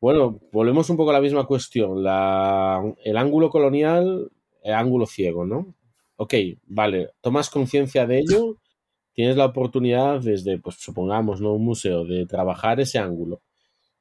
[0.00, 4.30] bueno, volvemos un poco a la misma cuestión, la, el ángulo colonial,
[4.62, 5.74] el ángulo ciego, ¿no?
[6.16, 6.34] Ok,
[6.66, 8.56] vale, tomas conciencia de ello,
[9.12, 11.54] tienes la oportunidad desde, pues supongamos, ¿no?
[11.54, 13.42] Un museo, de trabajar ese ángulo.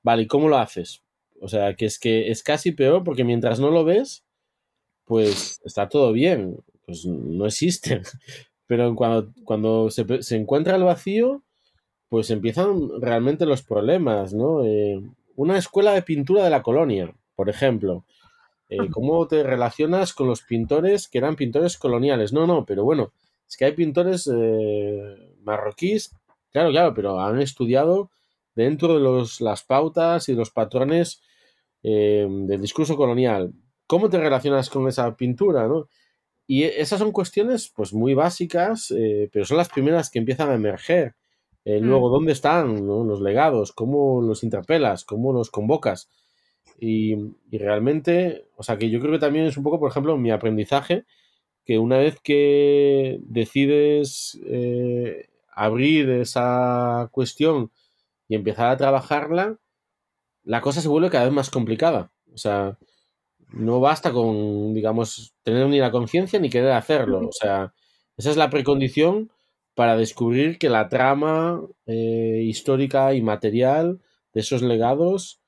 [0.03, 1.03] Vale, ¿y cómo lo haces?
[1.41, 4.25] O sea, que es que es casi peor porque mientras no lo ves,
[5.05, 8.01] pues está todo bien, pues no existe.
[8.67, 11.43] Pero cuando, cuando se, se encuentra el vacío,
[12.09, 14.63] pues empiezan realmente los problemas, ¿no?
[14.63, 15.01] Eh,
[15.35, 18.03] una escuela de pintura de la colonia, por ejemplo.
[18.67, 22.33] Eh, ¿Cómo te relacionas con los pintores que eran pintores coloniales?
[22.33, 23.13] No, no, pero bueno,
[23.49, 26.15] es que hay pintores eh, marroquíes,
[26.51, 28.11] claro, claro, pero han estudiado
[28.55, 31.21] dentro de los, las pautas y los patrones
[31.83, 33.53] eh, del discurso colonial.
[33.87, 35.87] ¿Cómo te relacionas con esa pintura, no?
[36.47, 40.55] Y esas son cuestiones pues muy básicas, eh, pero son las primeras que empiezan a
[40.55, 41.15] emerger.
[41.65, 41.85] Eh, Mm.
[41.85, 43.03] luego, ¿dónde están no?
[43.03, 43.71] los legados?
[43.73, 45.05] ¿Cómo los interpelas?
[45.05, 46.09] ¿Cómo los convocas?
[46.79, 47.13] Y,
[47.51, 50.31] y realmente, o sea, que yo creo que también es un poco, por ejemplo, mi
[50.31, 51.05] aprendizaje,
[51.69, 57.71] que una vez que decides eh, abrir esa cuestión
[58.27, 59.59] y empezar a trabajarla,
[60.41, 62.11] la cosa se vuelve cada vez más complicada.
[62.33, 62.79] O sea,
[63.53, 67.19] no basta con, digamos, tener ni la conciencia ni querer hacerlo.
[67.19, 67.71] O sea,
[68.17, 69.29] esa es la precondición
[69.75, 74.01] para descubrir que la trama eh, histórica y material
[74.33, 75.39] de esos legados,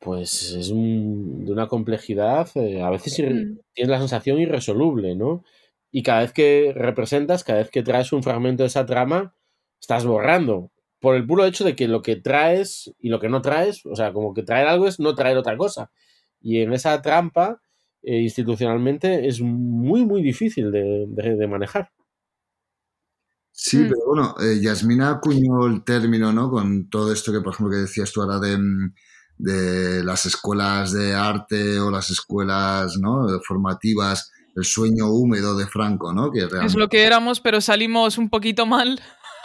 [0.00, 3.58] pues es un- de una complejidad, eh, a veces Mm.
[3.74, 5.44] tienes la sensación irresoluble, ¿no?
[5.92, 9.34] Y cada vez que representas, cada vez que traes un fragmento de esa trama,
[9.80, 10.70] estás borrando.
[11.00, 13.96] Por el puro hecho de que lo que traes y lo que no traes, o
[13.96, 15.90] sea, como que traer algo es no traer otra cosa.
[16.40, 17.60] Y en esa trampa,
[18.02, 21.90] eh, institucionalmente, es muy, muy difícil de, de- de manejar.
[23.52, 23.88] Sí, Mm.
[23.88, 26.50] pero bueno, eh, Yasmina acuñó el término, ¿no?
[26.50, 28.94] Con todo esto que, por ejemplo, que decías tú ahora de, mm,
[29.42, 33.26] de las escuelas de arte o las escuelas, ¿no?
[33.46, 36.30] Formativas el sueño húmedo de Franco, ¿no?
[36.30, 39.00] Que Es lo que éramos, pero salimos un poquito mal.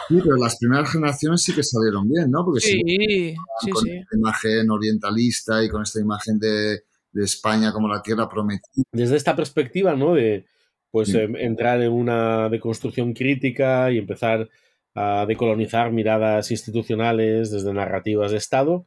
[0.08, 2.44] Sí, pero las primeras generaciones sí que salieron bien, ¿no?
[2.44, 3.90] Porque sí, Sí, sí, con sí.
[3.92, 6.80] esta imagen orientalista y con esta imagen de,
[7.12, 8.84] de España como la tierra prometida.
[8.92, 10.14] Desde esta perspectiva, ¿no?
[10.14, 10.46] De
[10.90, 11.18] pues Sí.
[11.18, 14.48] em, entrar en una deconstrucción crítica y empezar
[14.94, 18.86] a decolonizar miradas institucionales desde narrativas de Estado.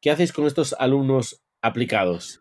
[0.00, 2.38] ¿Qué hacéis con estos alumnos aplicados?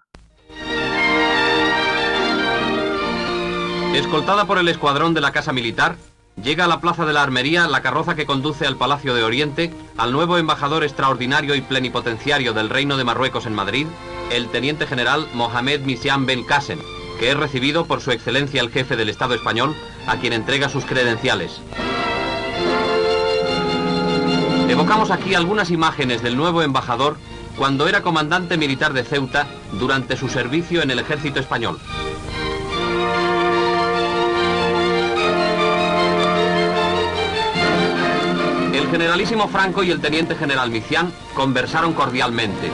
[3.96, 5.96] Escoltada por el escuadrón de la Casa Militar,
[6.40, 9.74] llega a la Plaza de la Armería la carroza que conduce al Palacio de Oriente
[9.98, 13.88] al nuevo embajador extraordinario y plenipotenciario del Reino de Marruecos en Madrid,
[14.32, 16.78] el teniente general Mohamed Misian Ben Qasem,
[17.20, 19.76] que es recibido por su excelencia el jefe del Estado español,
[20.06, 21.60] a quien entrega sus credenciales.
[24.70, 27.18] Evocamos aquí algunas imágenes del nuevo embajador
[27.58, 29.48] cuando era comandante militar de Ceuta
[29.80, 31.80] durante su servicio en el ejército español.
[38.74, 42.70] El generalísimo Franco y el teniente general Micián conversaron cordialmente.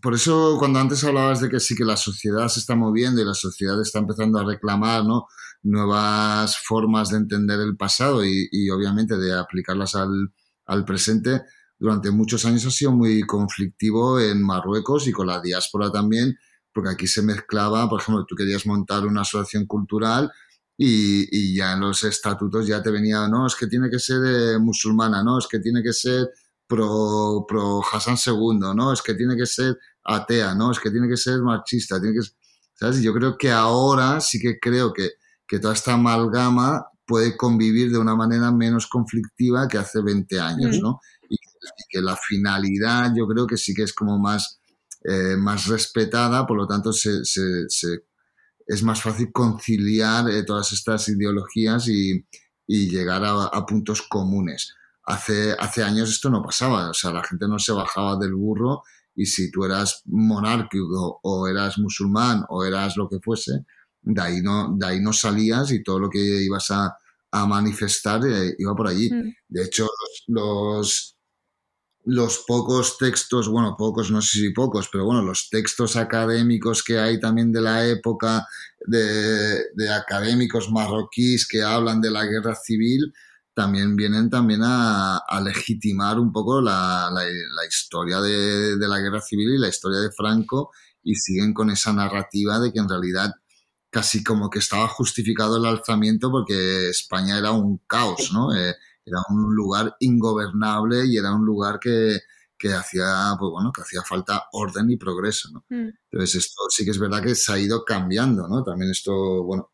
[0.00, 3.24] Por eso cuando antes hablabas de que sí que la sociedad se está moviendo y
[3.24, 5.26] la sociedad está empezando a reclamar ¿no?
[5.62, 10.32] Nuevas formas de entender el pasado y, y obviamente de aplicarlas al,
[10.66, 11.42] al presente,
[11.78, 16.36] durante muchos años ha sido muy conflictivo en Marruecos y con la diáspora también,
[16.72, 20.30] porque aquí se mezclaba, por ejemplo, tú querías montar una asociación cultural
[20.76, 24.18] y, y ya en los estatutos ya te venía, no, es que tiene que ser
[24.24, 26.28] eh, musulmana, no, es que tiene que ser
[26.66, 31.08] pro, pro Hassan II, no, es que tiene que ser atea, no, es que tiene
[31.08, 32.34] que ser marxista, tiene que ser-
[32.74, 33.02] ¿sabes?
[33.02, 35.10] Yo creo que ahora sí que creo que,
[35.50, 40.78] que toda esta amalgama puede convivir de una manera menos conflictiva que hace 20 años,
[40.78, 40.82] Mm.
[40.82, 41.00] ¿no?
[41.28, 41.36] Y,
[41.88, 44.60] que la finalidad yo creo que sí que es como más,
[45.04, 48.04] eh, más respetada, por lo tanto se, se- se-
[48.66, 52.24] es más fácil conciliar eh, todas estas ideologías y,
[52.68, 54.72] y llegar a, a puntos comunes.
[55.04, 58.82] Hace, hace años esto no pasaba, o sea, la gente no se bajaba del burro
[59.16, 63.64] y si tú eras monárquico o eras musulmán o eras lo que fuese,
[64.02, 66.96] de ahí no, de ahí no salías y todo lo que ibas a,
[67.32, 69.10] a manifestar eh, iba por allí.
[69.10, 69.32] Mm.
[69.48, 69.88] De hecho,
[70.28, 71.16] los,
[72.04, 76.98] los, pocos textos, bueno, pocos, no sé si pocos, pero bueno, los textos académicos que
[76.98, 78.46] hay también de la época
[78.86, 83.12] de, de académicos marroquíes que hablan de la guerra civil,
[83.54, 88.98] también vienen también a, a legitimar un poco la, la, la historia de, de, la
[89.00, 90.70] guerra civil y la historia de Franco
[91.02, 93.34] y siguen con esa narrativa de que en realidad
[93.90, 98.54] casi como que estaba justificado el alzamiento porque España era un caos, ¿no?
[98.54, 102.20] Eh, era un lugar ingobernable y era un lugar que,
[102.56, 105.64] que hacía, pues bueno, que hacía falta orden y progreso, ¿no?
[105.68, 105.90] Mm.
[106.10, 108.62] Entonces esto sí que es verdad que se ha ido cambiando, ¿no?
[108.62, 109.72] También esto, bueno,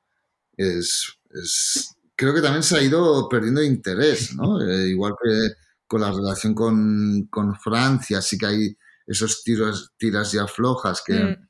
[0.56, 4.62] es, es creo que también se ha ido perdiendo interés, ¿no?
[4.62, 5.51] Eh, igual que
[5.86, 8.76] con la relación con, con, Francia, sí que hay
[9.06, 11.48] esos tiros, tiras y aflojas que Mm.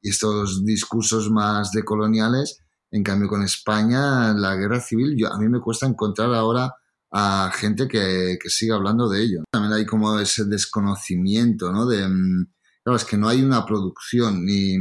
[0.00, 2.60] Y estos discursos más decoloniales.
[2.90, 6.74] En cambio, con España, la guerra civil, yo, a mí me cuesta encontrar ahora
[7.10, 9.44] a gente que, que siga hablando de ello.
[9.50, 11.86] También hay como ese desconocimiento, ¿no?
[11.86, 12.46] De, mm,
[12.82, 14.76] claro, es que no hay una producción ni,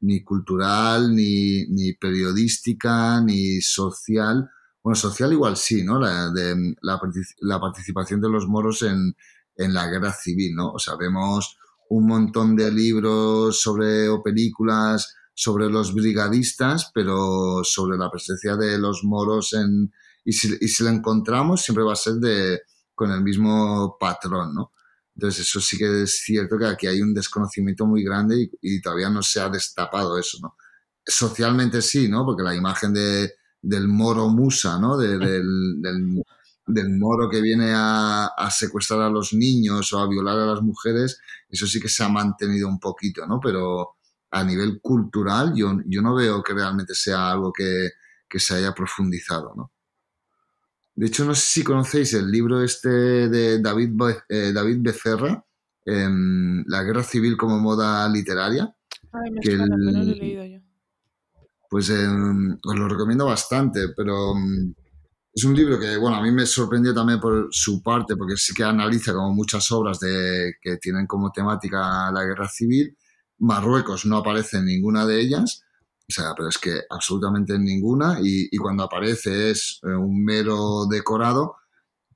[0.00, 4.50] ni cultural, ni, ni periodística, ni social.
[4.82, 5.98] Bueno, social igual sí, ¿no?
[5.98, 7.00] La, de, la,
[7.40, 9.14] la participación de los moros en,
[9.56, 10.72] en la guerra civil, ¿no?
[10.72, 11.57] O sea, vemos
[11.90, 18.76] un montón de libros sobre o películas sobre los brigadistas, pero sobre la presencia de
[18.76, 19.92] los moros en
[20.24, 22.60] y si, y si la encontramos siempre va a ser de
[22.94, 24.72] con el mismo patrón, ¿no?
[25.14, 29.10] Entonces eso sí que es cierto que aquí hay un desconocimiento muy grande y, todavía
[29.10, 30.56] no se ha destapado eso, ¿no?
[31.04, 32.24] Socialmente sí, ¿no?
[32.24, 34.96] Porque la imagen de, del moro musa, ¿no?
[34.96, 36.22] De, del,
[36.68, 40.62] del, moro que viene a, a, secuestrar a los niños o a violar a las
[40.62, 43.40] mujeres, eso sí que se ha mantenido un poquito, ¿no?
[43.40, 43.96] Pero
[44.30, 47.90] a nivel cultural yo, yo no veo que realmente sea algo que,
[48.28, 49.72] que se haya profundizado, ¿no?
[50.94, 53.90] De hecho, no sé si conocéis el libro este de David,
[54.28, 55.44] eh, David Becerra,
[55.86, 56.08] eh,
[56.66, 58.74] La guerra civil como moda literaria.
[59.12, 60.60] Ay, me que suena, el, pero no lo he leído yo.
[61.70, 62.04] Pues eh,
[62.64, 64.74] os lo recomiendo bastante, pero mm,
[65.38, 68.52] es un libro que, bueno, a mí me sorprendió también por su parte, porque sí
[68.52, 72.96] que analiza como muchas obras de, que tienen como temática la guerra civil.
[73.38, 75.62] Marruecos no aparece en ninguna de ellas,
[76.08, 80.24] o sea, pero es que absolutamente en ninguna, y, y cuando aparece es eh, un
[80.24, 81.54] mero decorado,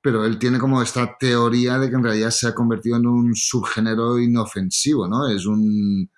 [0.01, 3.35] pero él tiene como esta teoría de que en realidad se ha convertido en un
[3.35, 5.29] subgénero inofensivo, ¿no?
[5.29, 6.11] Es un,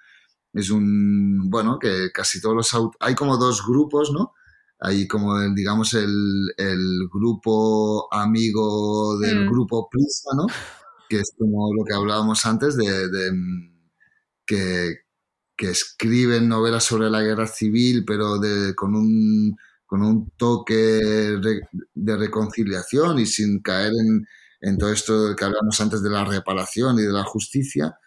[0.54, 4.34] es un, bueno, que casi todos los, hay como dos grupos, ¿no?
[4.80, 6.14] Hay como, el, digamos, el,
[6.58, 9.50] el grupo amigo del Mm.
[9.50, 10.46] grupo Prisa, ¿no?
[11.10, 13.90] Que es como lo que hablábamos antes de, de, mm,
[14.46, 14.96] que,
[15.58, 19.58] que escriben novelas sobre la guerra civil, pero de, con un
[19.88, 21.38] con un toque
[21.94, 24.26] de reconciliación y sin caer en,
[24.62, 27.98] en todo esto que hablamos antes de la reparación y de la justicia.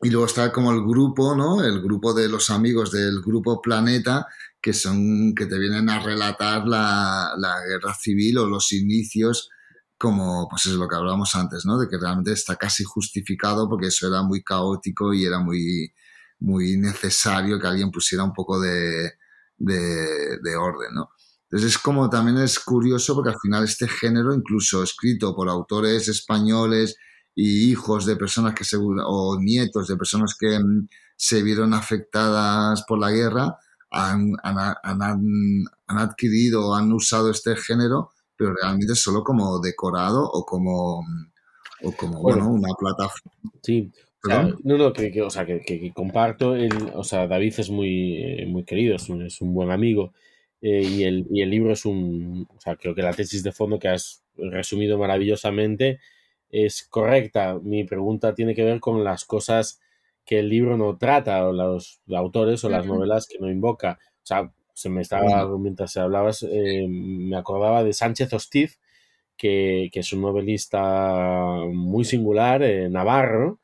[0.00, 1.62] Y luego está como el grupo, ¿no?
[1.64, 4.26] El grupo de los amigos del grupo Planeta,
[4.60, 9.50] que son, que te vienen a relatar la, la guerra civil o los inicios,
[9.96, 11.78] como, pues es lo que hablábamos antes, ¿no?
[11.78, 15.92] De que realmente está casi justificado porque eso era muy caótico y era muy,
[16.40, 19.12] muy necesario que alguien pusiera un poco de,
[19.56, 21.10] de, de orden, ¿no?
[21.50, 26.06] Entonces es como también es curioso porque al final este género, incluso escrito por autores
[26.08, 26.96] españoles
[27.34, 32.98] y hijos de personas que o nietos de personas que mm, se vieron afectadas por
[32.98, 33.56] la guerra,
[33.90, 35.00] han, han, han,
[35.86, 41.00] han adquirido o han usado este género, pero realmente solo como decorado o como,
[41.82, 42.50] o como bueno, Bueno.
[42.52, 43.32] una plataforma.
[43.62, 43.90] Sí.
[44.24, 44.60] O sea, ¿Perdón?
[44.64, 46.56] no, no, que, que- o sea, que, que- que comparto.
[46.56, 50.12] El, o sea, David es muy, eh, muy querido, es un, es un buen amigo.
[50.60, 52.46] eh, y, el, y el libro es un.
[52.56, 56.00] O sea, creo que la tesis de fondo que has resumido maravillosamente
[56.50, 57.58] es correcta.
[57.62, 59.80] Mi pregunta tiene que ver con las cosas
[60.28, 63.98] que el libro no trata, o los autores o las novelas que no invoca.
[64.02, 68.78] O sea, se me estaba, mientras hablabas, eh, me acordaba de Sánchez Hostiz,
[69.38, 73.58] que, que es un novelista muy singular, eh, navarro,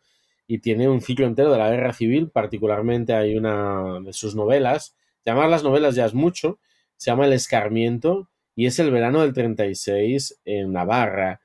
[0.46, 4.96] y tiene un ciclo entero de la guerra civil, particularmente hay una de sus novelas,
[5.22, 6.60] llamar las novelas ya es mucho,
[6.96, 11.42] se llama El Escarmiento y es el verano del 36 en Navarra.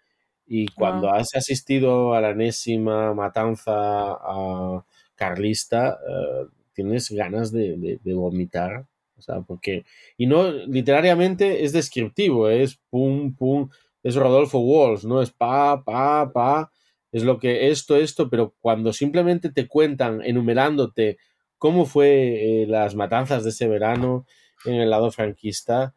[0.47, 4.85] Y cuando has asistido a la enésima matanza a
[5.19, 8.85] carlista, eh, tienes ganas de, de- vomitar.
[9.17, 9.83] O sea, porque.
[10.17, 13.69] Y no, literariamente es descriptivo, es pum, pum,
[14.03, 15.21] es Rodolfo Walsh, ¿no?
[15.21, 16.71] Es pa, pa, pa,
[17.11, 21.17] es lo que esto, esto, pero cuando simplemente te cuentan, enumerándote
[21.57, 24.25] cómo fue eh, las matanzas de ese verano
[24.65, 25.95] en el lado franquista,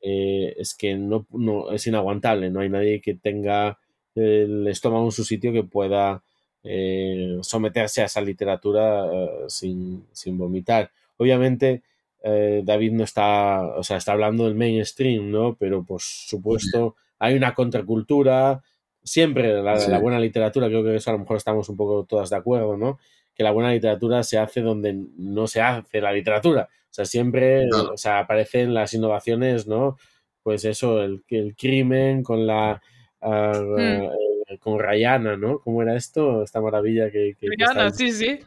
[0.00, 3.78] eh, es que no, no es inaguantable, no hay nadie que tenga
[4.16, 6.22] el estómago en su sitio que pueda
[6.64, 10.90] eh, someterse a esa literatura eh, sin, sin vomitar.
[11.18, 11.82] Obviamente,
[12.22, 15.56] eh, David no está, o sea, está hablando del mainstream, ¿no?
[15.56, 18.62] Pero por supuesto hay una contracultura,
[19.02, 19.90] siempre la, Sí.
[19.90, 22.76] la buena literatura, creo que eso a lo mejor estamos un poco todas de acuerdo,
[22.76, 22.98] ¿no?
[23.34, 26.68] Que la buena literatura se hace donde no se hace la literatura.
[26.90, 29.96] O sea, siempre o sea, aparecen las innovaciones, ¿no?
[30.42, 32.80] Pues eso, el, el crimen con la...
[33.20, 34.10] ah, eh,
[34.58, 35.58] con Rayana, ¿no?
[35.60, 36.42] ¿Cómo era esto?
[36.42, 37.34] Esta maravilla que...
[37.38, 38.38] que- que Rihanna, está- sí, sí.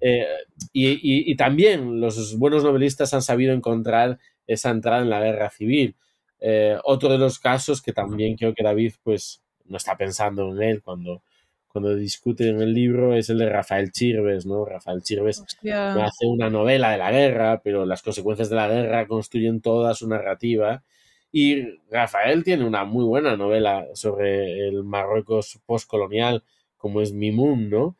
[0.00, 0.26] eh,
[0.72, 5.50] y, y- y también los buenos novelistas han sabido encontrar esa entrada en la guerra
[5.50, 5.96] civil.
[6.40, 10.62] Eh, otro de los casos que también creo que David pues no está pensando en
[10.62, 11.22] él cuando,
[11.66, 14.64] cuando discute en el libro es el de Rafael Chirves, ¿no?
[14.64, 15.92] Rafael Chirves Hostia.
[16.04, 20.08] hace una novela de la guerra, pero las consecuencias de la guerra construyen toda su
[20.08, 20.84] narrativa.
[21.32, 26.42] Y Rafael tiene una muy buena novela sobre el Marruecos postcolonial,
[26.76, 27.96] como es Mimoun, ¿no?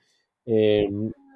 [0.47, 0.89] Eh,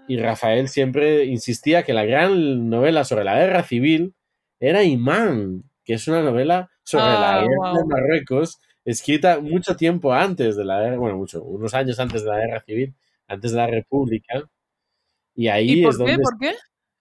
[0.08, 4.14] y Rafael siempre insistía que la gran novela sobre la guerra civil
[4.60, 7.84] era Imán, que es una novela sobre Ah, la guerra de.
[7.86, 12.38] Marruecos, escrita mucho tiempo antes de la guerra, bueno, mucho, unos años antes de la
[12.38, 12.94] guerra civil,
[13.28, 14.42] antes de la República.
[15.34, 16.16] Y ahí ¿Y por es qué?
[16.16, 16.52] donde ¿Por qué?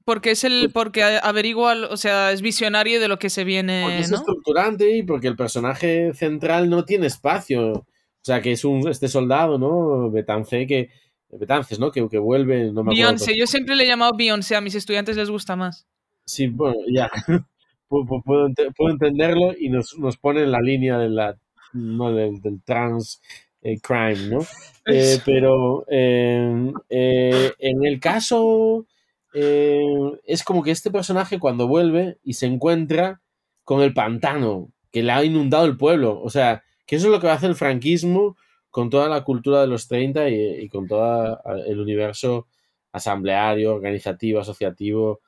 [0.06, 4.00] Porque es el, porque averigua, o sea, es visionario de lo que se Porque viene,
[4.00, 4.18] es ¿no?
[4.18, 7.72] estructurante y porque el personaje central no tiene espacio.
[7.74, 7.86] O
[8.24, 10.10] sea, que es un, este soldado, ¿no?
[10.12, 10.90] Betance, que.
[11.30, 11.92] Betances, ¿no?
[11.92, 12.66] Que, que vuelve.
[12.66, 12.92] No me acuerdo.
[12.92, 15.88] Beyoncé, yo siempre le he llamado Beyoncé, a mis estudiantes les gusta más.
[16.26, 17.10] Sí, bueno, ya.
[17.90, 21.38] Pu- pu- puedo, puedo entenderlo y nos, nos pone en la línea de la,
[21.74, 23.22] no, del, del trans
[23.62, 24.40] eh, crime, ¿no?
[24.88, 28.88] Eh, pero eh, en el caso
[29.34, 29.82] eh,
[30.26, 33.22] es como que este personaje cuando vuelve y se encuentra
[33.64, 37.22] con el pantano que le ha inundado el pueblo, o sea, que eso es lo
[37.22, 38.36] que hace el franquismo
[38.70, 42.48] con toda la cultura de los 30 y, con todo el universo
[42.92, 45.22] asambleario, organizativo, asociativo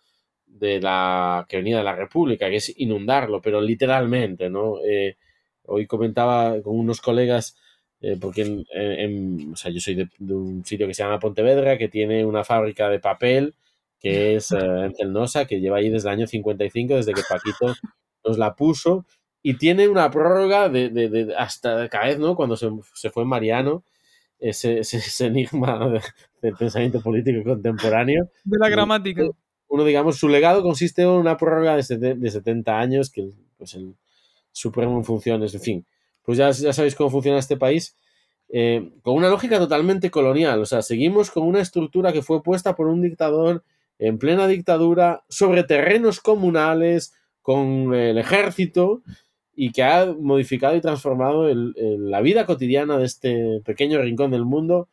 [0.46, 4.80] de la que venía de la República, que es inundarlo, pero literalmente, ¿no?
[4.86, 5.18] Eh,
[5.66, 7.58] hoy comentaba con unos colegas,
[8.02, 11.90] eh, porque en, o sea, yo soy de un sitio que se llama Pontevedra, que
[11.90, 13.56] tiene una fábrica de papel,
[14.04, 17.74] que es eh, en Celnosa, que lleva ahí desde el año 55, desde que Paquito
[18.26, 19.06] nos la puso,
[19.42, 22.36] y tiene una prórroga de, de- de- hasta cada vez, ¿no?
[22.36, 23.84] Cuando se, se fue Mariano,
[24.40, 26.02] ese, ese- ese enigma de-
[26.42, 28.30] del pensamiento político contemporáneo.
[28.44, 29.24] De la gramática.
[29.70, 33.74] Uno, digamos, su legado consiste en una prórroga de, sete- de 70 años, que pues
[33.76, 33.96] el
[34.52, 35.86] Supremo en funciones, en fin.
[36.24, 37.96] Pues ya, ya sabéis cómo funciona este país.
[38.50, 40.62] eh, con una lógica totalmente colonial.
[40.62, 43.64] O sea, seguimos con una estructura que fue puesta por un dictador
[44.08, 49.02] en plena dictadura sobre terrenos comunales, con el ejército,
[49.56, 54.32] y que ha modificado y transformado el- el- la vida cotidiana de este pequeño rincón
[54.32, 54.90] del mundo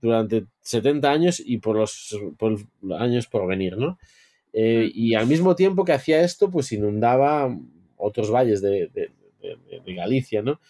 [0.00, 2.52] durante 70 años y por los, por
[2.82, 3.98] los años por venir, ¿no?
[4.52, 7.54] Eh, y al mismo tiempo que hacía esto, pues inundaba
[7.96, 9.10] otros valles de, de-
[9.42, 10.60] de- de Galicia, ¿no?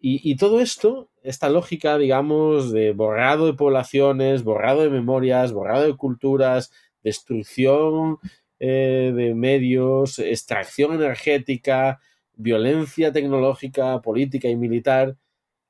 [0.00, 5.84] Y, y todo esto, esta lógica, digamos, de borrado de poblaciones, borrado de memorias, borrado
[5.84, 6.72] de culturas,
[7.02, 8.18] destrucción
[8.58, 12.00] eh, de medios, extracción energética,
[12.34, 15.16] violencia tecnológica, política y militar,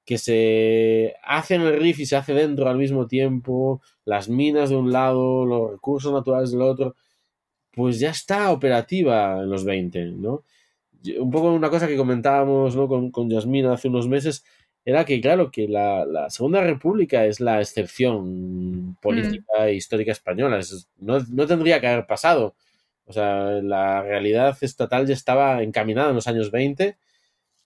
[0.04, 4.70] que se hace en el RIF y se hace dentro al mismo tiempo, las minas
[4.70, 6.96] de un lado, los recursos naturales del otro,
[7.72, 10.44] pues ya está operativa en los 20, ¿no?
[11.18, 12.88] Un poco una cosa que comentábamos ¿no?
[12.88, 14.44] con, con Yasmina hace unos meses
[14.84, 20.58] era que, claro, que la, la Segunda República es la excepción política e histórica española.
[20.58, 22.54] Es- no, no tendría que haber pasado.
[23.06, 26.96] O sea, la realidad estatal ya estaba encaminada en los años 20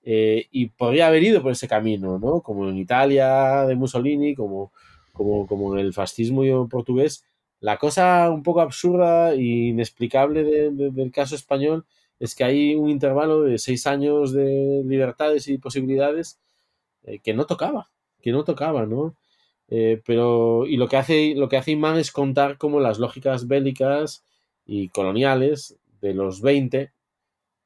[0.05, 2.41] eh, y podría haber ido por ese camino, ¿no?
[2.43, 4.73] Como en Italia de Mussolini, como,
[5.13, 7.25] como, como en el fascismo portugués.
[7.61, 11.85] La cosa un poco absurda e inexplicable de- de- del caso español
[12.19, 16.39] es que hay un intervalo de seis años de libertades y posibilidades
[17.05, 17.91] eh, que no tocaba,
[18.21, 19.17] que no tocaba, ¿no?
[19.69, 23.49] Eh, pero, y lo que hace, lo que hace Imán es contar como las lógicas
[23.49, 24.25] bélicas
[24.67, 26.93] y coloniales de los 20,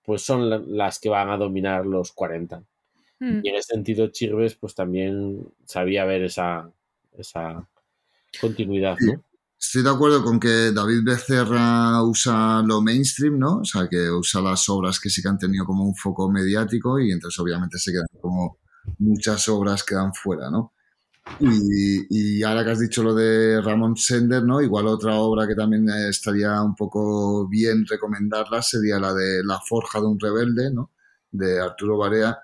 [0.05, 2.63] pues son la- las que van a dominar los 40.
[3.21, 3.41] Mm.
[3.43, 6.71] Y en ese sentido, Chirves, pues también sabía ver esa,
[7.17, 7.69] esa
[8.41, 9.23] continuidad, ¿no?
[9.61, 13.59] Estoy de acuerdo con que David Becerra usa lo mainstream, ¿no?
[13.59, 17.01] O sea, que usa las obras que sí que han tenido como un foco mediático
[17.01, 18.59] y entonces obviamente se quedan como
[18.99, 20.73] muchas obras quedan fuera, ¿no?
[21.41, 22.07] Y,
[22.39, 24.63] y ahora que has dicho lo de Ramón Sender, ¿no?
[24.63, 29.61] Igual otra obra que también eh, estaría un poco bien recomendarla sería la de La
[29.61, 30.93] Forja de un Rebelde, ¿no?
[31.31, 32.39] De Arturo Barea,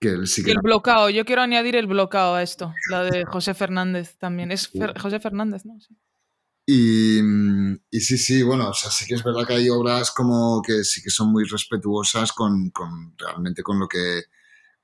[0.00, 3.04] que él sí Y que el bloqueo, yo quiero añadir el bloqueo a esto, la
[3.04, 4.50] de José Fernández también.
[4.50, 5.78] Es Fer- José Fernández, ¿no?
[5.80, 5.96] Sí.
[6.66, 7.20] Y,
[7.90, 10.82] y sí, sí, bueno, o sea, sí que es verdad que hay obras como que
[10.82, 14.22] sí que son muy respetuosas con, con realmente con lo que,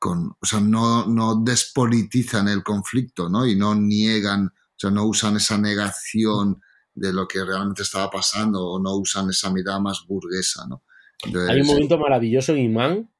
[0.01, 3.47] con, o sea, no, no despolitizan el conflicto, ¿no?
[3.47, 6.61] Y no niegan, o sea, no usan esa negación
[6.95, 10.83] de lo que realmente estaba pasando o no usan esa mirada más burguesa, ¿no?
[11.23, 13.11] Entonces, Hay un momento maravilloso en Imán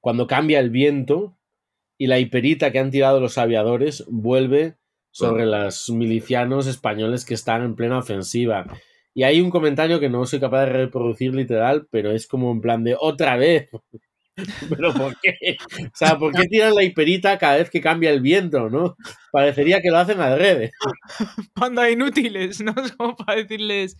[0.00, 1.36] cuando cambia el viento
[1.98, 4.78] y la hiperita que han tirado los aviadores vuelve
[5.10, 8.66] sobre los milicianos españoles que están en plena ofensiva.
[9.12, 12.60] Y hay un comentario que no soy capaz de reproducir literal, pero es como en
[12.60, 13.68] plan de otra vez.
[14.68, 15.56] ¿Pero por qué?
[15.84, 18.96] O sea, ¿por qué tiran la hiperita cada vez que cambia el viento, no?
[19.32, 20.72] Parecería que lo hacen adrede.
[21.54, 22.74] Panda inútiles, ¿no?
[23.16, 23.96] Para decirles.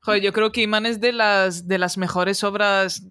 [0.00, 3.02] Joder, yo creo que Imán es de las, de las mejores obras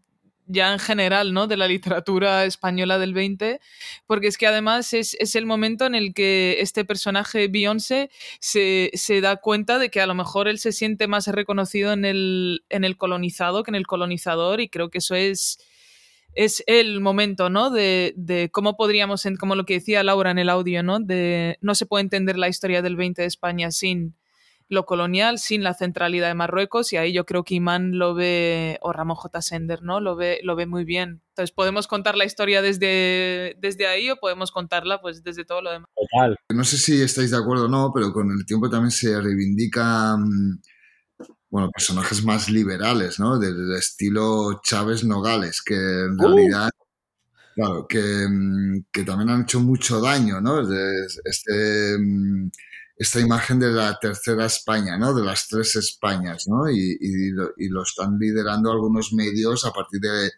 [0.46, 1.48] ya en general, ¿no?
[1.48, 3.62] De la literatura española del 20,
[4.06, 8.10] porque es que además es, es el momento en el que este personaje, Beyoncé,
[8.40, 12.04] se, se da cuenta de que a lo mejor él se siente más reconocido en
[12.04, 15.60] el, en el colonizado que en el colonizador, y creo que eso es
[16.36, 17.70] es el momento, ¿no?
[17.70, 21.00] De, de cómo podríamos, en- como lo que decía Laura en el audio, ¿no?
[21.00, 24.16] De no se puede entender la historia del 20 de España sin
[24.70, 28.80] lo colonial, sin la centralidad de Marruecos, y ahí yo creo que Imán lo ve,
[28.82, 29.42] o Ramón J.
[29.42, 30.00] Sender, ¿no?
[30.00, 31.22] Lo ve, lo ve muy bien.
[31.30, 35.72] Entonces, podemos contar la historia desde, desde ahí o podemos contarla pues desde todo lo
[35.72, 35.90] demás.
[35.96, 36.38] Total.
[36.50, 40.16] no sé si estáis de acuerdo o no, pero con el tiempo también se reivindica,
[40.18, 40.62] mm,
[41.54, 43.38] bueno, personajes más liberales, ¿no?
[43.40, 46.36] Del estilo Chávez Nogales, que en Uh.
[46.36, 46.70] realidad,
[47.56, 50.66] claro, que, mm, que también han hecho mucho daño, ¿no?
[50.68, 50.92] De
[51.26, 52.52] Este, mm,
[52.98, 55.14] esta imagen de la tercera España, ¿no?
[55.14, 56.70] De las tres Españas, ¿no?
[56.72, 60.32] Y, y lo, y lo están liderando algunos medios a partir de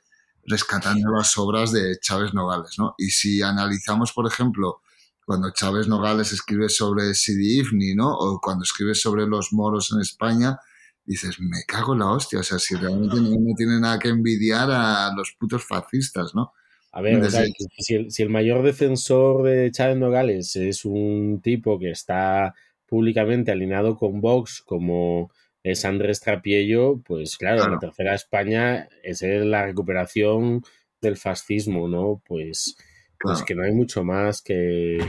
[0.48, 2.96] rescatando las obras de Chávez Nogales, ¿no?
[2.98, 4.82] Y si analizamos, por ejemplo,
[5.26, 8.10] cuando Chávez Nogales escribe sobre Sidi Ifni, ¿no?
[8.16, 10.60] O cuando escribe sobre los moros en España,
[11.06, 14.10] dices, me cago en la hostia, o sea, si realmente no, no tiene nada que
[14.10, 16.52] envidiar a los putos fascistas, ¿no?
[16.92, 17.44] A ver, o sea,
[17.78, 22.54] si, el, si el mayor defensor de Chávez Nogales es un tipo que está
[22.86, 25.30] públicamente alineado con Vox, como
[25.62, 27.74] es Andrés Trapiello, pues claro, Claro.
[27.74, 30.64] la tercera España es la recuperación
[31.02, 32.22] del fascismo, ¿no?
[32.26, 32.76] Pues,
[33.20, 33.46] pues Claro.
[33.46, 35.00] que no hay mucho más que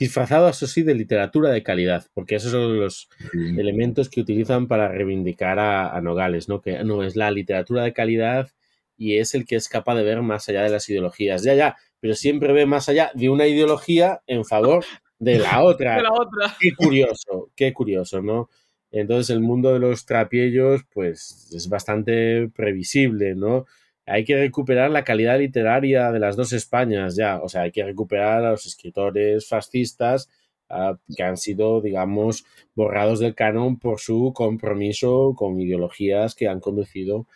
[0.00, 3.38] disfrazado, eso sí, de literatura de calidad, porque esos son los Sí.
[3.56, 6.60] elementos que utilizan para reivindicar a, a Nogales, ¿no?
[6.60, 8.48] Que no es la literatura de calidad
[8.96, 11.44] y es el que es capaz de ver más allá de las ideologías.
[11.44, 14.84] Ya, ya, pero siempre ve más allá de una ideología en favor
[15.18, 15.96] de la otra.
[15.96, 16.56] De la otra.
[16.58, 18.48] Qué curioso, qué curioso, ¿no?
[18.90, 23.66] Entonces el mundo de los trapiellos, pues es bastante previsible, ¿no?
[24.10, 27.40] Hay que recuperar la calidad literaria de las dos Españas, ya.
[27.40, 30.28] O sea, hay que recuperar a los escritores fascistas
[30.68, 36.58] ah, que han sido, digamos, borrados del canon por su compromiso con ideologías que han
[36.58, 37.28] conducido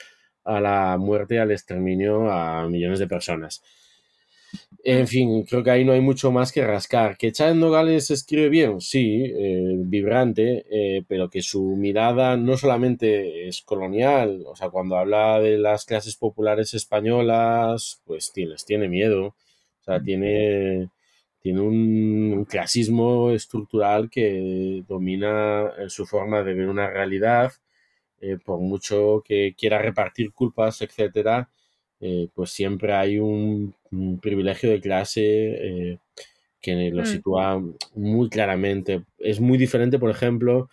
[0.42, 3.62] a la muerte al exterminio a millones de personas.
[4.84, 7.16] En fin, creo que ahí no hay mucho más que rascar.
[7.16, 8.80] ¿Que Chávez Nogales escribe bien?
[8.80, 14.98] Sí, eh, vibrante, eh, pero que su mirada no solamente es colonial, o sea, cuando
[14.98, 20.90] habla de las clases populares españolas, pues les tiene miedo, o sea, tiene,
[21.40, 27.52] tiene un clasismo estructural que domina en su forma de ver una realidad,
[28.20, 31.50] eh, por mucho que quiera repartir culpas, etcétera,
[32.00, 35.98] eh, pues siempre hay un, un privilegio de clase eh,
[36.60, 37.06] que lo Mm.
[37.06, 37.62] sitúa
[37.94, 39.04] muy claramente.
[39.18, 40.68] Es muy diferente, por ejemplo,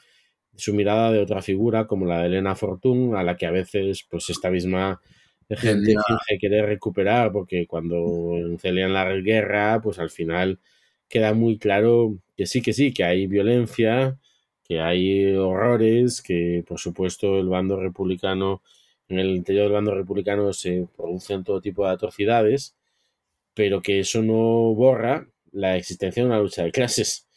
[0.55, 4.05] su mirada de otra figura como la de Elena Fortún, a la que a veces
[4.09, 5.01] pues esta misma
[5.49, 6.01] gente Celia.
[6.07, 10.59] finge querer recuperar, porque cuando encelean la guerra, pues al final
[11.09, 14.17] queda muy claro que sí, que sí, que hay violencia,
[14.63, 18.61] que hay horrores, que por supuesto el bando republicano,
[19.09, 22.75] en el interior del bando republicano se producen todo tipo de atrocidades,
[23.53, 27.27] pero que eso no borra la existencia de una lucha de clases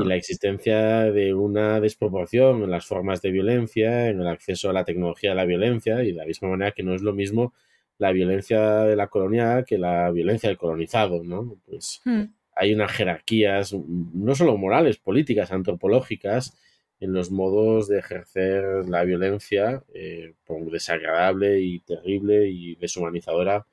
[0.00, 4.72] y la existencia de una desproporción en las formas de violencia, en el acceso a
[4.72, 7.54] la tecnología de la violencia, y de la misma manera que no es lo mismo
[7.98, 11.56] la violencia de la colonia que la violencia del colonizado, ¿no?
[11.66, 12.24] Pues Hmm.
[12.54, 16.56] hay unas jerarquías, no solo morales, políticas, antropológicas,
[17.00, 23.66] en los modos de ejercer la violencia, eh, por desagradable y terrible y deshumanizadora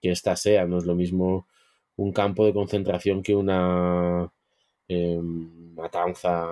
[0.00, 0.66] que ésta sea.
[0.66, 1.46] No es lo mismo
[1.96, 4.30] un campo de concentración que una
[4.88, 6.46] eh, matanza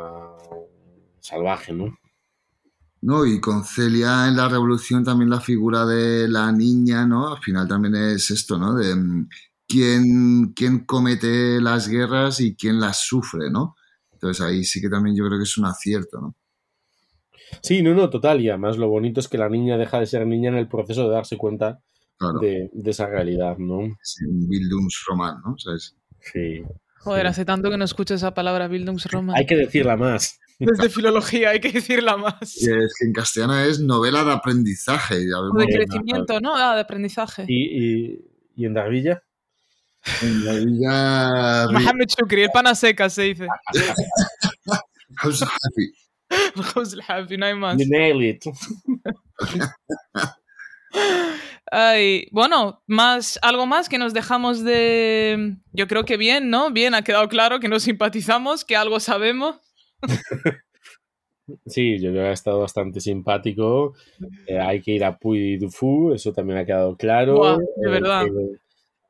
[1.21, 1.99] salvaje, ¿no?
[3.03, 7.35] No, y con Celia en la revolución también la figura de la niña, ¿no?
[7.35, 8.75] Al final también es esto, ¿no?
[8.75, 9.29] De mm,
[9.69, 13.77] quién, quién comete las guerras y quién las sufre, ¿no?
[14.13, 16.35] Entonces ahí sí que también yo creo que es un acierto, ¿no?
[17.63, 18.41] Sí, no, no, total.
[18.41, 21.05] Y además lo bonito es que la niña deja de ser niña en el proceso
[21.05, 21.81] de darse cuenta
[22.19, 22.39] claro.
[22.41, 23.97] de, de, esa realidad, ¿no?
[24.03, 25.57] Sí, un Bildungsroman, ¿no?
[25.59, 25.97] ¿Sabes?
[26.21, 26.63] Sí.
[26.99, 27.29] Joder, sí.
[27.29, 29.37] hace tanto que no escucho esa palabra Bildungsroman.
[29.37, 30.39] Hay que decirla más.
[30.59, 32.63] Desde filología hay que decirla más.
[32.63, 35.17] Y es que en castellano es novela de aprendizaje.
[35.35, 36.57] O de crecimiento, ¿no?
[36.57, 37.45] Ah, de aprendizaje.
[37.49, 38.25] ¿Y, y,
[38.57, 39.23] y en Darvilla?
[40.23, 41.67] En Darvilla...
[41.73, 43.47] Mohamed Shukri, el pana seca se dice.
[47.39, 47.79] no hay más.
[47.79, 48.45] You nail it.
[51.77, 55.57] Ay, bueno, más, algo más que nos dejamos de.
[55.73, 56.71] Yo creo que bien, ¿no?
[56.71, 59.57] Bien, ha quedado claro que nos simpatizamos, que algo sabemos.
[61.67, 63.93] Sí, yo creo que ha estado bastante simpático.
[64.47, 67.59] Eh, hay que ir a Puy du Fou, eso también ha quedado claro.
[67.59, 68.25] De Eh, verdad.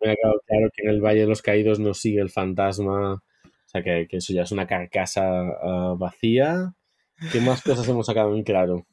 [0.00, 3.14] me ha quedado claro que en el Valle de los Caídos nos sigue el fantasma.
[3.14, 3.20] O
[3.66, 5.22] sea, que, que eso ya es una carcasa
[5.62, 6.74] ah, vacía.
[7.30, 8.84] ¿Qué más cosas hemos sacado en claro?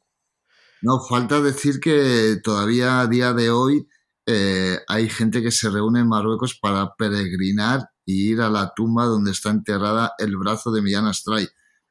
[0.82, 3.86] No, falta decir que todavía a día de hoy
[4.26, 9.04] eh, hay gente que se reúne en Marruecos para peregrinar y ir a la tumba
[9.06, 11.46] donde está enterrada el brazo de Millán Astray.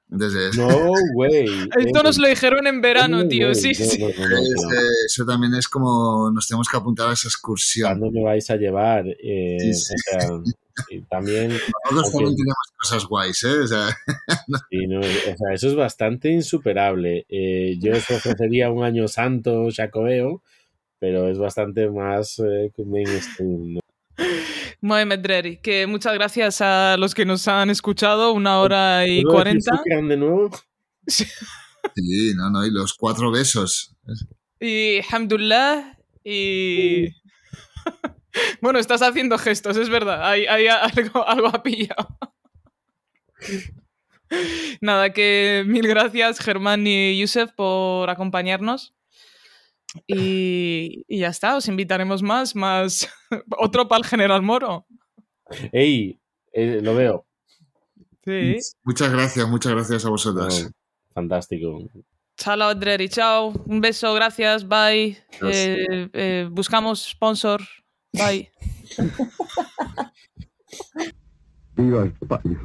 [0.10, 0.68] Entonces, No,
[1.14, 1.46] güey.
[1.80, 3.56] Esto nos lo dijeron en verano, No, tío.
[3.56, 3.98] Sí, no, sí.
[4.00, 7.98] no, eh, eso también es como nos tenemos que apuntar a esa excursión.
[7.98, 9.06] ¿Cuándo me vais a llevar?
[9.08, 9.94] Eh, Sí, sí.
[9.94, 10.30] O sea,
[10.89, 13.60] y también Nosotros también tenemos cosas guays, ¿eh?
[13.60, 13.98] O sea,
[14.69, 17.26] Sí, no, o sea, eso es bastante insuperable.
[17.30, 20.41] Eh, yo os ofrecería un año santo jacobeo,
[20.99, 23.80] pero es bastante más eh, mainstream, ¿no?
[24.81, 29.43] Mohamed Dreri, que muchas gracias a los que nos han escuchado, una hora y ¿Puedo
[29.43, 30.07] decir cuarenta.
[30.07, 30.49] De nuevo?
[31.07, 33.95] sí, no, no, y los cuatro besos.
[34.60, 35.98] Y Hamdullah.
[36.23, 37.07] Y.
[38.62, 40.28] bueno, estás haciendo gestos, es verdad.
[40.28, 42.18] Hay, hay algo, algo ha pillado.
[44.80, 48.94] Nada, que mil gracias, Germán y Yusef, por acompañarnos.
[50.08, 53.10] Y, y ya está, os invitaremos más, más.
[53.58, 54.86] Otro para el General Moro.
[55.74, 56.18] ¡Ey!
[56.53, 57.26] eh, lo veo.
[58.24, 58.58] Sí.
[58.84, 60.64] Muchas gracias, muchas gracias a vosotros.
[60.64, 60.72] No,
[61.14, 61.90] fantástico.
[62.38, 63.53] Chao, Dreri, chao.
[63.66, 65.18] Un beso, gracias, bye.
[65.40, 65.56] Gracias.
[65.56, 67.62] Eh, eh, buscamos sponsor.
[68.14, 68.50] Bye.
[71.76, 72.60] Viva España.